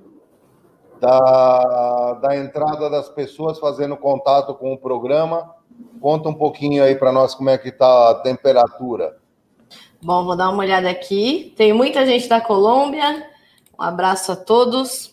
[1.02, 5.52] da, da entrada das pessoas fazendo contato com o programa?
[6.00, 9.16] Conta um pouquinho aí para nós como é que está a temperatura.
[10.00, 11.52] Bom, vou dar uma olhada aqui.
[11.56, 13.26] Tem muita gente da Colômbia,
[13.76, 15.12] um abraço a todos.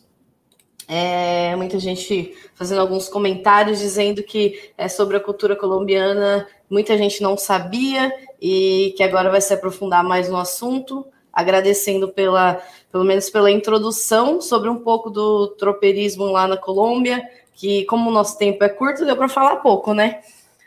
[0.88, 7.22] É, muita gente fazendo alguns comentários dizendo que é sobre a cultura colombiana, muita gente
[7.22, 11.06] não sabia e que agora vai se aprofundar mais no assunto.
[11.32, 12.62] Agradecendo pela,
[12.92, 17.22] pelo menos pela introdução sobre um pouco do tropeirismo lá na Colômbia,
[17.54, 20.22] que como o nosso tempo é curto, deu para falar pouco, né?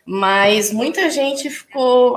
[0.04, 2.16] Mas muita gente ficou,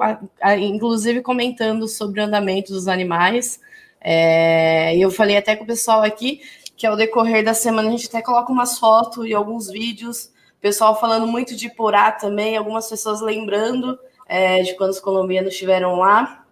[0.58, 3.60] inclusive, comentando sobre o andamento dos animais.
[4.02, 6.42] É, eu falei até com o pessoal aqui
[6.76, 10.30] que ao decorrer da semana a gente até coloca umas fotos e alguns vídeos,
[10.66, 16.00] pessoal falando muito de Porá também, algumas pessoas lembrando é, de quando os colombianos estiveram
[16.00, 16.44] lá.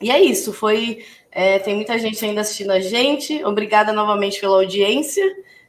[0.00, 1.04] E é isso, foi.
[1.38, 3.44] É, tem muita gente ainda assistindo a gente.
[3.44, 5.22] Obrigada novamente pela audiência.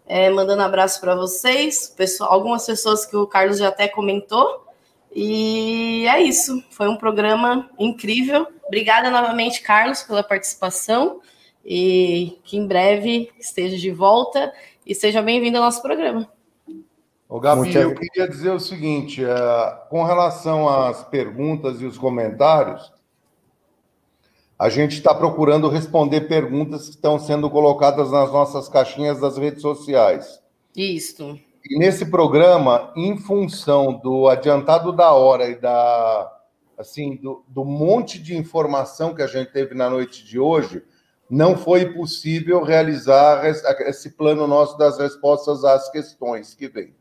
[0.06, 4.66] É, mandando abraço para vocês, pessoal, algumas pessoas que o Carlos já até comentou.
[5.14, 6.64] E é isso.
[6.70, 8.48] Foi um programa incrível.
[8.66, 11.20] Obrigada novamente, Carlos, pela participação.
[11.66, 14.54] E que em breve esteja de volta
[14.86, 16.32] e seja bem-vindo ao nosso programa.
[17.28, 22.90] Ô, Gabi, eu queria dizer o seguinte: uh, com relação às perguntas e os comentários,
[24.58, 29.62] a gente está procurando responder perguntas que estão sendo colocadas nas nossas caixinhas das redes
[29.62, 30.42] sociais.
[30.76, 31.40] Isso.
[31.70, 36.34] E nesse programa, em função do adiantado da hora e da
[36.78, 40.84] assim do, do monte de informação que a gente teve na noite de hoje,
[41.30, 46.94] não foi possível realizar esse plano nosso das respostas às questões que vem.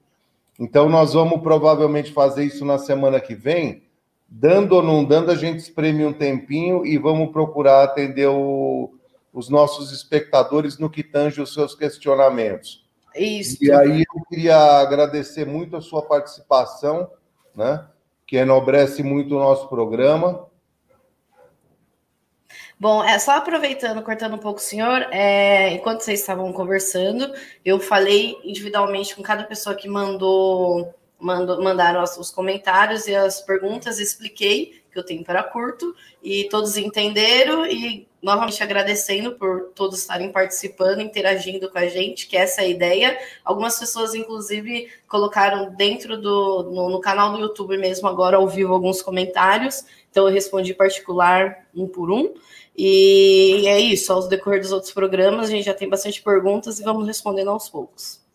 [0.58, 3.82] Então, nós vamos provavelmente fazer isso na semana que vem.
[4.28, 8.94] Dando ou não dando, a gente espreme um tempinho e vamos procurar atender o,
[9.32, 12.84] os nossos espectadores no que tange os seus questionamentos.
[13.14, 13.62] Isso.
[13.62, 17.10] E aí eu queria agradecer muito a sua participação,
[17.54, 17.86] né?
[18.26, 20.46] Que enobrece muito o nosso programa.
[22.78, 27.32] Bom, é só aproveitando, cortando um pouco o senhor, é, enquanto vocês estavam conversando,
[27.64, 33.40] eu falei individualmente com cada pessoa que mandou, mandou mandaram os, os comentários e as
[33.40, 40.00] perguntas, expliquei que o tempo era curto e todos entenderam e novamente agradecendo por todos
[40.00, 43.18] estarem participando, interagindo com a gente, que essa é a ideia.
[43.44, 48.72] Algumas pessoas, inclusive, colocaram dentro do no, no canal do YouTube mesmo agora ao vivo
[48.72, 52.34] alguns comentários, então eu respondi particular um por um.
[52.76, 56.82] E é isso, ao decorrer dos outros programas, a gente já tem bastante perguntas e
[56.82, 58.25] vamos respondendo aos poucos.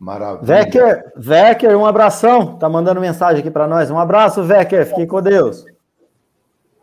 [0.00, 0.46] Maravilha.
[0.46, 2.56] Vecker, Vecker, um abração.
[2.56, 3.90] Tá mandando mensagem aqui para nós.
[3.90, 4.86] Um abraço, Vecker.
[4.86, 5.66] Fique com Deus.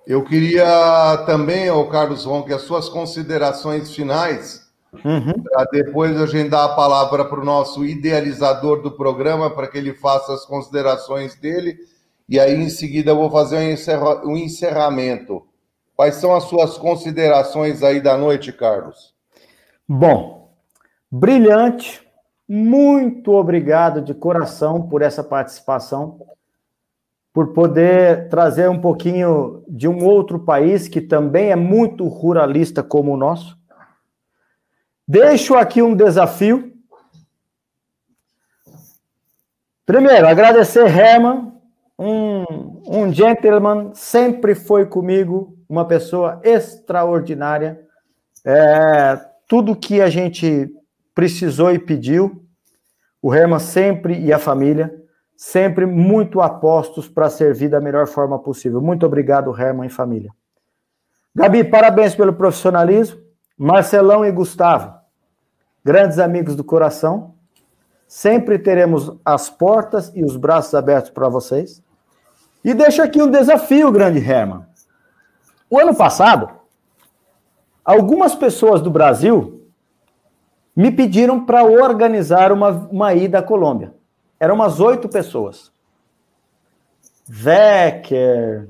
[0.06, 4.70] Eu queria também, o Carlos Ronque, as suas considerações finais,
[5.04, 5.34] uhum.
[5.44, 9.78] para depois a gente dar a palavra para o nosso idealizador do programa, para que
[9.78, 11.76] ele faça as considerações dele,
[12.30, 13.58] e aí em seguida eu vou fazer
[14.24, 15.46] um encerramento.
[15.94, 19.14] Quais são as suas considerações aí da noite, Carlos?
[19.90, 20.54] Bom,
[21.12, 22.07] brilhante.
[22.48, 26.26] Muito obrigado de coração por essa participação,
[27.34, 33.14] por poder trazer um pouquinho de um outro país que também é muito ruralista como
[33.14, 33.58] o nosso.
[35.06, 36.74] Deixo aqui um desafio.
[39.86, 41.54] Primeiro, agradecer Herman,
[42.00, 47.86] um, um gentleman, sempre foi comigo, uma pessoa extraordinária.
[48.46, 50.74] É, tudo que a gente
[51.18, 52.46] precisou e pediu,
[53.20, 54.94] o Herman sempre e a família,
[55.36, 58.80] sempre muito apostos para servir da melhor forma possível.
[58.80, 60.30] Muito obrigado, Herman e família.
[61.34, 63.20] Gabi, parabéns pelo profissionalismo.
[63.58, 64.94] Marcelão e Gustavo,
[65.84, 67.34] grandes amigos do coração.
[68.08, 71.82] Sempre teremos as portas e os braços abertos para vocês.
[72.64, 74.68] E deixo aqui um desafio, grande Herman.
[75.68, 76.48] O ano passado,
[77.84, 79.57] algumas pessoas do Brasil
[80.78, 83.96] me pediram para organizar uma, uma ida à Colômbia.
[84.40, 85.72] Eram umas oito pessoas.
[87.28, 88.70] Wecker,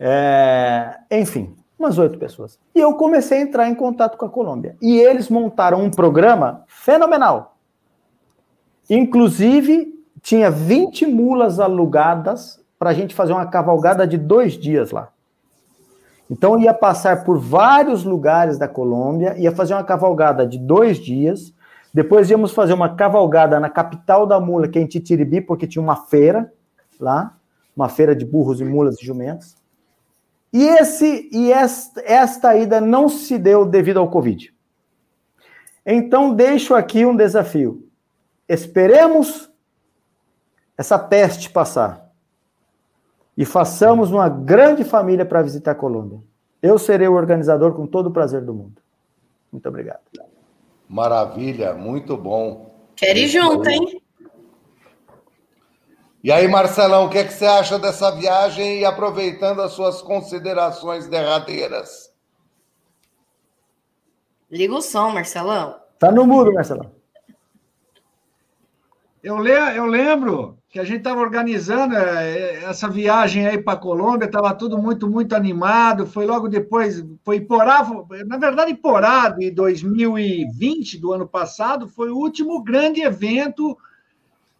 [0.00, 2.58] é, enfim, umas oito pessoas.
[2.74, 4.76] E eu comecei a entrar em contato com a Colômbia.
[4.82, 7.56] E eles montaram um programa fenomenal.
[8.90, 15.13] Inclusive, tinha 20 mulas alugadas para a gente fazer uma cavalgada de dois dias lá.
[16.30, 21.52] Então ia passar por vários lugares da Colômbia, ia fazer uma cavalgada de dois dias.
[21.92, 25.82] Depois íamos fazer uma cavalgada na capital da mula, que é em Titiribi, porque tinha
[25.82, 26.52] uma feira
[26.98, 27.36] lá,
[27.76, 29.56] uma feira de burros e mulas e jumentos.
[30.52, 34.54] E esse e esta, esta ida não se deu devido ao Covid.
[35.84, 37.86] Então deixo aqui um desafio.
[38.48, 39.50] Esperemos
[40.76, 42.03] essa peste passar
[43.36, 46.20] e façamos uma grande família para visitar a Colômbia.
[46.62, 48.80] Eu serei o organizador com todo o prazer do mundo.
[49.52, 50.00] Muito obrigado.
[50.88, 52.74] Maravilha, muito bom.
[52.96, 54.00] Quero ir junto, hein?
[56.22, 60.00] E aí, Marcelão, o que, é que você acha dessa viagem e aproveitando as suas
[60.00, 62.10] considerações derradeiras?
[64.50, 65.78] Liga o som, Marcelão.
[65.98, 66.90] Tá no mudo, Marcelão.
[69.22, 73.76] Eu, le, eu lembro que a gente estava organizando é, essa viagem aí para a
[73.76, 76.04] Colômbia, estava tudo muito, muito animado.
[76.04, 77.88] Foi logo depois, foi Porá,
[78.26, 83.78] na verdade, Porá de 2020, do ano passado, foi o último grande evento,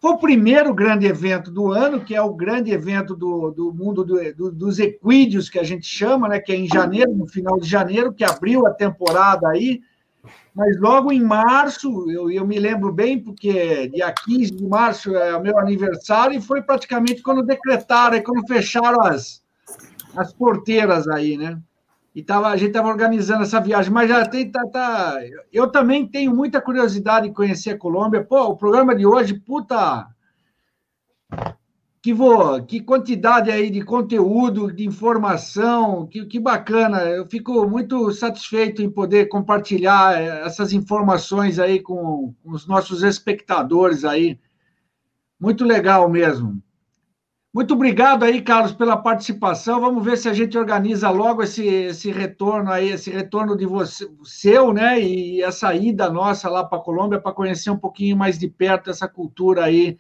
[0.01, 4.05] foi o primeiro grande evento do ano, que é o grande evento do, do mundo
[4.05, 7.59] do, do, dos equídeos, que a gente chama, né, que é em janeiro, no final
[7.59, 9.82] de janeiro, que abriu a temporada aí.
[10.55, 15.37] Mas logo em março, eu, eu me lembro bem, porque dia 15 de março é
[15.37, 19.43] o meu aniversário, e foi praticamente quando decretaram, quando fecharam as,
[20.17, 21.59] as porteiras aí, né?
[22.15, 24.49] E tava, a gente estava organizando essa viagem, mas já tem.
[24.49, 25.19] Tá, tá,
[25.53, 28.23] eu também tenho muita curiosidade de conhecer a Colômbia.
[28.23, 30.07] Pô, o programa de hoje, puta
[32.05, 36.98] que, vou, que quantidade aí de conteúdo, de informação, que, que bacana.
[36.98, 43.02] Eu fico muito satisfeito em poder compartilhar eh, essas informações aí com, com os nossos
[43.02, 44.39] espectadores aí.
[45.40, 46.62] Muito legal mesmo.
[47.55, 49.81] Muito obrigado aí, Carlos, pela participação.
[49.81, 54.06] Vamos ver se a gente organiza logo esse, esse retorno aí, esse retorno de você,
[54.24, 55.01] seu, né?
[55.01, 58.90] E essa ida nossa lá para a Colômbia para conhecer um pouquinho mais de perto
[58.90, 59.97] essa cultura aí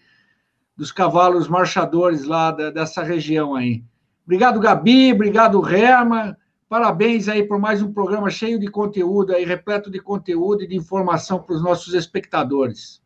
[0.76, 3.82] dos cavalos marchadores lá da, dessa região aí.
[4.24, 6.36] Obrigado, Gabi, obrigado, Herman.
[6.68, 10.76] Parabéns aí por mais um programa cheio de conteúdo aí, repleto de conteúdo e de
[10.76, 13.00] informação para os nossos espectadores.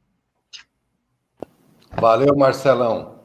[2.01, 3.19] Valeu, Marcelão.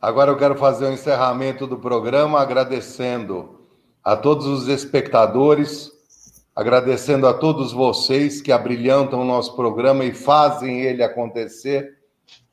[0.00, 3.60] Agora eu quero fazer o um encerramento do programa agradecendo
[4.02, 5.90] a todos os espectadores,
[6.54, 11.95] agradecendo a todos vocês que abrilhantam o nosso programa e fazem ele acontecer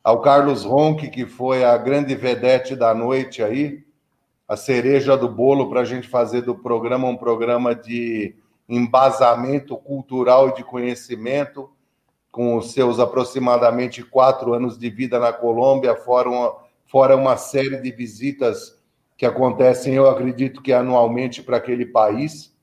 [0.04, 3.84] ao Carlos Ronque, que foi a grande vedete da noite aí,
[4.48, 8.36] a cereja do bolo para a gente fazer do programa um programa de
[8.68, 11.72] embasamento cultural e de conhecimento,
[12.30, 16.56] com os seus aproximadamente quatro anos de vida na Colômbia, fora uma,
[16.86, 18.78] fora uma série de visitas
[19.16, 22.54] que acontecem, eu acredito que anualmente para aquele país.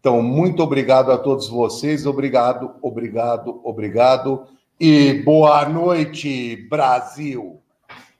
[0.00, 4.48] Então, muito obrigado a todos vocês, obrigado, obrigado, obrigado
[4.84, 7.61] e boa noite, Brasil.